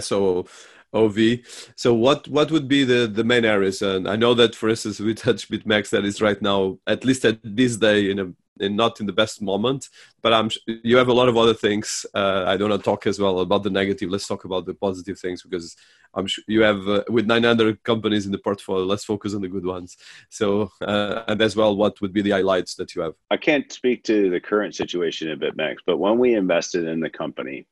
SO, 0.00 0.46
OV. 0.92 1.38
So 1.76 1.94
what 1.94 2.26
what 2.28 2.50
would 2.50 2.66
be 2.66 2.84
the 2.84 3.06
the 3.06 3.24
main 3.24 3.44
areas? 3.44 3.82
And 3.82 4.08
I 4.08 4.16
know 4.16 4.34
that 4.34 4.54
for 4.54 4.68
instance 4.68 4.98
we 4.98 5.14
touch 5.14 5.48
BitMEX 5.48 5.90
that 5.90 6.04
is 6.04 6.20
right 6.20 6.40
now 6.42 6.78
at 6.86 7.04
least 7.04 7.24
at 7.24 7.38
this 7.44 7.76
day 7.76 8.10
in 8.10 8.18
a 8.18 8.32
not 8.60 9.00
in 9.00 9.06
the 9.06 9.12
best 9.12 9.42
moment. 9.42 9.88
But 10.22 10.32
I'm 10.32 10.50
you 10.66 10.96
have 10.96 11.08
a 11.08 11.12
lot 11.12 11.28
of 11.28 11.36
other 11.36 11.54
things. 11.54 12.06
Uh, 12.14 12.44
I 12.46 12.56
don't 12.56 12.70
want 12.70 12.82
to 12.82 12.84
talk 12.84 13.06
as 13.06 13.18
well 13.18 13.40
about 13.40 13.62
the 13.62 13.70
negative. 13.70 14.10
Let's 14.10 14.26
talk 14.26 14.44
about 14.44 14.66
the 14.66 14.74
positive 14.74 15.18
things 15.18 15.42
because 15.42 15.76
I'm 16.14 16.26
sure 16.26 16.44
you 16.46 16.62
have 16.62 16.88
uh, 16.88 17.04
with 17.08 17.26
900 17.26 17.82
companies 17.82 18.26
in 18.26 18.32
the 18.32 18.38
portfolio. 18.38 18.84
Let's 18.84 19.04
focus 19.04 19.34
on 19.34 19.42
the 19.42 19.48
good 19.48 19.66
ones. 19.66 19.96
So 20.28 20.70
uh, 20.80 21.24
and 21.28 21.40
as 21.40 21.56
well, 21.56 21.76
what 21.76 22.00
would 22.00 22.12
be 22.12 22.22
the 22.22 22.30
highlights 22.30 22.74
that 22.76 22.94
you 22.94 23.02
have? 23.02 23.14
I 23.30 23.36
can't 23.36 23.70
speak 23.72 24.04
to 24.04 24.30
the 24.30 24.40
current 24.40 24.74
situation 24.74 25.28
at 25.28 25.38
BitMEX, 25.38 25.76
but 25.86 25.98
when 25.98 26.18
we 26.18 26.34
invested 26.34 26.86
in 26.86 27.00
the 27.00 27.10
company 27.10 27.66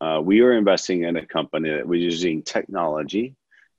uh, 0.00 0.20
we 0.22 0.42
were 0.42 0.52
investing 0.52 1.04
in 1.04 1.16
a 1.16 1.26
company 1.26 1.70
that 1.70 1.86
was 1.86 2.00
using 2.00 2.42
technology 2.42 3.34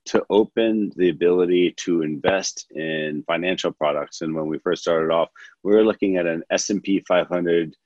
to 0.08 0.24
open 0.30 0.90
the 0.96 1.10
ability 1.10 1.74
to 1.76 2.02
invest 2.02 2.66
in 2.70 3.22
financial 3.26 3.72
products. 3.72 4.22
And 4.22 4.34
when 4.34 4.46
we 4.46 4.58
first 4.58 4.82
started 4.82 5.12
off, 5.12 5.28
we 5.62 5.74
were 5.74 5.84
looking 5.84 6.16
at 6.16 6.26
an 6.26 6.42
S&P 6.50 7.04
500 7.06 7.76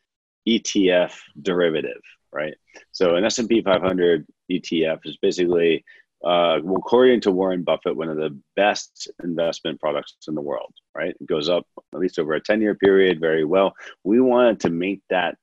ETF 0.48 1.14
derivative, 1.40 2.00
right? 2.32 2.54
So 2.92 3.16
an 3.16 3.24
S&P 3.24 3.62
500 3.62 4.26
ETF 4.50 5.00
is 5.04 5.16
basically, 5.20 5.84
uh, 6.24 6.60
according 6.76 7.20
to 7.22 7.32
Warren 7.32 7.64
Buffett, 7.64 7.96
one 7.96 8.08
of 8.08 8.16
the 8.16 8.38
best 8.54 9.10
investment 9.24 9.80
products 9.80 10.16
in 10.28 10.34
the 10.34 10.40
world, 10.40 10.72
right? 10.94 11.14
It 11.20 11.26
goes 11.26 11.48
up 11.48 11.66
at 11.92 12.00
least 12.00 12.18
over 12.18 12.34
a 12.34 12.40
10-year 12.40 12.76
period 12.76 13.20
very 13.20 13.44
well. 13.44 13.74
We 14.04 14.20
wanted 14.20 14.60
to 14.60 14.70
make 14.70 15.02
that 15.10 15.36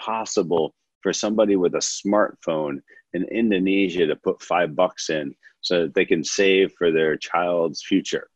possible 0.00 0.74
for 1.02 1.12
somebody 1.12 1.54
with 1.56 1.74
a 1.74 1.78
smartphone 1.78 2.80
in 3.12 3.24
Indonesia 3.24 4.06
to 4.06 4.16
put 4.16 4.42
five 4.42 4.74
bucks 4.74 5.10
in 5.10 5.34
so 5.64 5.82
that 5.82 5.94
they 5.94 6.04
can 6.04 6.22
save 6.22 6.72
for 6.74 6.92
their 6.92 7.16
child's 7.16 7.82
future. 7.82 8.28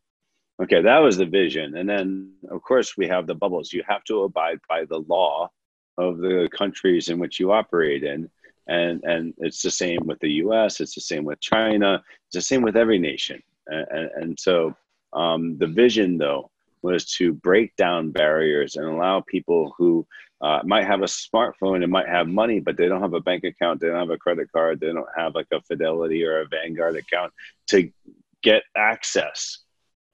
Okay, 0.61 0.81
that 0.81 0.97
was 0.97 1.15
the 1.15 1.25
vision. 1.25 1.77
And 1.77 1.87
then, 1.87 2.33
of 2.49 2.61
course, 2.63 2.97
we 2.97 3.07
have 3.07 3.27
the 3.27 3.35
bubbles. 3.35 3.71
You 3.71 3.83
have 3.87 4.03
to 4.05 4.23
abide 4.23 4.59
by 4.67 4.83
the 4.85 4.97
law 5.07 5.49
of 5.97 6.17
the 6.17 6.49
countries 6.51 7.07
in 7.07 7.19
which 7.19 7.39
you 7.39 7.51
operate 7.51 8.03
in. 8.03 8.29
And, 8.67 9.03
and 9.03 9.33
it's 9.37 9.61
the 9.61 9.71
same 9.71 9.99
with 10.05 10.19
the 10.19 10.31
US, 10.43 10.81
it's 10.81 10.95
the 10.95 11.01
same 11.01 11.23
with 11.23 11.39
China, 11.39 12.03
it's 12.27 12.35
the 12.35 12.41
same 12.41 12.61
with 12.61 12.75
every 12.75 12.99
nation. 12.99 13.41
And, 13.67 14.09
and, 14.15 14.39
so 14.39 14.75
um, 15.13 15.57
the 15.57 15.67
vision, 15.67 16.17
though, 16.17 16.49
was 16.81 17.05
to 17.17 17.33
break 17.33 17.75
down 17.75 18.11
barriers 18.11 18.75
and 18.75 18.85
allow 18.85 19.21
people 19.21 19.73
who 19.77 20.05
uh, 20.41 20.61
might 20.63 20.87
have 20.87 21.01
a 21.01 21.05
smartphone 21.05 21.83
and 21.83 21.91
might 21.91 22.07
have 22.07 22.27
money, 22.27 22.59
but 22.59 22.77
they 22.77 22.87
don't 22.87 23.01
have 23.01 23.13
a 23.13 23.19
bank 23.19 23.43
account, 23.43 23.79
they 23.79 23.87
don't 23.87 23.99
have 23.99 24.09
a 24.09 24.17
credit 24.17 24.51
card, 24.51 24.79
they 24.79 24.87
don't 24.87 25.07
have 25.15 25.35
like 25.35 25.47
a 25.51 25.61
Fidelity 25.61 26.23
or 26.25 26.41
a 26.41 26.47
Vanguard 26.47 26.95
account 26.95 27.33
to 27.67 27.91
get 28.41 28.63
access 28.75 29.59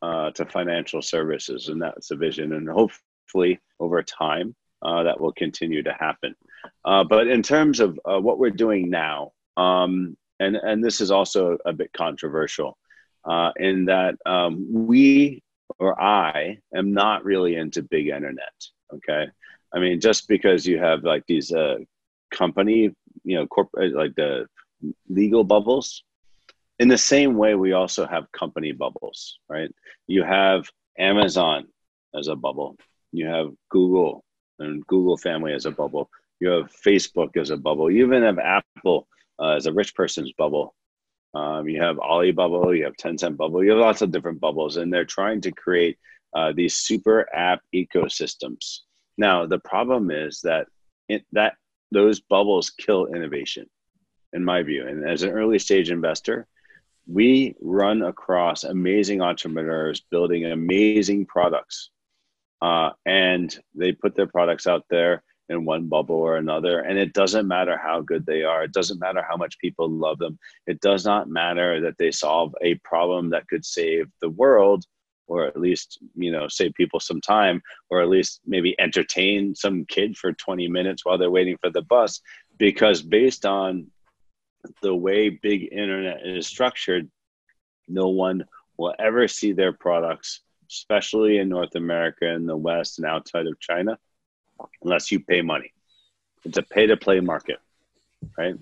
uh, 0.01 0.31
to 0.31 0.45
financial 0.45 1.01
services. 1.01 1.69
And 1.69 1.81
that's 1.81 2.07
the 2.07 2.15
vision. 2.15 2.53
And 2.53 2.67
hopefully, 2.67 3.59
over 3.79 4.01
time, 4.01 4.55
uh, 4.81 5.03
that 5.03 5.19
will 5.19 5.33
continue 5.33 5.83
to 5.83 5.93
happen. 5.93 6.35
Uh, 6.83 7.03
but 7.03 7.27
in 7.27 7.43
terms 7.43 7.79
of 7.79 7.99
uh, 8.05 8.19
what 8.19 8.39
we're 8.39 8.49
doing 8.49 8.89
now, 8.89 9.31
um, 9.57 10.17
and, 10.39 10.55
and 10.55 10.83
this 10.83 11.01
is 11.01 11.11
also 11.11 11.57
a 11.65 11.73
bit 11.73 11.93
controversial 11.93 12.77
uh, 13.23 13.51
in 13.57 13.85
that 13.85 14.15
um, 14.25 14.67
we 14.69 15.41
or 15.79 15.99
I 16.01 16.59
am 16.75 16.93
not 16.93 17.25
really 17.25 17.55
into 17.55 17.81
big 17.81 18.07
internet. 18.07 18.53
Okay. 18.93 19.27
I 19.75 19.79
mean, 19.79 19.99
just 19.99 20.27
because 20.27 20.65
you 20.65 20.79
have 20.79 21.03
like 21.03 21.25
these 21.27 21.51
uh, 21.51 21.79
company, 22.31 22.91
you 23.23 23.35
know, 23.35 23.45
corporate, 23.45 23.93
uh, 23.93 23.97
like 23.97 24.15
the 24.15 24.47
legal 25.09 25.43
bubbles, 25.43 26.03
in 26.79 26.87
the 26.87 26.97
same 26.97 27.35
way, 27.35 27.55
we 27.55 27.73
also 27.73 28.05
have 28.05 28.31
company 28.31 28.71
bubbles, 28.71 29.39
right? 29.49 29.69
You 30.07 30.23
have 30.23 30.69
Amazon 30.97 31.67
as 32.13 32.27
a 32.27 32.35
bubble, 32.35 32.77
you 33.11 33.27
have 33.27 33.51
Google 33.69 34.23
and 34.59 34.85
Google 34.87 35.17
family 35.17 35.53
as 35.53 35.65
a 35.65 35.71
bubble, 35.71 36.09
you 36.39 36.49
have 36.49 36.71
Facebook 36.85 37.35
as 37.37 37.49
a 37.49 37.57
bubble, 37.57 37.91
you 37.91 38.05
even 38.05 38.23
have 38.23 38.39
Apple 38.39 39.07
uh, 39.39 39.55
as 39.55 39.65
a 39.65 39.73
rich 39.73 39.93
person's 39.95 40.31
bubble. 40.37 40.73
Um, 41.33 41.67
you 41.67 41.81
have 41.81 41.99
Alibaba, 41.99 42.73
you 42.75 42.85
have 42.85 42.95
Tencent 42.95 43.35
bubble, 43.35 43.61
you 43.61 43.71
have 43.71 43.79
lots 43.79 44.01
of 44.01 44.11
different 44.11 44.39
bubbles, 44.39 44.77
and 44.77 44.91
they're 44.91 45.03
trying 45.03 45.41
to 45.41 45.51
create 45.51 45.97
uh, 46.33 46.53
these 46.53 46.77
super 46.77 47.27
app 47.33 47.59
ecosystems 47.73 48.84
now, 49.17 49.45
the 49.45 49.59
problem 49.59 50.11
is 50.11 50.41
that 50.41 50.67
it, 51.07 51.25
that 51.31 51.55
those 51.91 52.19
bubbles 52.19 52.69
kill 52.69 53.05
innovation, 53.07 53.67
in 54.33 54.43
my 54.43 54.63
view. 54.63 54.87
And 54.87 55.07
as 55.07 55.23
an 55.23 55.31
early 55.31 55.59
stage 55.59 55.89
investor, 55.89 56.47
we 57.07 57.55
run 57.61 58.01
across 58.01 58.63
amazing 58.63 59.21
entrepreneurs 59.21 60.01
building 60.11 60.45
amazing 60.45 61.27
products, 61.27 61.91
uh, 62.61 62.89
and 63.05 63.57
they 63.75 63.91
put 63.91 64.15
their 64.15 64.27
products 64.27 64.67
out 64.67 64.83
there 64.89 65.23
in 65.47 65.63
one 65.63 65.87
bubble 65.87 66.15
or 66.15 66.37
another. 66.37 66.79
And 66.79 66.97
it 66.97 67.13
doesn't 67.13 67.47
matter 67.47 67.77
how 67.77 68.01
good 68.01 68.25
they 68.25 68.41
are. 68.41 68.63
It 68.63 68.73
doesn't 68.73 68.99
matter 68.99 69.23
how 69.27 69.37
much 69.37 69.59
people 69.59 69.87
love 69.87 70.17
them. 70.17 70.39
It 70.65 70.81
does 70.81 71.05
not 71.05 71.29
matter 71.29 71.79
that 71.81 71.97
they 71.99 72.09
solve 72.09 72.55
a 72.61 72.75
problem 72.75 73.29
that 73.29 73.47
could 73.47 73.63
save 73.63 74.07
the 74.21 74.29
world 74.29 74.85
or 75.27 75.45
at 75.45 75.59
least 75.59 75.99
you 76.15 76.31
know 76.31 76.47
save 76.47 76.73
people 76.73 76.99
some 76.99 77.21
time 77.21 77.61
or 77.89 78.01
at 78.01 78.09
least 78.09 78.41
maybe 78.45 78.75
entertain 78.79 79.55
some 79.55 79.85
kid 79.85 80.17
for 80.17 80.33
20 80.33 80.67
minutes 80.67 81.05
while 81.05 81.17
they're 81.17 81.31
waiting 81.31 81.57
for 81.61 81.69
the 81.69 81.81
bus. 81.83 82.21
Because 82.57 83.01
based 83.01 83.45
on 83.45 83.87
the 84.81 84.95
way 84.95 85.29
big 85.29 85.69
internet 85.71 86.25
is 86.25 86.47
structured 86.47 87.09
no 87.87 88.07
one 88.07 88.43
will 88.77 88.93
ever 88.99 89.27
see 89.27 89.51
their 89.51 89.73
products 89.73 90.41
especially 90.69 91.37
in 91.37 91.49
north 91.49 91.75
america 91.75 92.27
and 92.27 92.49
the 92.49 92.57
west 92.57 92.97
and 92.97 93.07
outside 93.07 93.45
of 93.45 93.59
china 93.59 93.97
unless 94.83 95.11
you 95.11 95.19
pay 95.19 95.41
money. 95.41 95.73
It's 96.45 96.57
a 96.57 96.63
pay 96.63 96.87
to 96.87 96.97
play 96.97 97.19
market 97.19 97.57
right? 98.37 98.55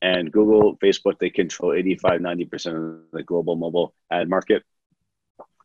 And 0.00 0.32
google 0.32 0.76
facebook 0.78 1.18
they 1.18 1.30
control 1.30 1.72
85 1.72 2.20
90% 2.20 2.66
of 2.66 3.00
the 3.12 3.22
global 3.22 3.56
mobile 3.56 3.94
ad 4.10 4.28
market 4.28 4.64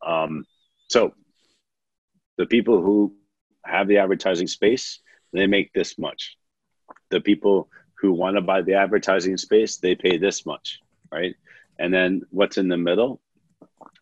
um, 0.05 0.45
so 0.89 1.13
the 2.37 2.45
people 2.45 2.81
who 2.81 3.15
have 3.65 3.87
the 3.87 3.97
advertising 3.97 4.47
space, 4.47 4.99
they 5.33 5.47
make 5.47 5.73
this 5.73 5.97
much. 5.97 6.37
The 7.09 7.21
people 7.21 7.69
who 7.99 8.13
want 8.13 8.37
to 8.37 8.41
buy 8.41 8.61
the 8.61 8.75
advertising 8.75 9.37
space, 9.37 9.77
they 9.77 9.95
pay 9.95 10.17
this 10.17 10.45
much, 10.45 10.79
right? 11.11 11.35
And 11.79 11.93
then 11.93 12.21
what's 12.29 12.57
in 12.57 12.67
the 12.67 12.77
middle? 12.77 13.21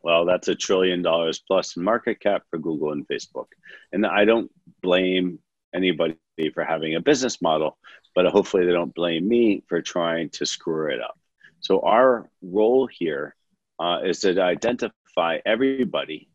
Well, 0.04 0.26
that's 0.26 0.48
a 0.48 0.56
trillion 0.56 1.02
dollars 1.02 1.40
plus 1.40 1.76
market 1.76 2.20
cap 2.20 2.44
for 2.50 2.60
Google 2.60 2.92
and 2.92 3.08
Facebook. 3.08 3.48
And 3.92 4.06
I 4.06 4.26
don't 4.26 4.52
blame 4.82 5.40
anybody 5.74 6.18
for 6.54 6.64
having 6.64 6.96
a 6.96 7.02
business 7.02 7.42
model, 7.42 7.78
but 8.14 8.26
hopefully 8.28 8.66
they 8.66 8.72
don't 8.72 8.94
blame 8.94 9.28
me 9.28 9.64
for 9.68 9.82
trying 9.82 10.30
to 10.32 10.46
screw 10.46 10.94
it 10.94 11.02
up. 11.02 11.18
So 11.60 11.80
our 11.82 12.30
role 12.42 12.88
here 12.88 13.36
uh, 13.80 14.02
is 14.06 14.20
to 14.20 14.40
identify 14.42 14.94
identify 15.16 15.40
everybody 15.46 16.30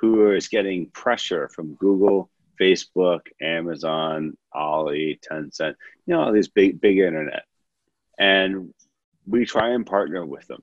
who 0.00 0.30
is 0.32 0.48
getting 0.48 0.90
pressure 0.90 1.48
from 1.48 1.74
Google, 1.74 2.30
Facebook, 2.60 3.20
Amazon, 3.40 4.36
Ali, 4.52 5.18
Tencent, 5.28 5.74
you 6.06 6.14
know, 6.14 6.20
all 6.20 6.32
these 6.32 6.48
big, 6.48 6.80
big 6.80 6.98
internet. 6.98 7.44
And 8.18 8.72
we 9.26 9.44
try 9.44 9.70
and 9.70 9.86
partner 9.86 10.24
with 10.24 10.46
them. 10.46 10.62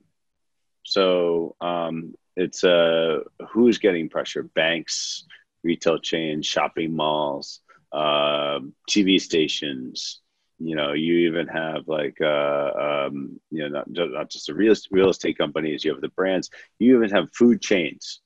So 0.84 1.56
um, 1.62 2.14
it's 2.36 2.64
uh, 2.64 3.20
who's 3.50 3.78
getting 3.78 4.10
pressure? 4.10 4.44
Banks, 4.44 5.26
retail 5.64 6.00
chains, 6.00 6.46
shopping 6.46 6.96
malls, 6.96 7.62
uh, 7.92 8.60
TV 8.90 9.20
stations, 9.20 10.22
you 10.60 10.76
know, 10.76 10.94
you 10.94 11.30
even 11.30 11.48
have 11.48 11.88
like, 11.88 12.18
uh, 12.22 13.08
um, 13.08 13.40
you 13.52 13.62
know, 13.62 13.84
not, 13.86 14.12
not 14.12 14.30
just 14.30 14.48
the 14.48 14.54
real, 14.54 14.74
real 14.92 15.10
estate 15.10 15.38
companies, 15.38 15.84
you 15.84 15.92
have 15.92 16.02
the 16.02 16.10
brands, 16.10 16.50
you 16.80 16.96
even 16.98 17.10
have 17.10 17.34
food 17.34 17.62
chains, 17.62 18.22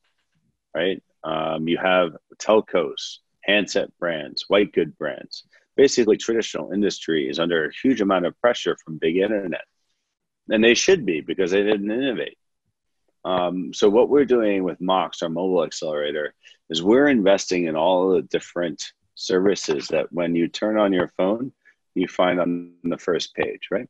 right? 0.75 1.01
Um, 1.23 1.67
you 1.67 1.77
have 1.77 2.15
telcos, 2.37 3.17
handset 3.43 3.89
brands, 3.99 4.45
white 4.47 4.71
good 4.73 4.97
brands. 4.97 5.43
Basically, 5.75 6.17
traditional 6.17 6.71
industry 6.71 7.29
is 7.29 7.39
under 7.39 7.65
a 7.65 7.73
huge 7.81 8.01
amount 8.01 8.25
of 8.25 8.39
pressure 8.39 8.77
from 8.83 8.97
big 8.97 9.17
internet. 9.17 9.65
And 10.49 10.63
they 10.63 10.73
should 10.73 11.05
be 11.05 11.21
because 11.21 11.51
they 11.51 11.63
didn't 11.63 11.91
innovate. 11.91 12.37
Um, 13.25 13.73
so, 13.73 13.89
what 13.89 14.09
we're 14.09 14.25
doing 14.25 14.63
with 14.63 14.81
Mox, 14.81 15.21
our 15.21 15.29
mobile 15.29 15.63
accelerator, 15.63 16.33
is 16.69 16.81
we're 16.81 17.07
investing 17.07 17.65
in 17.65 17.75
all 17.75 18.11
the 18.11 18.21
different 18.21 18.83
services 19.15 19.87
that 19.89 20.11
when 20.11 20.35
you 20.35 20.47
turn 20.47 20.77
on 20.77 20.93
your 20.93 21.09
phone, 21.17 21.51
you 21.95 22.07
find 22.07 22.39
on 22.39 22.73
the 22.83 22.97
first 22.97 23.35
page, 23.35 23.67
right? 23.71 23.87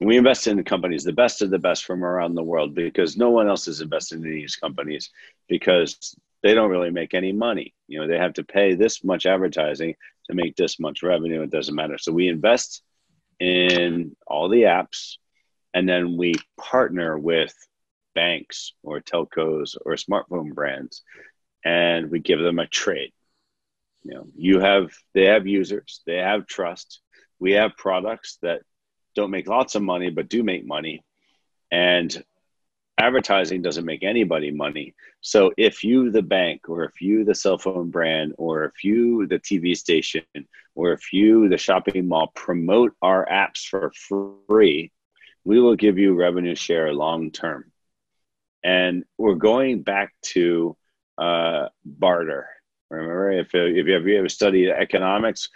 We 0.00 0.16
invest 0.16 0.46
in 0.46 0.56
the 0.56 0.64
companies, 0.64 1.04
the 1.04 1.12
best 1.12 1.42
of 1.42 1.50
the 1.50 1.58
best 1.58 1.84
from 1.84 2.04
around 2.04 2.34
the 2.34 2.42
world, 2.42 2.74
because 2.74 3.16
no 3.16 3.30
one 3.30 3.48
else 3.48 3.68
is 3.68 3.80
investing 3.80 4.22
in 4.24 4.30
these 4.30 4.56
companies 4.56 5.10
because 5.48 6.16
they 6.42 6.54
don't 6.54 6.70
really 6.70 6.90
make 6.90 7.14
any 7.14 7.32
money. 7.32 7.74
You 7.86 8.00
know, 8.00 8.06
they 8.06 8.18
have 8.18 8.34
to 8.34 8.44
pay 8.44 8.74
this 8.74 9.04
much 9.04 9.24
advertising 9.24 9.94
to 10.26 10.34
make 10.34 10.56
this 10.56 10.80
much 10.80 11.02
revenue. 11.02 11.42
It 11.42 11.50
doesn't 11.50 11.74
matter. 11.74 11.98
So 11.98 12.12
we 12.12 12.28
invest 12.28 12.82
in 13.40 14.16
all 14.26 14.48
the 14.48 14.62
apps, 14.62 15.16
and 15.72 15.88
then 15.88 16.16
we 16.16 16.34
partner 16.58 17.18
with 17.18 17.54
banks 18.14 18.72
or 18.82 19.00
telcos 19.00 19.76
or 19.84 19.94
smartphone 19.94 20.54
brands, 20.54 21.02
and 21.64 22.10
we 22.10 22.20
give 22.20 22.40
them 22.40 22.58
a 22.58 22.66
trade. 22.66 23.12
You 24.02 24.14
know, 24.14 24.26
you 24.36 24.60
have 24.60 24.92
they 25.14 25.26
have 25.26 25.46
users, 25.46 26.02
they 26.06 26.16
have 26.16 26.46
trust 26.46 27.00
we 27.38 27.52
have 27.52 27.76
products 27.76 28.38
that 28.42 28.62
don't 29.14 29.30
make 29.30 29.48
lots 29.48 29.74
of 29.74 29.82
money 29.82 30.10
but 30.10 30.28
do 30.28 30.42
make 30.42 30.66
money. 30.66 31.02
And 31.70 32.24
advertising 32.98 33.62
doesn't 33.62 33.84
make 33.84 34.02
anybody 34.04 34.50
money. 34.50 34.94
So 35.20 35.52
if 35.56 35.82
you 35.82 36.10
the 36.10 36.22
bank 36.22 36.68
or 36.68 36.84
if 36.84 37.00
you 37.00 37.24
the 37.24 37.34
cell 37.34 37.58
phone 37.58 37.90
brand 37.90 38.34
or 38.38 38.64
if 38.64 38.84
you 38.84 39.26
the 39.26 39.38
tv 39.38 39.76
station 39.76 40.24
or 40.74 40.92
if 40.92 41.12
you 41.12 41.48
the 41.48 41.58
shopping 41.58 42.06
mall 42.06 42.30
promote 42.34 42.94
our 43.02 43.26
apps 43.26 43.66
for 43.66 43.92
free 44.46 44.92
we 45.44 45.60
will 45.60 45.76
give 45.76 45.98
you 45.98 46.14
revenue 46.14 46.54
share 46.54 46.92
long 46.92 47.30
term. 47.30 47.70
And 48.62 49.04
we're 49.18 49.34
going 49.34 49.82
back 49.82 50.14
to 50.32 50.76
uh, 51.18 51.68
barter. 51.84 52.48
Remember 52.90 53.30
if, 53.30 53.54
if 53.54 53.86
you 53.86 54.18
ever 54.18 54.28
studied 54.28 54.70
economics 54.70 55.50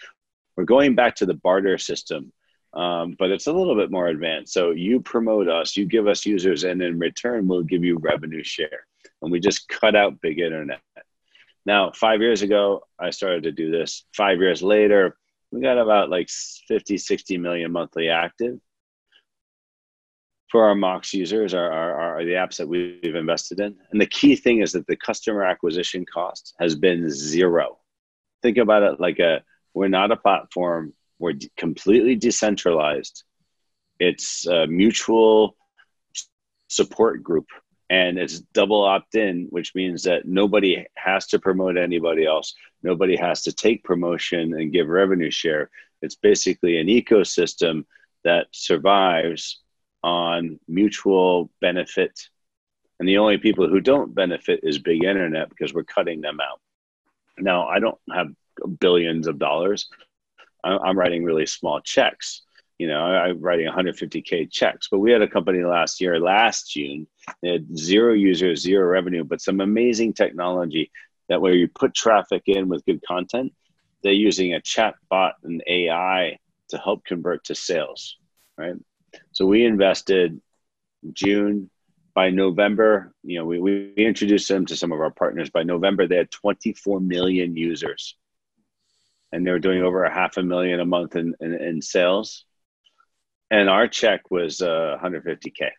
we're 0.59 0.65
going 0.65 0.97
back 0.97 1.15
to 1.15 1.25
the 1.25 1.35
barter 1.35 1.79
system, 1.79 2.33
um, 2.75 3.15
but 3.17 3.31
it's 3.31 3.47
a 3.47 3.53
little 3.53 3.77
bit 3.77 3.93
more 3.93 4.09
advanced. 4.09 4.53
So 4.53 4.73
you 4.73 5.01
promote 5.01 5.49
us, 5.49 5.77
you 5.77 5.87
give 5.87 6.09
us 6.09 6.27
users, 6.27 6.65
and 6.65 6.83
in 6.83 6.99
return, 6.99 7.47
we'll 7.47 7.63
give 7.63 7.85
you 7.85 7.97
revenue 7.99 8.43
share. 8.43 8.85
And 9.23 9.31
we 9.31 9.39
just 9.39 9.69
cut 9.69 9.95
out 9.95 10.21
big 10.21 10.41
internet. 10.41 10.81
Now, 11.65 11.93
five 11.93 12.21
years 12.21 12.43
ago, 12.43 12.83
I 12.99 13.11
started 13.11 13.45
to 13.45 13.53
do 13.53 13.71
this. 13.71 14.05
Five 14.17 14.41
years 14.41 14.61
later, 14.61 15.17
we 15.53 15.61
got 15.61 15.79
about 15.79 16.11
like 16.11 16.29
50, 16.29 16.99
60 16.99 17.39
million 17.39 17.71
monthly 17.71 18.09
active 18.09 18.59
for 20.51 20.65
our 20.65 20.75
Mox 20.75 21.15
users 21.15 21.55
are, 21.55 21.71
are, 21.71 22.19
are, 22.19 22.25
the 22.25 22.33
apps 22.33 22.57
that 22.57 22.67
we've 22.67 23.15
invested 23.15 23.61
in. 23.61 23.77
And 23.93 24.01
the 24.01 24.07
key 24.07 24.35
thing 24.35 24.61
is 24.61 24.73
that 24.73 24.89
the 24.89 24.97
customer 24.97 25.45
acquisition 25.45 26.05
cost 26.13 26.57
has 26.59 26.75
been 26.75 27.09
zero. 27.09 27.79
Think 28.43 28.57
about 28.57 28.83
it 28.83 28.99
like 28.99 29.21
a 29.21 29.43
we're 29.75 29.89
not 29.89 30.11
a 30.11 30.17
platform. 30.17 30.93
We're 31.19 31.35
de- 31.35 31.51
completely 31.57 32.17
decentralized. 32.17 33.25
It's 33.99 34.47
a 34.47 34.67
mutual 34.67 35.57
support 36.69 37.23
group 37.23 37.47
and 37.91 38.19
it's 38.19 38.41
double 38.41 38.85
opt 38.85 39.15
in, 39.15 39.47
which 39.51 39.75
means 39.75 40.03
that 40.03 40.27
nobody 40.27 40.85
has 40.95 41.27
to 41.29 41.39
promote 41.39 41.79
anybody 41.79 42.27
else. 42.27 42.55
Nobody 42.83 43.17
has 43.17 43.43
to 43.45 43.53
take 43.53 43.83
promotion 43.83 44.55
and 44.55 44.73
give 44.73 44.89
revenue 44.89 45.31
share. 45.31 45.71
It's 46.03 46.15
basically 46.15 46.79
an 46.79 46.87
ecosystem 46.87 47.85
that 48.25 48.49
survives 48.53 49.63
on 50.03 50.61
mutual 50.69 51.51
benefit. 51.61 52.29
And 53.01 53.09
the 53.09 53.19
only 53.19 53.39
people 53.39 53.69
who 53.69 53.81
don't 53.81 54.15
benefit 54.15 54.61
is 54.63 54.79
big 54.79 55.05
internet 55.05 55.49
because 55.49 55.73
we're 55.73 55.85
cutting 55.85 56.21
them 56.21 56.41
out. 56.41 56.61
Now, 57.39 57.69
I 57.69 57.79
don't 57.79 57.99
have 58.13 58.29
billions 58.81 59.27
of 59.27 59.39
dollars. 59.39 59.89
I'm 60.65 60.99
writing 60.99 61.25
really 61.25 61.47
small 61.47 61.81
checks. 61.81 62.43
You 62.79 62.87
know, 62.89 63.01
I'm 63.01 63.41
writing 63.41 63.67
150k 63.67 64.51
checks. 64.51 64.89
But 64.91 64.99
we 64.99 65.11
had 65.11 65.23
a 65.23 65.29
company 65.29 65.65
last 65.65 66.01
year, 66.01 66.21
last 66.21 66.71
June, 66.71 67.07
they 67.43 67.51
had 67.51 67.77
zero 67.77 68.15
users, 68.15 68.63
zero 68.63 68.87
revenue, 68.89 69.25
but 69.25 69.41
some 69.41 69.61
amazing 69.61 70.13
technology 70.13 70.91
that 71.29 71.41
where 71.41 71.55
you 71.55 71.69
put 71.69 71.95
traffic 71.95 72.43
in 72.47 72.69
with 72.69 72.85
good 72.87 73.03
content, 73.07 73.53
they're 74.03 74.13
using 74.13 74.55
a 74.55 74.61
chat 74.61 74.95
bot 75.11 75.35
and 75.43 75.63
AI 75.67 76.39
to 76.69 76.79
help 76.79 77.05
convert 77.05 77.45
to 77.45 77.55
sales, 77.55 78.17
right? 78.57 78.77
So 79.33 79.47
we 79.47 79.65
invested 79.65 80.41
June. 81.13 81.71
By 82.15 82.31
November, 82.31 83.13
you 83.23 83.39
know, 83.39 83.45
we, 83.45 83.61
we 83.61 83.93
introduced 83.97 84.49
them 84.49 84.67
to 84.67 84.77
some 84.77 84.91
of 84.91 85.01
our 85.01 85.13
partners. 85.13 85.51
By 85.51 85.63
November, 85.63 86.09
they 86.09 86.17
had 86.17 86.33
24 86.33 86.99
million 86.99 87.57
users 87.57 88.17
and 89.33 89.47
they 89.47 89.51
were 89.51 89.59
doing 89.59 89.83
over 89.83 90.05
a 90.05 90.13
half 90.13 90.37
a 90.37 90.43
million 90.43 90.81
a 90.81 90.85
month 90.85 91.17
in, 91.17 91.35
in, 91.41 91.55
in 91.55 91.83
sales. 91.83 92.45
And 93.51 93.69
our 93.69 93.89
check 93.89 94.31
was 94.31 94.61
uh, 94.61 94.99
150K. 95.03 95.71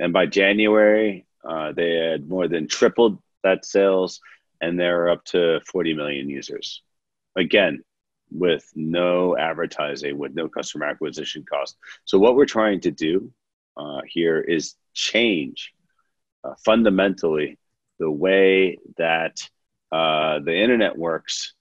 And 0.00 0.12
by 0.12 0.26
January, 0.26 1.26
uh, 1.44 1.72
they 1.72 1.94
had 1.94 2.28
more 2.28 2.48
than 2.48 2.68
tripled 2.68 3.22
that 3.42 3.64
sales 3.64 4.20
and 4.60 4.78
they're 4.78 5.10
up 5.10 5.24
to 5.26 5.60
40 5.66 5.94
million 5.94 6.28
users. 6.28 6.82
Again, 7.36 7.82
with 8.30 8.68
no 8.74 9.36
advertising, 9.36 10.18
with 10.18 10.34
no 10.34 10.48
customer 10.48 10.86
acquisition 10.86 11.44
cost. 11.48 11.76
So, 12.04 12.18
what 12.18 12.34
we're 12.34 12.46
trying 12.46 12.80
to 12.80 12.90
do 12.90 13.30
uh, 13.76 14.00
here 14.06 14.40
is 14.40 14.74
change 14.92 15.74
uh, 16.42 16.54
fundamentally 16.64 17.58
the 17.98 18.10
way 18.10 18.78
that 18.96 19.36
uh, 19.92 20.40
the 20.40 20.56
internet 20.56 20.96
works 20.96 21.54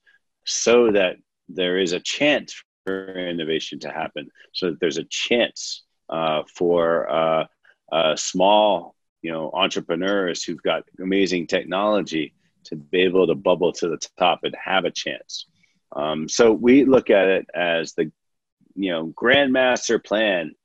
so 0.45 0.91
that 0.91 1.17
there 1.49 1.77
is 1.77 1.93
a 1.93 1.99
chance 1.99 2.63
for 2.85 3.13
innovation 3.15 3.79
to 3.79 3.89
happen, 3.89 4.29
so 4.53 4.69
that 4.69 4.79
there's 4.79 4.97
a 4.97 5.05
chance 5.05 5.83
uh, 6.09 6.43
for 6.53 7.09
uh, 7.09 7.45
uh, 7.91 8.15
small, 8.15 8.95
you 9.21 9.31
know, 9.31 9.51
entrepreneurs 9.53 10.43
who've 10.43 10.61
got 10.61 10.83
amazing 10.99 11.47
technology 11.47 12.33
to 12.65 12.75
be 12.75 13.01
able 13.01 13.27
to 13.27 13.35
bubble 13.35 13.71
to 13.73 13.89
the 13.89 13.99
top 14.17 14.39
and 14.43 14.55
have 14.55 14.85
a 14.85 14.91
chance. 14.91 15.45
Um, 15.95 16.27
so 16.27 16.51
we 16.51 16.85
look 16.85 17.09
at 17.09 17.27
it 17.27 17.45
as 17.53 17.93
the, 17.93 18.11
you 18.75 18.91
know, 18.91 19.07
grandmaster 19.07 20.03
plan 20.03 20.55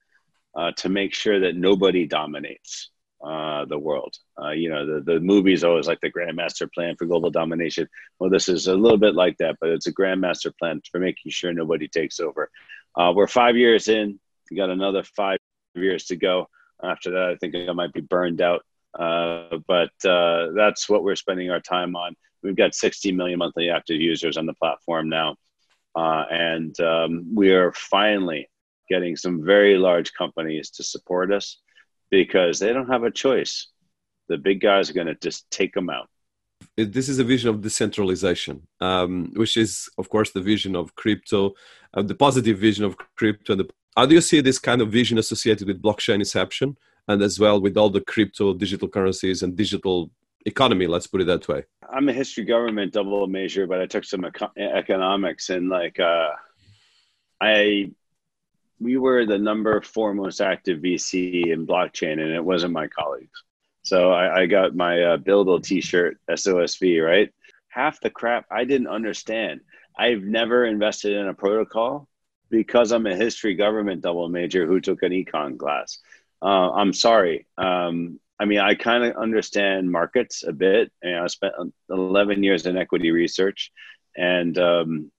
uh, 0.55 0.73
to 0.73 0.89
make 0.89 1.15
sure 1.15 1.41
that 1.41 1.57
nobody 1.57 2.07
dominates 2.07 2.91
uh, 3.25 3.65
the 3.65 3.79
world. 3.79 4.17
Uh, 4.41 4.51
you 4.51 4.69
know, 4.69 4.87
the, 4.87 5.01
the 5.01 5.21
movie 5.21 5.53
is 5.53 5.65
always 5.65 5.87
like 5.87 6.01
the 6.01 6.11
grandmaster 6.11 6.71
plan 6.73 6.95
for 6.97 7.07
global 7.07 7.31
domination. 7.31 7.89
Well, 8.19 8.31
this 8.31 8.49
is 8.49 8.67
a 8.69 8.75
little 8.75 8.99
bit 8.99 9.15
like 9.15 9.37
that, 9.39 9.57
but 9.61 9.71
it's 9.71 9.87
a 9.87 9.93
grandmaster 9.93 10.57
plan 10.57 10.81
for 10.91 11.01
making 11.01 11.33
sure 11.33 11.53
nobody 11.53 11.89
takes 11.89 12.21
over. 12.21 12.51
Uh, 12.97 13.13
we're 13.15 13.27
five 13.27 13.57
years 13.57 13.89
in. 13.89 14.19
We 14.51 14.57
got 14.57 14.71
another 14.71 15.03
five 15.03 15.39
years 15.75 16.07
to 16.07 16.17
go. 16.17 16.49
After 16.83 17.11
that, 17.11 17.31
I 17.31 17.37
think 17.37 17.55
I 17.57 17.73
might 17.73 17.93
be 17.93 18.01
burned 18.01 18.41
out. 18.41 18.65
Uh, 18.99 19.59
but 19.67 19.91
uh, 20.05 20.53
that's 20.55 20.89
what 20.89 21.03
we're 21.03 21.17
spending 21.17 21.51
our 21.51 21.61
time 21.61 21.97
on. 21.97 22.15
We've 22.43 22.57
got 22.57 22.75
60 22.75 23.13
million 23.13 23.39
monthly 23.39 23.69
active 23.69 24.01
users 24.01 24.37
on 24.37 24.47
the 24.47 24.55
platform 24.55 25.09
now. 25.09 25.37
Uh, 25.95 26.25
and 26.31 26.79
um, 26.81 27.35
we 27.35 27.51
are 27.51 27.73
finally 27.73 28.49
getting 28.89 29.17
some 29.17 29.45
very 29.45 29.77
large 29.77 30.13
companies 30.15 30.71
to 30.71 30.85
support 30.85 31.33
us 31.33 31.59
because 32.11 32.59
they 32.59 32.73
don't 32.73 32.89
have 32.89 33.05
a 33.05 33.11
choice. 33.11 33.69
The 34.29 34.37
big 34.37 34.61
guys 34.61 34.91
are 34.91 34.95
going 34.95 35.07
to 35.07 35.15
just 35.15 35.51
take 35.51 35.73
them 35.75 35.91
out. 35.91 36.09
This 36.77 37.09
is 37.09 37.19
a 37.19 37.25
vision 37.25 37.51
of 37.51 37.61
decentralization, 37.61 38.67
um, 38.81 39.33
which 39.35 39.57
is, 39.57 39.89
of 39.99 40.09
course, 40.09 40.31
the 40.31 40.41
vision 40.41 40.77
of 40.77 40.95
crypto, 40.95 41.55
uh, 41.95 42.03
the 42.03 42.15
positive 42.15 42.59
vision 42.59 42.85
of 42.85 42.97
crypto. 43.17 43.55
And 43.55 43.61
the, 43.61 43.71
how 43.97 44.07
do 44.07 44.15
you 44.15 44.21
see 44.21 44.41
this 44.41 44.59
kind 44.59 44.81
of 44.81 44.91
vision 44.91 45.19
associated 45.19 45.67
with 45.67 45.83
blockchain 45.83 46.17
inception 46.17 46.77
and 47.09 47.23
as 47.23 47.41
well 47.41 47.61
with 47.61 47.77
all 47.77 47.91
the 47.91 48.01
crypto, 48.01 48.55
digital 48.55 48.89
currencies, 48.89 49.43
and 49.43 49.57
digital 49.57 50.11
economy? 50.47 50.87
Let's 50.87 51.07
put 51.07 51.21
it 51.21 51.27
that 51.27 51.49
way. 51.49 51.65
I'm 51.93 52.09
a 52.09 52.13
history 52.13 52.45
government 52.45 52.93
double 52.93 53.27
major, 53.27 53.67
but 53.67 53.81
I 53.81 53.87
took 53.87 54.05
some 54.05 54.25
eco- 54.25 54.53
economics 54.57 55.51
and 55.51 55.69
like 55.69 55.99
uh, 55.99 56.31
I 57.41 57.91
we 58.81 58.97
were 58.97 59.27
the 59.27 59.39
number 59.39 59.81
four 59.81 60.15
most 60.15 60.41
active 60.41 60.81
VC 60.81 61.53
in 61.53 61.67
blockchain, 61.67 62.13
and 62.13 62.33
it 62.33 62.45
wasn't 62.45 62.73
my 62.73 62.87
colleagues. 62.87 63.43
So 63.83 64.13
I, 64.13 64.43
I 64.43 64.47
got 64.47 64.77
my 64.77 65.03
uh, 65.03 65.17
BUIDL 65.17 65.63
T-shirt, 65.63 66.19
SOSV, 66.31 67.05
right? 67.05 67.33
Half 67.69 68.01
the 68.01 68.11
crap 68.11 68.47
I 68.51 68.65
didn't 68.65 68.89
understand. 68.89 69.61
I've 69.99 70.23
never 70.23 70.65
invested 70.65 71.15
in 71.15 71.29
a 71.29 71.35
protocol 71.35 72.09
because 72.51 72.93
I'm 72.93 73.07
a 73.07 73.17
history 73.17 73.55
government 73.55 74.03
double 74.03 74.29
major 74.29 74.67
who 74.67 74.81
took 74.81 75.03
an 75.03 75.13
econ 75.13 75.59
class. 75.59 75.99
Uh, 76.41 76.71
I'm 76.71 76.93
sorry. 76.93 77.47
Um, 77.57 78.21
I 78.39 78.45
mean, 78.45 78.61
I 78.61 78.75
kind 78.75 79.05
of 79.05 79.17
understand 79.17 79.91
markets 79.91 80.45
a 80.47 80.53
bit. 80.53 80.93
You 81.03 81.13
know, 81.13 81.25
I 81.25 81.27
spent 81.27 81.55
11 81.91 82.43
years 82.43 82.67
in 82.67 82.77
equity 82.77 83.11
research, 83.11 83.73
and 84.17 84.57
um, 84.59 85.11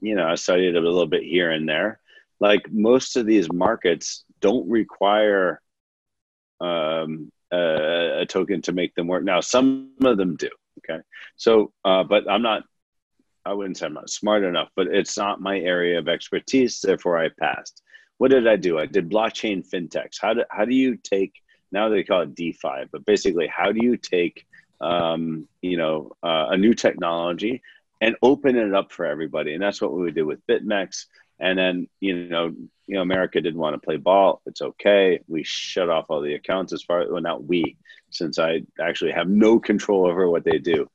you 0.00 0.14
know, 0.14 0.26
I 0.26 0.34
studied 0.34 0.76
a 0.76 0.80
little 0.80 1.06
bit 1.06 1.22
here 1.22 1.50
and 1.50 1.68
there. 1.68 2.00
Like 2.40 2.70
most 2.70 3.16
of 3.16 3.26
these 3.26 3.50
markets 3.52 4.24
don't 4.40 4.68
require 4.68 5.60
um, 6.60 7.30
a, 7.52 8.20
a, 8.20 8.26
token 8.26 8.62
to 8.62 8.72
make 8.72 8.94
them 8.94 9.06
work. 9.06 9.24
Now, 9.24 9.40
some 9.40 9.92
of 10.02 10.16
them 10.16 10.36
do. 10.36 10.48
Okay, 10.78 11.02
so 11.36 11.72
uh, 11.84 12.04
but 12.04 12.30
I'm 12.30 12.42
not. 12.42 12.64
I 13.44 13.52
wouldn't 13.52 13.78
say 13.78 13.86
I'm 13.86 13.94
not 13.94 14.10
smart 14.10 14.42
enough, 14.44 14.68
but 14.76 14.88
it's 14.88 15.16
not 15.16 15.40
my 15.40 15.58
area 15.58 15.98
of 15.98 16.08
expertise. 16.08 16.80
Therefore, 16.80 17.18
I 17.18 17.28
passed. 17.28 17.82
What 18.18 18.30
did 18.30 18.46
I 18.46 18.56
do? 18.56 18.78
I 18.78 18.86
did 18.86 19.10
blockchain 19.10 19.66
fintechs. 19.66 20.16
How 20.20 20.34
do 20.34 20.44
how 20.50 20.64
do 20.64 20.74
you 20.74 20.96
take 20.96 21.32
now 21.72 21.88
they 21.88 22.04
call 22.04 22.22
it 22.22 22.34
DeFi, 22.34 22.86
but 22.92 23.04
basically, 23.04 23.46
how 23.46 23.72
do 23.72 23.84
you 23.84 23.96
take 23.96 24.46
um, 24.80 25.48
you 25.62 25.76
know 25.76 26.12
uh, 26.22 26.46
a 26.50 26.56
new 26.56 26.74
technology 26.74 27.62
and 28.00 28.16
open 28.22 28.56
it 28.56 28.74
up 28.74 28.92
for 28.92 29.06
everybody? 29.06 29.54
And 29.54 29.62
that's 29.62 29.80
what 29.80 29.92
we 29.92 30.10
did 30.10 30.24
with 30.24 30.46
BitMEX. 30.46 31.06
And 31.38 31.58
then 31.58 31.88
you 32.00 32.28
know 32.28 32.54
you 32.86 32.94
know 32.94 33.02
America 33.02 33.40
didn't 33.40 33.60
want 33.60 33.74
to 33.74 33.84
play 33.84 33.96
ball. 33.96 34.42
It's 34.46 34.62
okay. 34.62 35.20
We 35.28 35.42
shut 35.44 35.90
off 35.90 36.06
all 36.08 36.20
the 36.20 36.34
accounts 36.34 36.72
as 36.72 36.82
far 36.82 37.04
well 37.10 37.20
not 37.20 37.44
we, 37.44 37.76
since 38.10 38.38
I 38.38 38.62
actually 38.80 39.12
have 39.12 39.28
no 39.28 39.58
control 39.58 40.06
over 40.06 40.28
what 40.28 40.44
they 40.44 40.58
do. 40.58 40.88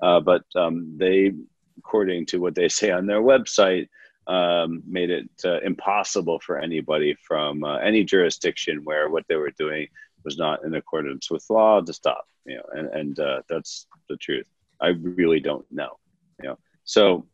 Uh, 0.00 0.20
but 0.20 0.44
um, 0.54 0.94
they, 0.96 1.32
according 1.78 2.26
to 2.26 2.38
what 2.38 2.54
they 2.54 2.68
say 2.68 2.90
on 2.90 3.06
their 3.06 3.22
website, 3.22 3.88
um, 4.26 4.82
made 4.86 5.10
it 5.10 5.28
uh, 5.44 5.60
impossible 5.60 6.40
for 6.40 6.58
anybody 6.58 7.16
from 7.22 7.64
uh, 7.64 7.76
any 7.78 8.04
jurisdiction 8.04 8.80
where 8.84 9.08
what 9.08 9.24
they 9.28 9.36
were 9.36 9.52
doing 9.58 9.86
was 10.24 10.36
not 10.36 10.64
in 10.64 10.74
accordance 10.74 11.30
with 11.30 11.44
law 11.48 11.80
to 11.80 11.92
stop. 11.92 12.26
You 12.44 12.56
know, 12.56 12.64
and 12.72 12.88
and 12.88 13.20
uh, 13.20 13.42
that's 13.48 13.86
the 14.08 14.16
truth. 14.16 14.48
I 14.80 14.88
really 14.88 15.40
don't 15.40 15.66
know. 15.70 15.98
You 16.42 16.50
know, 16.50 16.58
so 16.84 17.26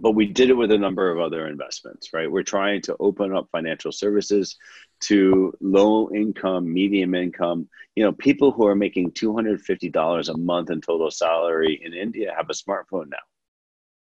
but 0.00 0.12
we 0.12 0.26
did 0.26 0.50
it 0.50 0.54
with 0.54 0.72
a 0.72 0.78
number 0.78 1.10
of 1.10 1.20
other 1.20 1.46
investments 1.46 2.12
right 2.12 2.30
we're 2.30 2.42
trying 2.42 2.80
to 2.80 2.96
open 3.00 3.34
up 3.34 3.48
financial 3.50 3.92
services 3.92 4.56
to 5.00 5.52
low 5.60 6.10
income 6.10 6.72
medium 6.72 7.14
income 7.14 7.68
you 7.94 8.02
know 8.02 8.12
people 8.12 8.50
who 8.50 8.66
are 8.66 8.74
making 8.74 9.10
$250 9.12 10.28
a 10.28 10.36
month 10.38 10.70
in 10.70 10.80
total 10.80 11.10
salary 11.10 11.80
in 11.84 11.94
india 11.94 12.34
have 12.36 12.50
a 12.50 12.54
smartphone 12.54 13.08
now 13.10 13.18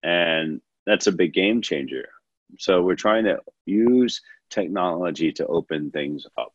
and 0.03 0.61
that's 0.85 1.07
a 1.07 1.11
big 1.11 1.33
game 1.33 1.61
changer. 1.61 2.09
So 2.57 2.81
we're 2.81 2.95
trying 2.95 3.25
to 3.25 3.39
use 3.65 4.21
technology 4.49 5.31
to 5.33 5.45
open 5.45 5.91
things 5.91 6.25
up. 6.37 6.53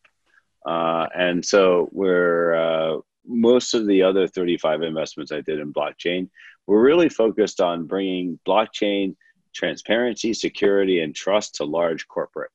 Uh, 0.66 1.06
and 1.14 1.44
so 1.44 1.88
we're 1.92 2.54
uh, 2.54 3.00
most 3.26 3.74
of 3.74 3.86
the 3.86 4.02
other 4.02 4.26
35 4.26 4.82
investments 4.82 5.30
I 5.30 5.40
did 5.40 5.60
in 5.60 5.72
blockchain 5.72 6.30
were 6.66 6.80
really 6.80 7.08
focused 7.08 7.60
on 7.60 7.86
bringing 7.86 8.38
blockchain 8.46 9.16
transparency, 9.54 10.34
security, 10.34 11.00
and 11.00 11.14
trust 11.14 11.56
to 11.56 11.64
large 11.64 12.08
corporate. 12.08 12.50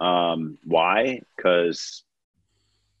Um, 0.00 0.58
why? 0.64 1.22
Because 1.36 2.04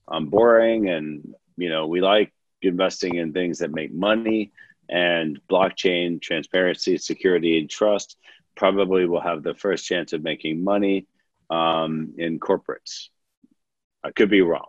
I'm 0.08 0.26
boring, 0.26 0.88
and 0.88 1.34
you 1.56 1.68
know 1.68 1.86
we 1.86 2.00
like 2.00 2.32
investing 2.62 3.16
in 3.16 3.32
things 3.32 3.58
that 3.58 3.72
make 3.72 3.92
money 3.92 4.52
and 4.88 5.40
blockchain 5.48 6.20
transparency, 6.20 6.98
security, 6.98 7.58
and 7.58 7.70
trust 7.70 8.16
probably 8.56 9.06
will 9.06 9.20
have 9.20 9.42
the 9.42 9.54
first 9.54 9.86
chance 9.86 10.12
of 10.12 10.22
making 10.22 10.62
money 10.62 11.06
um, 11.48 12.12
in 12.18 12.40
corporates. 12.40 13.08
I 14.02 14.10
could 14.10 14.30
be 14.30 14.40
wrong, 14.40 14.66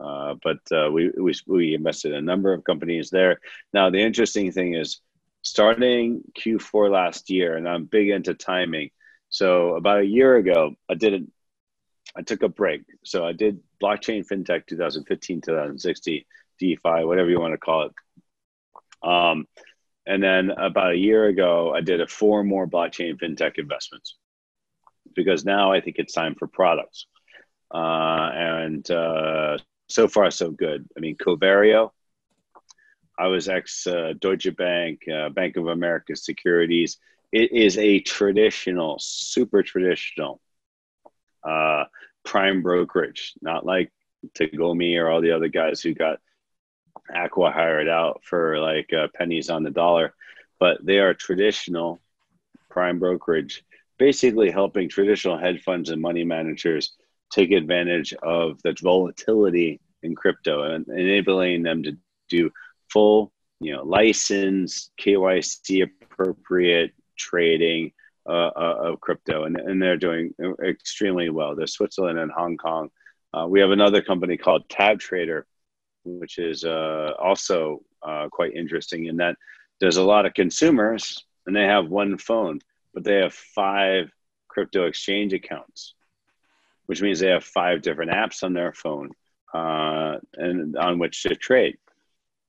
uh, 0.00 0.34
but 0.42 0.58
uh, 0.72 0.90
we, 0.90 1.10
we, 1.10 1.34
we 1.46 1.74
invested 1.74 2.12
in 2.12 2.18
a 2.18 2.22
number 2.22 2.52
of 2.52 2.64
companies 2.64 3.10
there. 3.10 3.40
Now, 3.72 3.90
the 3.90 4.00
interesting 4.00 4.52
thing 4.52 4.74
is 4.74 5.00
starting 5.42 6.22
Q4 6.38 6.90
last 6.90 7.30
year, 7.30 7.56
and 7.56 7.68
I'm 7.68 7.84
big 7.84 8.08
into 8.08 8.34
timing. 8.34 8.90
So 9.30 9.76
about 9.76 10.00
a 10.00 10.06
year 10.06 10.36
ago, 10.36 10.74
I 10.88 10.94
did 10.94 11.14
it. 11.14 11.22
I 12.16 12.22
took 12.22 12.42
a 12.42 12.48
break. 12.48 12.82
So 13.04 13.24
I 13.24 13.32
did 13.32 13.60
blockchain 13.82 14.26
fintech 14.26 14.66
2015, 14.66 15.42
2016, 15.42 16.24
DeFi, 16.58 17.04
whatever 17.04 17.28
you 17.28 17.38
want 17.38 17.52
to 17.52 17.58
call 17.58 17.86
it. 17.86 17.92
Um, 19.08 19.46
and 20.06 20.22
then 20.22 20.50
about 20.50 20.92
a 20.92 20.96
year 20.96 21.26
ago, 21.26 21.72
I 21.74 21.82
did 21.82 22.00
a 22.00 22.06
four 22.06 22.42
more 22.42 22.66
blockchain 22.66 23.18
fintech 23.20 23.58
investments 23.58 24.16
because 25.14 25.44
now 25.44 25.72
I 25.72 25.80
think 25.80 25.96
it's 25.98 26.14
time 26.14 26.34
for 26.34 26.46
products. 26.46 27.06
Uh, 27.72 28.30
and 28.32 28.90
uh, 28.90 29.58
so 29.88 30.06
far, 30.08 30.30
so 30.30 30.50
good. 30.50 30.88
I 30.96 31.00
mean, 31.00 31.16
Covario, 31.16 31.92
I 33.18 33.26
was 33.28 33.48
ex 33.48 33.86
uh, 33.86 34.12
Deutsche 34.18 34.54
Bank, 34.56 35.00
uh, 35.08 35.30
Bank 35.30 35.56
of 35.56 35.66
America 35.66 36.14
Securities. 36.14 36.98
It 37.32 37.52
is 37.52 37.76
a 37.76 38.00
traditional, 38.00 38.98
super 39.00 39.62
traditional 39.62 40.40
uh, 41.42 41.84
prime 42.24 42.62
brokerage, 42.62 43.34
not 43.42 43.66
like 43.66 43.90
Tagomi 44.34 44.98
or 44.98 45.10
all 45.10 45.20
the 45.20 45.32
other 45.32 45.48
guys 45.48 45.80
who 45.80 45.94
got 45.94 46.20
acqui-hired 47.14 47.88
out 47.88 48.20
for 48.22 48.58
like 48.60 48.92
uh, 48.92 49.08
pennies 49.14 49.50
on 49.50 49.62
the 49.62 49.70
dollar, 49.70 50.14
but 50.60 50.84
they 50.84 50.98
are 50.98 51.14
traditional 51.14 52.00
prime 52.70 52.98
brokerage, 52.98 53.64
basically 53.98 54.50
helping 54.50 54.88
traditional 54.88 55.38
hedge 55.38 55.62
funds 55.62 55.90
and 55.90 56.00
money 56.00 56.24
managers 56.24 56.92
take 57.30 57.50
advantage 57.52 58.14
of 58.22 58.60
the 58.62 58.74
volatility 58.80 59.80
in 60.02 60.14
crypto 60.14 60.62
and 60.62 60.86
enabling 60.88 61.62
them 61.62 61.82
to 61.82 61.96
do 62.28 62.50
full, 62.90 63.32
you 63.60 63.74
know, 63.74 63.82
license, 63.84 64.90
KYC 65.00 65.88
appropriate 66.02 66.92
trading 67.16 67.92
uh, 68.28 68.50
uh, 68.54 68.76
of 68.84 69.00
crypto, 69.00 69.44
and, 69.44 69.58
and 69.58 69.80
they're 69.82 69.96
doing 69.96 70.34
extremely 70.62 71.30
well. 71.30 71.56
They're 71.56 71.66
Switzerland 71.66 72.18
and 72.18 72.30
Hong 72.30 72.56
Kong. 72.56 72.90
Uh, 73.32 73.46
we 73.48 73.60
have 73.60 73.70
another 73.70 74.02
company 74.02 74.36
called 74.36 74.68
TabTrader, 74.68 75.42
which 76.04 76.38
is 76.38 76.64
uh, 76.64 77.12
also 77.18 77.82
uh, 78.02 78.28
quite 78.30 78.54
interesting 78.54 79.06
in 79.06 79.16
that 79.16 79.36
there's 79.80 79.96
a 79.96 80.02
lot 80.02 80.26
of 80.26 80.34
consumers 80.34 81.24
and 81.46 81.54
they 81.54 81.64
have 81.64 81.88
one 81.88 82.18
phone, 82.18 82.60
but 82.92 83.04
they 83.04 83.16
have 83.16 83.32
five 83.32 84.10
crypto 84.48 84.86
exchange 84.86 85.32
accounts, 85.32 85.94
which 86.88 87.02
means 87.02 87.20
they 87.20 87.28
have 87.28 87.44
five 87.44 87.82
different 87.82 88.10
apps 88.10 88.42
on 88.42 88.54
their 88.54 88.72
phone 88.72 89.10
uh, 89.52 90.16
and 90.34 90.74
on 90.76 90.98
which 90.98 91.22
to 91.22 91.36
trade. 91.36 91.76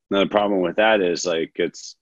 Now 0.09 0.19
the 0.19 0.29
problem 0.29 0.61
with 0.61 0.77
that 0.77 1.01
is 1.01 1.25
like 1.25 1.51
it's 1.55 1.97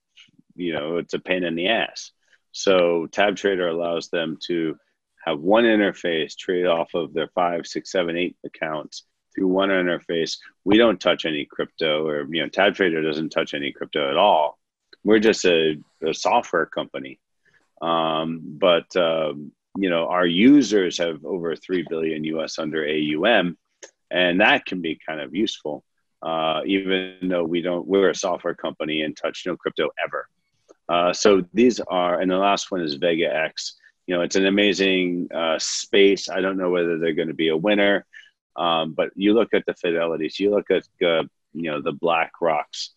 you 0.56 0.74
know 0.74 0.98
it's 0.98 1.16
a 1.16 1.20
pain 1.20 1.44
in 1.44 1.56
the 1.56 1.68
ass. 1.68 2.12
So 2.52 3.08
TabTrader 3.12 3.70
allows 3.70 4.10
them 4.10 4.38
to 4.48 4.78
have 5.26 5.40
one 5.40 5.64
interface 5.64 6.38
trade 6.38 6.68
off 6.68 6.94
of 6.94 7.14
their 7.14 7.28
five, 7.30 7.66
six, 7.66 7.92
seven, 7.92 8.16
eight 8.16 8.38
accounts 8.46 9.04
through 9.34 9.48
one 9.48 9.70
interface. 9.70 10.38
We 10.64 10.78
don't 10.78 11.02
touch 11.02 11.26
any 11.26 11.46
crypto, 11.46 12.08
or 12.08 12.28
you 12.34 12.44
know, 12.44 12.50
TabTrader 12.50 13.04
doesn't 13.04 13.30
touch 13.30 13.56
any 13.56 13.72
crypto 13.72 14.12
at 14.12 14.18
all. 14.18 14.60
We're 15.04 15.20
just 15.20 15.44
a, 15.46 15.78
a 16.06 16.14
software 16.14 16.68
company, 16.68 17.20
um, 17.82 18.42
but 18.60 18.96
um, 18.96 19.52
you 19.78 19.90
know, 19.90 20.08
our 20.08 20.26
users 20.26 20.98
have 20.98 21.24
over 21.24 21.56
three 21.56 21.86
billion 21.90 22.24
US 22.24 22.60
under 22.60 22.86
AUM, 22.86 23.58
and 24.12 24.42
that 24.42 24.66
can 24.66 24.82
be 24.82 25.00
kind 25.08 25.22
of 25.22 25.36
useful. 25.36 25.84
Uh, 26.22 26.62
even 26.66 27.16
though 27.24 27.44
we 27.44 27.62
don't, 27.62 27.88
we're 27.88 28.10
a 28.10 28.16
software 28.16 28.56
company 28.56 29.04
and 29.04 29.16
touch 29.16 29.44
no 29.46 29.56
crypto 29.56 29.90
ever. 30.04 30.28
Uh, 30.90 31.14
so 31.14 31.44
these 31.54 31.80
are, 31.80 32.20
and 32.20 32.32
the 32.32 32.38
last 32.38 32.72
one 32.72 32.82
is 32.82 32.98
VegaX. 32.98 33.74
You 34.08 34.16
know, 34.16 34.22
it's 34.22 34.36
an 34.36 34.48
amazing 34.48 35.28
uh, 35.34 35.60
space. 35.60 36.28
I 36.30 36.42
don't 36.42 36.58
know 36.58 36.72
whether 36.72 36.98
they're 36.98 37.14
going 37.14 37.28
to 37.28 37.34
be 37.34 37.50
a 37.50 37.58
winner. 37.58 38.06
Um, 38.56 38.94
but 38.94 39.12
you 39.16 39.34
look 39.34 39.54
at 39.54 39.66
the 39.68 39.76
fidelities, 39.76 40.40
you 40.40 40.50
look 40.50 40.72
at 40.72 40.84
you 41.00 41.72
know 41.72 41.82
the 41.82 41.92
Black 41.92 42.32
Rocks, 42.42 42.92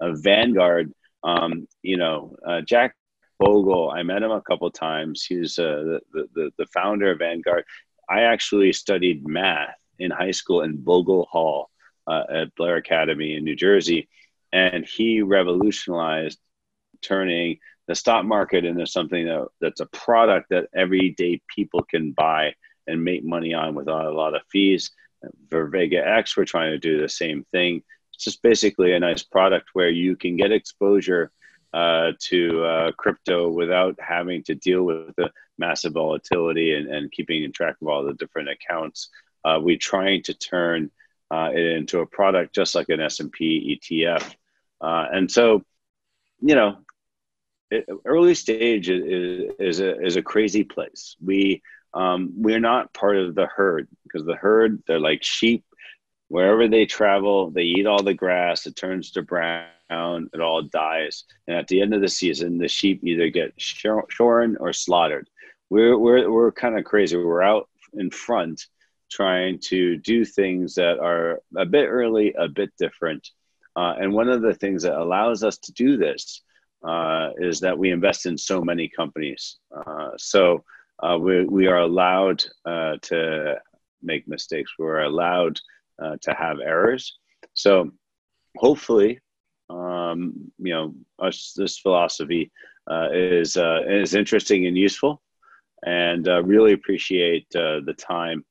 uh, 0.00 0.12
Vanguard. 0.12 0.92
Um, 1.24 1.66
you 1.82 1.96
know 1.96 2.36
uh, 2.46 2.60
Jack 2.60 2.94
Bogle. 3.38 3.90
I 3.90 4.02
met 4.02 4.22
him 4.22 4.30
a 4.30 4.42
couple 4.42 4.70
times. 4.70 5.24
He's 5.24 5.58
uh, 5.58 5.98
the, 6.12 6.28
the 6.34 6.50
the 6.58 6.66
founder 6.66 7.12
of 7.12 7.18
Vanguard. 7.18 7.64
I 8.08 8.22
actually 8.22 8.72
studied 8.72 9.26
math 9.26 9.76
in 9.98 10.10
high 10.10 10.30
school 10.32 10.62
in 10.62 10.76
Bogle 10.76 11.26
Hall 11.30 11.70
uh, 12.06 12.24
at 12.30 12.54
Blair 12.54 12.76
Academy 12.76 13.34
in 13.34 13.44
New 13.44 13.56
Jersey, 13.56 14.08
and 14.52 14.84
he 14.84 15.22
revolutionized 15.22 16.38
turning 17.02 17.58
the 17.86 17.94
stock 17.94 18.24
market 18.24 18.64
into 18.64 18.86
something 18.86 19.26
that, 19.26 19.46
that's 19.60 19.80
a 19.80 19.86
product 19.86 20.48
that 20.50 20.68
everyday 20.74 21.40
people 21.54 21.82
can 21.82 22.12
buy 22.12 22.54
and 22.86 23.04
make 23.04 23.24
money 23.24 23.52
on 23.52 23.74
without 23.74 24.06
a 24.06 24.12
lot 24.12 24.34
of 24.34 24.42
fees. 24.50 24.90
For 25.50 25.70
VegaX, 25.70 26.36
we're 26.36 26.44
trying 26.44 26.72
to 26.72 26.78
do 26.78 27.00
the 27.00 27.08
same 27.08 27.44
thing. 27.52 27.82
It's 28.12 28.24
just 28.24 28.42
basically 28.42 28.92
a 28.92 29.00
nice 29.00 29.22
product 29.22 29.70
where 29.72 29.88
you 29.88 30.16
can 30.16 30.36
get 30.36 30.52
exposure 30.52 31.30
uh, 31.74 32.12
to 32.20 32.64
uh, 32.64 32.92
crypto 32.92 33.48
without 33.48 33.98
having 33.98 34.44
to 34.44 34.54
deal 34.54 34.84
with 34.84 35.14
the 35.16 35.28
massive 35.58 35.92
volatility 35.92 36.72
and, 36.72 36.86
and 36.86 37.10
keeping 37.10 37.50
track 37.52 37.74
of 37.82 37.88
all 37.88 38.04
the 38.04 38.14
different 38.14 38.48
accounts. 38.48 39.08
Uh, 39.44 39.58
we're 39.60 39.76
trying 39.76 40.22
to 40.22 40.34
turn 40.34 40.88
uh, 41.32 41.50
it 41.52 41.66
into 41.66 41.98
a 41.98 42.06
product 42.06 42.54
just 42.54 42.76
like 42.76 42.88
an 42.90 43.00
S&P 43.00 43.80
ETF. 43.90 44.34
Uh, 44.80 45.06
and 45.12 45.28
so, 45.30 45.64
you 46.40 46.54
know, 46.54 46.76
it, 47.72 47.88
early 48.04 48.36
stage 48.36 48.88
is, 48.88 49.50
is, 49.58 49.80
a, 49.80 50.00
is 50.00 50.14
a 50.14 50.22
crazy 50.22 50.62
place. 50.62 51.16
We, 51.20 51.60
um, 51.92 52.34
we're 52.36 52.60
not 52.60 52.94
part 52.94 53.16
of 53.16 53.34
the 53.34 53.46
herd 53.46 53.88
because 54.04 54.24
the 54.24 54.36
herd, 54.36 54.80
they're 54.86 55.00
like 55.00 55.24
sheep. 55.24 55.64
Wherever 56.28 56.68
they 56.68 56.86
travel, 56.86 57.50
they 57.50 57.62
eat 57.62 57.86
all 57.86 58.02
the 58.02 58.14
grass, 58.14 58.66
it 58.66 58.76
turns 58.76 59.10
to 59.12 59.22
brown, 59.22 59.66
it 60.32 60.40
all 60.40 60.62
dies. 60.62 61.24
And 61.46 61.56
at 61.56 61.68
the 61.68 61.80
end 61.80 61.94
of 61.94 62.00
the 62.00 62.08
season, 62.08 62.58
the 62.58 62.68
sheep 62.68 63.00
either 63.02 63.28
get 63.28 63.52
shorn 63.56 64.56
or 64.60 64.72
slaughtered. 64.72 65.28
We're, 65.70 65.98
we're, 65.98 66.30
we're 66.30 66.52
kind 66.52 66.78
of 66.78 66.84
crazy. 66.84 67.16
We're 67.16 67.42
out 67.42 67.68
in 67.94 68.10
front 68.10 68.66
trying 69.10 69.58
to 69.60 69.96
do 69.98 70.24
things 70.24 70.74
that 70.74 70.98
are 70.98 71.40
a 71.56 71.66
bit 71.66 71.86
early, 71.86 72.34
a 72.38 72.48
bit 72.48 72.70
different. 72.78 73.28
Uh, 73.76 73.94
and 73.98 74.12
one 74.12 74.28
of 74.28 74.42
the 74.42 74.54
things 74.54 74.82
that 74.82 74.96
allows 74.96 75.42
us 75.42 75.58
to 75.58 75.72
do 75.72 75.96
this 75.96 76.42
uh, 76.86 77.30
is 77.38 77.60
that 77.60 77.78
we 77.78 77.90
invest 77.90 78.26
in 78.26 78.36
so 78.36 78.60
many 78.60 78.88
companies. 78.88 79.58
Uh, 79.74 80.10
so 80.16 80.64
uh, 81.02 81.16
we, 81.18 81.44
we 81.44 81.66
are 81.66 81.80
allowed 81.80 82.44
uh, 82.64 82.96
to 83.02 83.56
make 84.02 84.28
mistakes. 84.28 84.72
We're 84.78 85.02
allowed 85.02 85.58
uh, 86.02 86.16
to 86.22 86.34
have 86.34 86.58
errors. 86.60 87.18
So 87.54 87.90
hopefully, 88.56 89.20
um, 89.70 90.52
you 90.58 90.72
know, 90.72 90.94
us, 91.18 91.54
this 91.56 91.78
philosophy 91.78 92.50
is 93.12 93.56
is 93.56 94.14
interesting 94.14 94.66
and 94.66 94.76
useful, 94.76 95.22
and 95.84 96.28
I 96.28 96.38
really 96.38 96.72
appreciate 96.72 97.48
the 97.50 97.94
time 97.98 98.44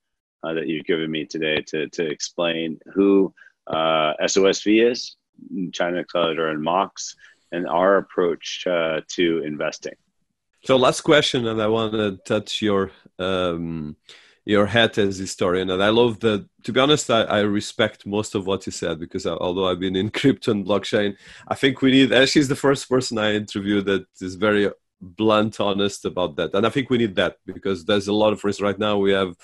uh, 0.43 0.53
that 0.53 0.67
you've 0.67 0.85
given 0.85 1.09
me 1.09 1.25
today 1.25 1.61
to, 1.67 1.87
to 1.89 2.05
explain 2.05 2.77
who 2.93 3.33
uh, 3.67 4.13
SOSV 4.21 4.91
is, 4.91 5.15
Chinaccelerator 5.53 6.51
and 6.51 6.61
Mox, 6.61 7.15
and 7.51 7.67
our 7.67 7.97
approach 7.97 8.65
uh, 8.67 9.01
to 9.09 9.43
investing. 9.43 9.93
So, 10.65 10.77
last 10.77 11.01
question, 11.01 11.47
and 11.47 11.61
I 11.61 11.67
want 11.67 11.93
to 11.93 12.17
touch 12.25 12.61
your 12.61 12.91
um, 13.19 13.95
your 14.45 14.65
hat 14.65 14.97
as 14.97 15.17
historian, 15.17 15.69
and 15.69 15.81
I 15.81 15.89
love 15.89 16.19
that. 16.21 16.47
To 16.63 16.73
be 16.73 16.79
honest, 16.79 17.09
I, 17.09 17.21
I, 17.23 17.39
respect 17.41 18.05
most 18.05 18.35
of 18.35 18.45
what 18.45 18.65
you 18.65 18.71
said 18.71 18.99
because 18.99 19.25
uh, 19.25 19.37
although 19.37 19.67
I've 19.67 19.79
been 19.79 19.95
in 19.95 20.09
crypto 20.19 20.51
and 20.51 20.65
blockchain, 20.65 21.15
I 21.47 21.55
think 21.55 21.81
we 21.81 21.91
need. 21.91 22.13
Actually, 22.13 22.41
is 22.41 22.47
the 22.47 22.55
first 22.55 22.89
person 22.89 23.17
I 23.17 23.33
interviewed 23.35 23.85
that 23.85 24.05
is 24.21 24.35
very 24.35 24.69
blunt, 25.01 25.59
honest 25.59 26.05
about 26.05 26.35
that, 26.37 26.53
and 26.53 26.65
I 26.65 26.69
think 26.69 26.89
we 26.89 26.97
need 26.97 27.15
that 27.15 27.37
because 27.45 27.85
there's 27.85 28.07
a 28.07 28.13
lot 28.13 28.33
of 28.33 28.43
risk 28.43 28.61
right 28.61 28.77
now. 28.77 28.97
We 28.97 29.11
have 29.11 29.35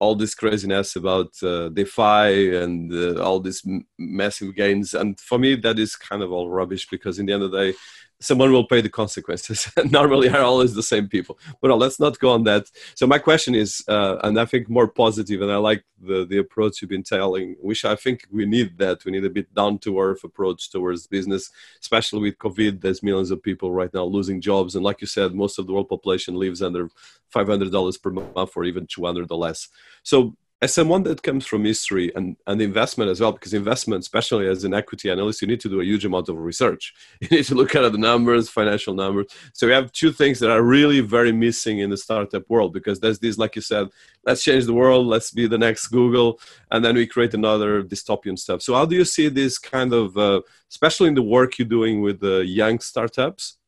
all 0.00 0.14
this 0.14 0.34
craziness 0.34 0.96
about 0.96 1.30
uh, 1.42 1.68
DeFi 1.70 2.54
and 2.56 2.92
uh, 2.92 3.20
all 3.22 3.40
these 3.40 3.62
m- 3.66 3.86
massive 3.98 4.54
gains. 4.54 4.94
And 4.94 5.18
for 5.18 5.38
me, 5.38 5.56
that 5.56 5.78
is 5.78 5.96
kind 5.96 6.22
of 6.22 6.30
all 6.30 6.48
rubbish 6.48 6.88
because 6.88 7.18
in 7.18 7.26
the 7.26 7.32
end 7.32 7.42
of 7.42 7.50
the 7.50 7.58
day, 7.58 7.74
someone 8.20 8.52
will 8.52 8.66
pay 8.66 8.80
the 8.80 8.88
consequences. 8.88 9.70
Normally, 9.90 10.28
are 10.28 10.42
always 10.42 10.74
the 10.74 10.82
same 10.82 11.08
people. 11.08 11.38
But 11.60 11.76
let's 11.76 12.00
not 12.00 12.18
go 12.18 12.30
on 12.30 12.44
that. 12.44 12.70
So 12.94 13.06
my 13.06 13.18
question 13.18 13.54
is, 13.54 13.84
uh, 13.88 14.16
and 14.24 14.38
I 14.38 14.44
think 14.44 14.68
more 14.68 14.88
positive, 14.88 15.42
and 15.42 15.50
I 15.50 15.56
like 15.56 15.84
the 16.00 16.26
the 16.26 16.38
approach 16.38 16.80
you've 16.80 16.90
been 16.90 17.02
telling. 17.02 17.56
Which 17.60 17.84
I 17.84 17.96
think 17.96 18.26
we 18.30 18.46
need 18.46 18.78
that. 18.78 19.04
We 19.04 19.12
need 19.12 19.24
a 19.24 19.30
bit 19.30 19.52
down 19.54 19.78
to 19.80 20.00
earth 20.00 20.24
approach 20.24 20.70
towards 20.70 21.06
business, 21.06 21.50
especially 21.80 22.20
with 22.20 22.38
COVID. 22.38 22.80
There's 22.80 23.02
millions 23.02 23.30
of 23.30 23.42
people 23.42 23.72
right 23.72 23.92
now 23.92 24.04
losing 24.04 24.40
jobs, 24.40 24.74
and 24.74 24.84
like 24.84 25.00
you 25.00 25.06
said, 25.06 25.34
most 25.34 25.58
of 25.58 25.66
the 25.66 25.72
world 25.72 25.88
population 25.88 26.34
lives 26.34 26.62
under 26.62 26.90
five 27.30 27.48
hundred 27.48 27.72
dollars 27.72 27.98
per 27.98 28.10
month, 28.10 28.56
or 28.56 28.64
even 28.64 28.86
two 28.86 29.04
hundred 29.04 29.30
or 29.30 29.38
less. 29.38 29.68
So 30.02 30.36
as 30.60 30.74
someone 30.74 31.04
that 31.04 31.22
comes 31.22 31.46
from 31.46 31.64
history 31.64 32.10
and, 32.16 32.36
and 32.48 32.60
investment 32.60 33.10
as 33.10 33.20
well, 33.20 33.30
because 33.30 33.54
investment, 33.54 34.00
especially 34.00 34.48
as 34.48 34.64
an 34.64 34.74
equity 34.74 35.08
analyst, 35.08 35.40
you 35.40 35.46
need 35.46 35.60
to 35.60 35.68
do 35.68 35.80
a 35.80 35.84
huge 35.84 36.04
amount 36.04 36.28
of 36.28 36.36
research. 36.36 36.94
You 37.20 37.28
need 37.30 37.44
to 37.44 37.54
look 37.54 37.76
at 37.76 37.92
the 37.92 37.98
numbers, 37.98 38.48
financial 38.48 38.92
numbers. 38.92 39.26
So 39.52 39.68
we 39.68 39.72
have 39.72 39.92
two 39.92 40.10
things 40.10 40.40
that 40.40 40.50
are 40.50 40.62
really 40.62 41.00
very 41.00 41.30
missing 41.30 41.78
in 41.78 41.90
the 41.90 41.96
startup 41.96 42.48
world 42.48 42.72
because 42.72 42.98
there's 42.98 43.20
this, 43.20 43.38
like 43.38 43.54
you 43.54 43.62
said, 43.62 43.88
let's 44.24 44.42
change 44.42 44.66
the 44.66 44.74
world, 44.74 45.06
let's 45.06 45.30
be 45.30 45.46
the 45.46 45.58
next 45.58 45.88
Google, 45.88 46.40
and 46.72 46.84
then 46.84 46.96
we 46.96 47.06
create 47.06 47.34
another 47.34 47.84
dystopian 47.84 48.36
stuff. 48.36 48.62
So 48.62 48.74
how 48.74 48.84
do 48.84 48.96
you 48.96 49.04
see 49.04 49.28
this 49.28 49.58
kind 49.58 49.92
of, 49.92 50.16
uh, 50.18 50.40
especially 50.68 51.08
in 51.08 51.14
the 51.14 51.22
work 51.22 51.58
you're 51.58 51.68
doing 51.68 52.02
with 52.02 52.18
the 52.18 52.44
young 52.44 52.80
startups 52.80 53.58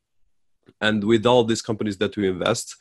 and 0.81 1.05
with 1.05 1.25
all 1.25 1.45
these 1.45 1.63
companies 1.63 1.99
that 1.99 2.17
we 2.17 2.29
invest? 2.29 2.77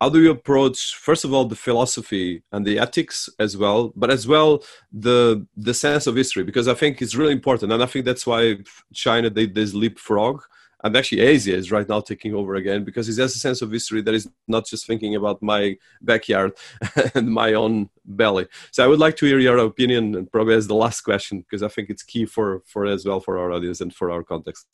How 0.00 0.08
do 0.08 0.22
you 0.22 0.30
approach 0.30 0.94
first 0.96 1.24
of 1.24 1.32
all 1.32 1.44
the 1.44 1.54
philosophy 1.54 2.42
and 2.52 2.66
the 2.66 2.78
ethics 2.78 3.28
as 3.38 3.56
well 3.56 3.92
but 3.94 4.10
as 4.10 4.26
well 4.26 4.62
the 4.92 5.46
the 5.56 5.74
sense 5.74 6.06
of 6.06 6.16
history 6.16 6.42
because 6.42 6.68
i 6.68 6.74
think 6.74 7.02
it's 7.02 7.14
really 7.14 7.32
important. 7.32 7.72
And 7.72 7.82
i 7.82 7.86
think 7.86 8.04
that's 8.04 8.26
why 8.26 8.56
china 8.92 9.30
did 9.30 9.54
this 9.54 9.74
leapfrog. 9.74 10.42
And 10.82 10.96
actually 10.96 11.20
asia 11.20 11.54
is 11.54 11.70
right 11.70 11.86
now 11.86 12.00
taking 12.00 12.34
over 12.34 12.54
again 12.54 12.84
because 12.84 13.06
it 13.08 13.20
has 13.20 13.36
a 13.36 13.38
sense 13.38 13.60
of 13.60 13.70
history 13.70 14.00
that 14.02 14.14
is 14.14 14.26
not 14.48 14.64
just 14.64 14.86
thinking 14.86 15.14
about 15.14 15.42
my 15.42 15.76
backyard 16.00 16.52
and 17.14 17.28
my 17.30 17.52
own 17.52 17.90
belly. 18.06 18.46
So 18.72 18.82
i 18.82 18.86
would 18.86 18.98
like 18.98 19.16
to 19.16 19.26
hear 19.26 19.38
your 19.38 19.58
opinion 19.58 20.14
and 20.16 20.32
probably 20.32 20.54
as 20.54 20.66
the 20.66 20.80
last 20.84 21.02
question 21.02 21.40
because 21.40 21.62
i 21.62 21.68
think 21.68 21.90
it's 21.90 22.02
key 22.02 22.24
for 22.24 22.62
for 22.64 22.86
as 22.86 23.04
well 23.04 23.20
for 23.20 23.38
our 23.38 23.52
audience 23.52 23.82
and 23.82 23.94
for 23.94 24.10
our 24.10 24.22
context 24.22 24.66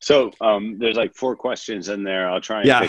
so 0.00 0.30
um, 0.40 0.78
there's 0.78 0.96
like 0.96 1.14
four 1.14 1.36
questions 1.36 1.88
in 1.88 2.02
there. 2.04 2.30
I'll 2.30 2.40
try. 2.40 2.62
yeah. 2.62 2.88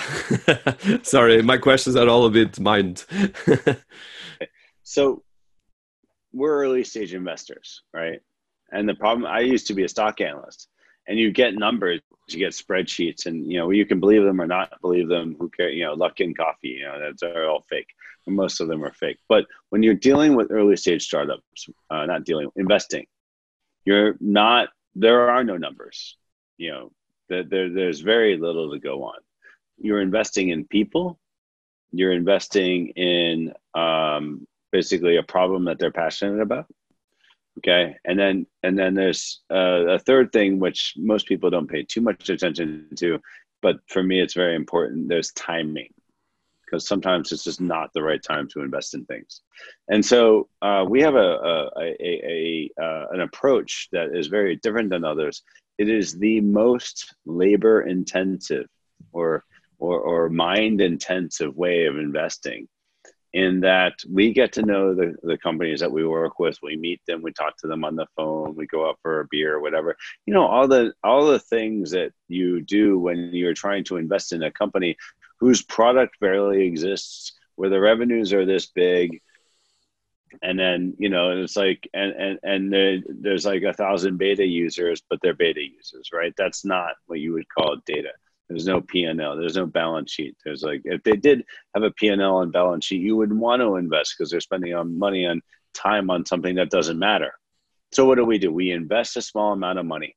Sorry, 1.04 1.42
my 1.42 1.58
questions 1.58 1.96
are 1.96 2.08
all 2.08 2.26
a 2.26 2.30
bit 2.30 2.60
mind. 2.60 3.06
so 4.84 5.24
we're 6.34 6.64
early 6.64 6.84
stage 6.84 7.14
investors, 7.14 7.84
right? 7.94 8.20
And 8.72 8.88
the 8.88 8.96
problem, 8.96 9.26
I 9.26 9.40
used 9.40 9.68
to 9.68 9.74
be 9.74 9.84
a 9.84 9.90
stock 9.90 10.22
analyst, 10.22 10.68
and 11.08 11.18
you 11.18 11.32
get 11.32 11.56
numbers, 11.56 12.02
you 12.28 12.38
get 12.38 12.54
spreadsheets, 12.54 13.26
and 13.26 13.52
you 13.52 13.58
know 13.58 13.72
you 13.72 13.86
can 13.86 14.00
believe 14.00 14.24
them 14.24 14.40
or 14.40 14.48
not 14.48 14.80
believe 14.82 15.08
them. 15.08 15.36
Who 15.40 15.50
cares? 15.50 15.76
You 15.76 15.86
know, 15.86 15.94
luck 15.94 16.18
Luckin 16.18 16.38
Coffee, 16.38 16.70
you 16.70 16.86
know, 16.86 17.00
that's 17.00 17.24
are 17.24 17.50
all 17.50 17.66
fake. 17.70 17.88
Most 18.28 18.60
of 18.60 18.68
them 18.68 18.86
are 18.86 18.94
fake. 18.94 19.18
But 19.28 19.48
when 19.70 19.82
you're 19.82 19.96
dealing 19.96 20.36
with 20.36 20.52
early 20.52 20.76
stage 20.76 21.04
startups, 21.04 21.68
uh, 21.90 22.06
not 22.06 22.26
dealing 22.26 22.50
investing, 22.56 23.08
you're 23.86 24.16
not. 24.20 24.70
There 24.96 25.30
are 25.30 25.44
no 25.44 25.58
numbers 25.58 26.18
you 26.60 26.72
know, 26.72 26.92
there, 27.30 27.70
there's 27.70 28.02
very 28.02 28.38
little 28.38 28.72
to 28.72 28.80
go 28.80 29.04
on. 29.06 29.16
You're 29.80 30.02
investing 30.02 30.50
in 30.50 30.66
people. 30.66 31.20
You're 31.92 32.12
investing 32.12 32.90
in 32.90 33.54
um, 33.74 34.46
basically 34.72 35.16
a 35.18 35.24
problem 35.24 35.66
that 35.66 35.80
they're 35.80 35.92
passionate 35.92 36.42
about. 36.42 36.66
Okay, 37.60 37.96
and 38.06 38.18
then 38.18 38.46
and 38.64 38.78
then 38.78 38.94
there's 38.94 39.42
uh, 39.52 39.88
a 39.88 40.00
third 40.00 40.32
thing 40.32 40.60
which 40.60 40.94
most 40.98 41.28
people 41.28 41.50
don't 41.50 41.70
pay 41.70 41.84
too 41.84 42.02
much 42.02 42.30
attention 42.30 42.88
to, 42.96 43.20
but 43.62 43.78
for 43.88 44.04
me 44.04 44.22
it's 44.22 44.34
very 44.34 44.56
important. 44.56 45.10
There's 45.10 45.32
timing 45.32 45.94
because 46.66 46.88
sometimes 46.88 47.32
it's 47.32 47.44
just 47.44 47.60
not 47.60 47.92
the 47.94 48.04
right 48.04 48.22
time 48.22 48.48
to 48.50 48.62
invest 48.62 48.94
in 48.94 49.04
things. 49.06 49.42
And 49.90 50.06
so 50.06 50.48
uh, 50.62 50.86
we 50.88 51.02
have 51.02 51.16
a, 51.16 51.18
a, 51.18 51.70
a, 51.80 52.70
a 52.80 52.82
uh, 52.82 53.06
an 53.12 53.22
approach 53.22 53.90
that 53.92 54.16
is 54.16 54.28
very 54.28 54.56
different 54.58 54.90
than 54.90 55.04
others 55.04 55.42
it 55.80 55.90
is 55.90 56.20
the 56.20 56.42
most 56.42 57.16
labor 57.26 57.82
intensive 57.82 58.68
or 59.12 59.44
or, 59.80 60.00
or 60.02 60.30
mind 60.30 60.82
intensive 60.82 61.56
way 61.56 61.86
of 61.86 61.98
investing 61.98 62.68
in 63.32 63.62
that 63.62 63.94
we 64.12 64.34
get 64.34 64.52
to 64.52 64.62
know 64.62 64.94
the, 64.94 65.16
the 65.24 65.38
companies 65.38 65.80
that 65.80 65.92
we 65.92 66.06
work 66.06 66.40
with. 66.40 66.58
We 66.62 66.76
meet 66.76 67.00
them. 67.08 67.22
We 67.22 67.32
talk 67.32 67.56
to 67.58 67.68
them 67.68 67.86
on 67.86 67.96
the 67.96 68.08
phone. 68.18 68.56
We 68.56 68.68
go 68.68 68.90
out 68.90 68.98
for 69.02 69.22
a 69.22 69.28
beer 69.32 69.56
or 69.56 69.62
whatever. 69.62 69.96
You 70.26 70.34
know 70.34 70.46
all 70.46 70.68
the 70.68 70.94
all 71.04 71.28
the 71.28 71.40
things 71.40 71.92
that 71.92 72.12
you 72.28 72.62
do 72.62 73.00
when 73.00 73.30
you're 73.34 73.54
trying 73.54 73.86
to 73.86 73.98
invest 73.98 74.34
in 74.34 74.44
a 74.44 74.52
company 74.52 74.98
whose 75.40 75.64
product 75.64 76.20
barely 76.20 76.66
exists 76.66 77.34
where 77.56 77.70
the 77.70 77.80
revenues 77.80 78.34
are 78.34 78.46
this 78.46 78.66
big 78.68 79.22
and 80.42 80.60
then 80.60 80.94
you 80.98 81.10
know 81.10 81.32
it's 81.42 81.56
like 81.56 81.88
and 81.94 82.12
and 82.14 82.40
and 82.44 82.74
there, 82.74 83.00
there's 83.08 83.46
like 83.46 83.64
a 83.64 83.74
thousand 83.74 84.18
beta 84.18 84.46
users 84.46 85.02
but 85.10 85.20
they're 85.22 85.34
beta 85.34 85.62
users 85.62 86.10
right? 86.14 86.34
That's 86.38 86.66
not 86.66 86.94
what 87.08 87.20
you 87.20 87.34
would 87.34 87.48
call 87.50 87.78
data. 87.86 88.10
There's 88.48 88.66
no 88.66 88.82
p&l 88.82 89.38
there's 89.38 89.56
no 89.56 89.66
balance 89.66 90.12
sheet. 90.12 90.36
There's 90.44 90.64
like 90.64 90.82
if 90.86 91.04
they 91.04 91.16
did 91.16 91.44
have 91.74 91.84
a 91.84 91.92
p&l 91.92 92.42
and 92.42 92.52
balance 92.52 92.86
sheet 92.86 93.02
you 93.02 93.16
would 93.18 93.34
want 93.34 93.62
to 93.62 93.76
invest 93.76 94.16
because 94.18 94.32
they're 94.32 94.40
spending 94.40 94.74
on 94.74 94.98
money 94.98 95.26
and 95.26 95.42
time 95.74 96.10
on 96.10 96.26
something 96.26 96.56
that 96.56 96.70
doesn't 96.70 97.00
matter. 97.00 97.34
So 97.92 98.06
what 98.06 98.16
do 98.16 98.26
we 98.26 98.38
do? 98.38 98.52
We 98.52 98.72
invest 98.72 99.18
a 99.18 99.22
small 99.22 99.54
amount 99.54 99.80
of 99.80 99.86
money 99.86 100.16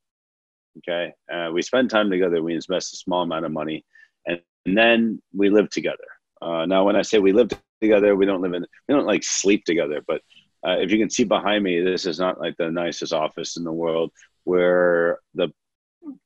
okay? 0.79 1.13
Uh, 1.33 1.51
we 1.53 1.63
spend 1.63 1.91
time 1.91 2.11
together 2.11 2.43
we 2.43 2.55
invest 2.55 2.95
a 2.95 2.97
small 2.97 3.23
amount 3.23 3.45
of 3.45 3.53
money 3.53 3.85
and, 4.27 4.41
and 4.67 4.77
then 4.77 5.23
we 5.35 5.51
live 5.51 5.71
together. 5.71 5.99
Uh, 6.41 6.67
now 6.67 6.85
when 6.85 6.97
i 6.97 7.03
say 7.03 7.19
we 7.19 7.33
live 7.33 7.49
together. 7.83 8.17
We 8.17 8.25
don't 8.25 8.41
live 8.41 8.55
in, 8.55 8.65
we 8.89 8.95
don't 8.95 9.07
like 9.07 9.25
sleep 9.25 9.65
together. 9.65 10.03
But 10.07 10.23
uh, 10.67 10.77
if 10.79 10.91
you 10.91 10.99
can 10.99 11.11
see 11.11 11.25
behind 11.25 11.65
me, 11.65 11.81
this 11.81 12.07
is 12.07 12.19
not 12.19 12.41
like 12.41 12.57
the 12.57 12.71
nicest 12.71 13.13
office 13.13 13.57
in 13.57 13.65
the 13.65 13.73
world 13.73 14.11
where 14.45 15.19
the 15.35 15.49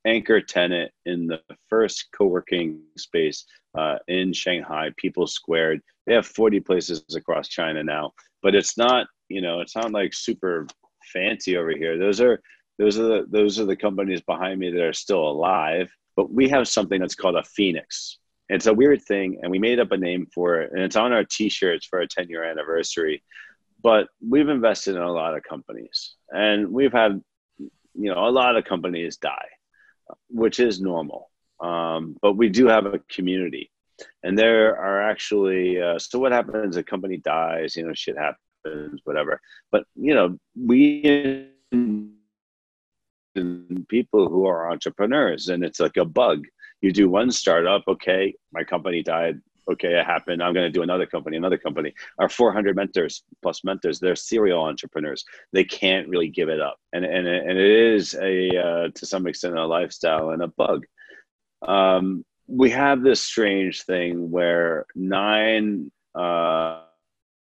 anchor 0.04 0.40
tenant 0.40 0.90
in 1.04 1.26
the 1.26 1.40
first 1.68 2.08
co-working 2.16 2.80
space 2.96 3.44
uh, 3.76 3.96
in 4.08 4.32
Shanghai, 4.32 4.90
People 4.96 5.26
Squared. 5.26 5.80
They 6.06 6.14
have 6.14 6.26
40 6.26 6.60
places 6.60 7.04
across 7.14 7.48
China 7.48 7.82
now, 7.82 8.12
but 8.42 8.54
it's 8.54 8.78
not, 8.78 9.06
you 9.28 9.40
know, 9.40 9.60
it's 9.60 9.76
not 9.76 9.92
like 9.92 10.14
super 10.14 10.66
fancy 11.12 11.56
over 11.56 11.70
here. 11.70 11.98
Those 11.98 12.20
are 12.20 12.40
those 12.78 12.98
are 12.98 13.04
the 13.04 13.26
those 13.28 13.58
are 13.58 13.64
the 13.64 13.76
companies 13.76 14.20
behind 14.20 14.60
me 14.60 14.70
that 14.70 14.82
are 14.82 14.92
still 14.92 15.28
alive. 15.28 15.90
But 16.14 16.32
we 16.32 16.48
have 16.48 16.68
something 16.68 17.00
that's 17.00 17.14
called 17.14 17.36
a 17.36 17.44
Phoenix. 17.44 18.18
It's 18.48 18.66
a 18.66 18.74
weird 18.74 19.02
thing, 19.02 19.38
and 19.42 19.50
we 19.50 19.58
made 19.58 19.80
up 19.80 19.90
a 19.92 19.96
name 19.96 20.26
for 20.32 20.60
it, 20.60 20.72
and 20.72 20.80
it's 20.80 20.96
on 20.96 21.12
our 21.12 21.24
T-shirts 21.24 21.86
for 21.86 22.00
our 22.00 22.06
10 22.06 22.28
year 22.28 22.44
anniversary. 22.44 23.22
But 23.82 24.08
we've 24.26 24.48
invested 24.48 24.96
in 24.96 25.02
a 25.02 25.12
lot 25.12 25.36
of 25.36 25.42
companies, 25.42 26.14
and 26.30 26.70
we've 26.70 26.92
had, 26.92 27.20
you 27.58 28.12
know, 28.12 28.26
a 28.26 28.30
lot 28.30 28.56
of 28.56 28.64
companies 28.64 29.16
die, 29.16 29.48
which 30.28 30.60
is 30.60 30.80
normal. 30.80 31.30
Um, 31.60 32.16
but 32.22 32.34
we 32.34 32.48
do 32.48 32.66
have 32.66 32.86
a 32.86 33.00
community, 33.10 33.70
and 34.22 34.38
there 34.38 34.76
are 34.76 35.02
actually. 35.02 35.80
Uh, 35.80 35.98
so 35.98 36.18
what 36.18 36.32
happens? 36.32 36.76
A 36.76 36.82
company 36.82 37.16
dies, 37.16 37.76
you 37.76 37.86
know, 37.86 37.94
shit 37.94 38.16
happens, 38.16 39.00
whatever. 39.04 39.40
But 39.72 39.84
you 39.96 40.14
know, 40.14 40.38
we 40.56 41.50
people 43.88 44.28
who 44.28 44.46
are 44.46 44.70
entrepreneurs, 44.70 45.48
and 45.48 45.64
it's 45.64 45.80
like 45.80 45.96
a 45.96 46.04
bug 46.04 46.44
you 46.80 46.92
do 46.92 47.08
one 47.08 47.30
startup 47.30 47.82
okay 47.88 48.34
my 48.52 48.64
company 48.64 49.02
died. 49.02 49.40
Okay 49.68 49.98
it 49.98 50.06
happened. 50.06 50.42
I'm 50.42 50.54
going 50.54 50.66
to 50.66 50.78
do 50.78 50.82
another 50.82 51.06
company 51.06 51.36
another 51.36 51.58
company. 51.58 51.92
Our 52.18 52.28
400 52.28 52.76
mentors 52.76 53.24
plus 53.42 53.64
mentors 53.64 53.98
they're 53.98 54.16
serial 54.16 54.62
entrepreneurs. 54.62 55.24
They 55.52 55.64
can't 55.64 56.08
really 56.08 56.28
give 56.28 56.48
it 56.48 56.60
up. 56.60 56.78
And 56.92 57.04
and, 57.04 57.26
and 57.26 57.58
it 57.58 57.94
is 57.94 58.14
a 58.14 58.56
uh, 58.56 58.88
to 58.94 59.06
some 59.06 59.26
extent 59.26 59.58
a 59.58 59.66
lifestyle 59.66 60.30
and 60.30 60.42
a 60.42 60.48
bug. 60.48 60.86
Um, 61.66 62.24
we 62.46 62.70
have 62.70 63.02
this 63.02 63.20
strange 63.20 63.82
thing 63.82 64.30
where 64.30 64.86
nine 64.94 65.90
uh, 66.14 66.82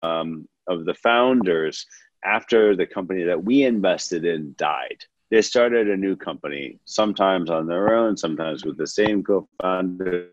um, 0.01 0.47
of 0.67 0.85
the 0.85 0.95
founders 0.95 1.85
after 2.23 2.75
the 2.75 2.87
company 2.87 3.23
that 3.23 3.43
we 3.43 3.63
invested 3.63 4.25
in 4.25 4.55
died 4.57 5.05
they 5.31 5.41
started 5.41 5.89
a 5.89 5.97
new 5.97 6.15
company, 6.15 6.79
sometimes 6.85 7.49
on 7.49 7.67
their 7.67 7.95
own, 7.95 8.15
sometimes 8.15 8.65
with 8.65 8.77
the 8.77 8.87
same 8.87 9.23
co 9.23 9.47
founder, 9.61 10.29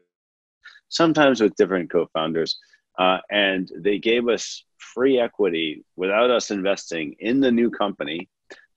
sometimes 0.89 1.41
with 1.41 1.57
different 1.57 1.91
co 1.91 2.09
founders. 2.13 2.59
Uh, 2.99 3.19
and 3.31 3.71
they 3.79 3.99
gave 3.99 4.29
us 4.29 4.65
free 4.79 5.19
equity 5.19 5.83
without 5.97 6.31
us 6.31 6.51
investing 6.51 7.17
in 7.21 7.41
the 7.41 7.51
new 7.51 7.71
company 7.71 8.29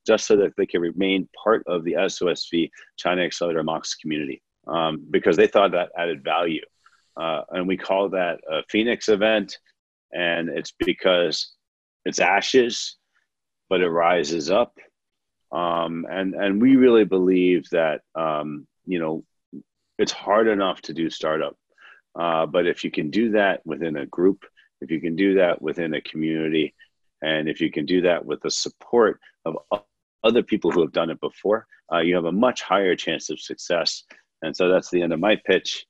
just 0.07 0.25
so 0.25 0.37
that 0.37 0.53
they 0.55 0.65
could 0.65 0.81
remain 0.81 1.27
part 1.43 1.63
of 1.67 1.83
the 1.83 1.93
SOSV 1.93 2.69
Chinaccelerator 3.03 3.65
MOX 3.65 3.95
community 3.95 4.41
um, 4.67 5.05
because 5.11 5.35
they 5.35 5.47
thought 5.47 5.71
that 5.71 5.89
added 5.97 6.23
value. 6.23 6.61
Uh, 7.17 7.41
and 7.51 7.67
we 7.67 7.75
call 7.75 8.09
that 8.09 8.39
a 8.49 8.61
Phoenix 8.69 9.09
event. 9.09 9.57
And 10.13 10.47
it's 10.47 10.73
because 10.79 11.53
it's 12.05 12.19
ashes, 12.19 12.97
but 13.67 13.81
it 13.81 13.89
rises 13.89 14.49
up 14.49 14.77
um, 15.51 16.05
and 16.09 16.33
and 16.33 16.61
we 16.61 16.75
really 16.75 17.05
believe 17.05 17.69
that 17.71 18.01
um, 18.15 18.67
you 18.85 18.99
know 18.99 19.23
it's 19.97 20.11
hard 20.11 20.47
enough 20.47 20.81
to 20.81 20.93
do 20.93 21.09
startup, 21.09 21.57
uh, 22.19 22.45
but 22.45 22.67
if 22.67 22.83
you 22.83 22.91
can 22.91 23.09
do 23.09 23.31
that 23.31 23.65
within 23.65 23.95
a 23.95 24.05
group, 24.05 24.45
if 24.81 24.91
you 24.91 24.99
can 24.99 25.15
do 25.15 25.35
that 25.35 25.61
within 25.61 25.93
a 25.93 26.01
community, 26.01 26.73
and 27.21 27.47
if 27.47 27.61
you 27.61 27.71
can 27.71 27.85
do 27.85 28.01
that 28.01 28.25
with 28.25 28.41
the 28.41 28.51
support 28.51 29.19
of 29.45 29.57
other 30.23 30.43
people 30.43 30.71
who 30.71 30.81
have 30.81 30.91
done 30.91 31.09
it 31.09 31.19
before, 31.21 31.67
uh, 31.93 31.99
you 31.99 32.15
have 32.15 32.25
a 32.25 32.31
much 32.31 32.61
higher 32.61 32.95
chance 32.95 33.29
of 33.29 33.39
success. 33.39 34.03
And 34.41 34.55
so 34.55 34.69
that's 34.69 34.89
the 34.89 35.01
end 35.01 35.13
of 35.13 35.19
my 35.19 35.35
pitch. 35.45 35.85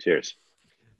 Cheers. 0.00 0.36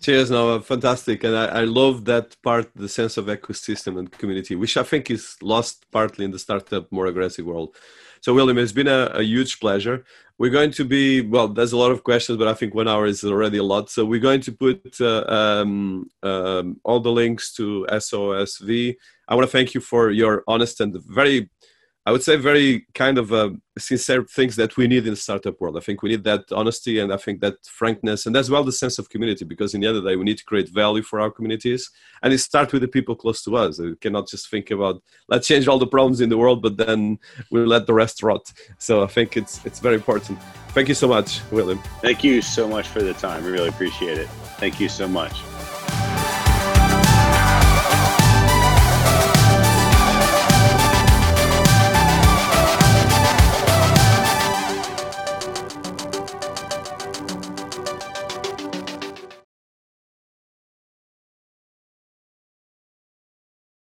Cheers, 0.04 0.30
Noah. 0.30 0.60
Fantastic. 0.60 1.24
And 1.24 1.34
I, 1.34 1.46
I 1.46 1.64
love 1.64 2.04
that 2.04 2.36
part, 2.42 2.70
the 2.74 2.90
sense 2.90 3.16
of 3.16 3.24
ecosystem 3.24 3.98
and 3.98 4.12
community, 4.12 4.54
which 4.54 4.76
I 4.76 4.82
think 4.82 5.10
is 5.10 5.34
lost 5.40 5.86
partly 5.90 6.26
in 6.26 6.30
the 6.30 6.38
startup, 6.38 6.92
more 6.92 7.06
aggressive 7.06 7.46
world. 7.46 7.74
So, 8.20 8.34
William, 8.34 8.58
it's 8.58 8.70
been 8.70 8.86
a, 8.86 9.06
a, 9.14 9.22
huge 9.22 9.60
pleasure. 9.60 10.04
We're 10.36 10.50
going 10.50 10.72
to 10.72 10.84
be, 10.84 11.22
well, 11.22 11.48
there's 11.48 11.72
a 11.72 11.78
lot 11.78 11.90
of 11.90 12.04
questions, 12.04 12.36
but 12.36 12.48
I 12.48 12.52
think 12.52 12.74
one 12.74 12.86
hour 12.86 13.06
is 13.06 13.24
already 13.24 13.56
a 13.56 13.62
lot. 13.62 13.88
So, 13.88 14.04
we're 14.04 14.20
going 14.20 14.42
to 14.42 14.52
put 14.52 15.00
uh, 15.00 15.24
um, 15.26 16.10
um, 16.22 16.78
all 16.84 17.00
the 17.00 17.10
links 17.10 17.54
to 17.54 17.86
SOSV. 17.90 18.96
I 19.26 19.34
want 19.34 19.46
to 19.46 19.50
thank 19.50 19.72
you 19.72 19.80
for 19.80 20.10
your 20.10 20.44
honest 20.46 20.82
and 20.82 20.94
very 21.06 21.48
I 22.06 22.12
would 22.12 22.22
say 22.22 22.36
very 22.36 22.86
kind 22.94 23.16
of 23.16 23.32
uh, 23.32 23.50
sincere 23.78 24.24
things 24.24 24.56
that 24.56 24.76
we 24.76 24.86
need 24.86 25.06
in 25.06 25.14
the 25.14 25.16
startup 25.16 25.58
world. 25.58 25.78
I 25.78 25.80
think 25.80 26.02
we 26.02 26.10
need 26.10 26.24
that 26.24 26.44
honesty 26.52 26.98
and 26.98 27.10
I 27.12 27.16
think 27.16 27.40
that 27.40 27.54
frankness 27.64 28.26
and 28.26 28.36
as 28.36 28.50
well 28.50 28.62
the 28.62 28.72
sense 28.72 28.98
of 28.98 29.08
community 29.08 29.46
because 29.46 29.72
in 29.72 29.80
the 29.80 29.86
end 29.86 29.96
of 29.96 30.02
the 30.02 30.10
day 30.10 30.16
we 30.16 30.24
need 30.24 30.36
to 30.38 30.44
create 30.44 30.68
value 30.68 31.02
for 31.02 31.18
our 31.18 31.30
communities 31.30 31.90
and 32.22 32.32
it 32.32 32.38
starts 32.38 32.74
with 32.74 32.82
the 32.82 32.88
people 32.88 33.16
close 33.16 33.42
to 33.44 33.56
us. 33.56 33.78
We 33.78 33.96
cannot 33.96 34.28
just 34.28 34.50
think 34.50 34.70
about 34.70 35.02
let's 35.28 35.48
change 35.48 35.66
all 35.66 35.78
the 35.78 35.86
problems 35.86 36.20
in 36.20 36.28
the 36.28 36.36
world, 36.36 36.60
but 36.60 36.76
then 36.76 37.18
we 37.50 37.64
let 37.64 37.86
the 37.86 37.94
rest 37.94 38.22
rot. 38.22 38.52
So 38.78 39.02
I 39.02 39.06
think 39.06 39.38
it's 39.38 39.64
it's 39.64 39.80
very 39.80 39.94
important. 39.94 40.38
Thank 40.70 40.88
you 40.88 40.94
so 40.94 41.08
much, 41.08 41.40
William. 41.50 41.78
Thank 42.02 42.22
you 42.22 42.42
so 42.42 42.68
much 42.68 42.88
for 42.88 43.00
the 43.00 43.14
time. 43.14 43.44
We 43.44 43.50
really 43.52 43.68
appreciate 43.68 44.18
it. 44.18 44.28
Thank 44.58 44.78
you 44.78 44.90
so 44.90 45.08
much. 45.08 45.53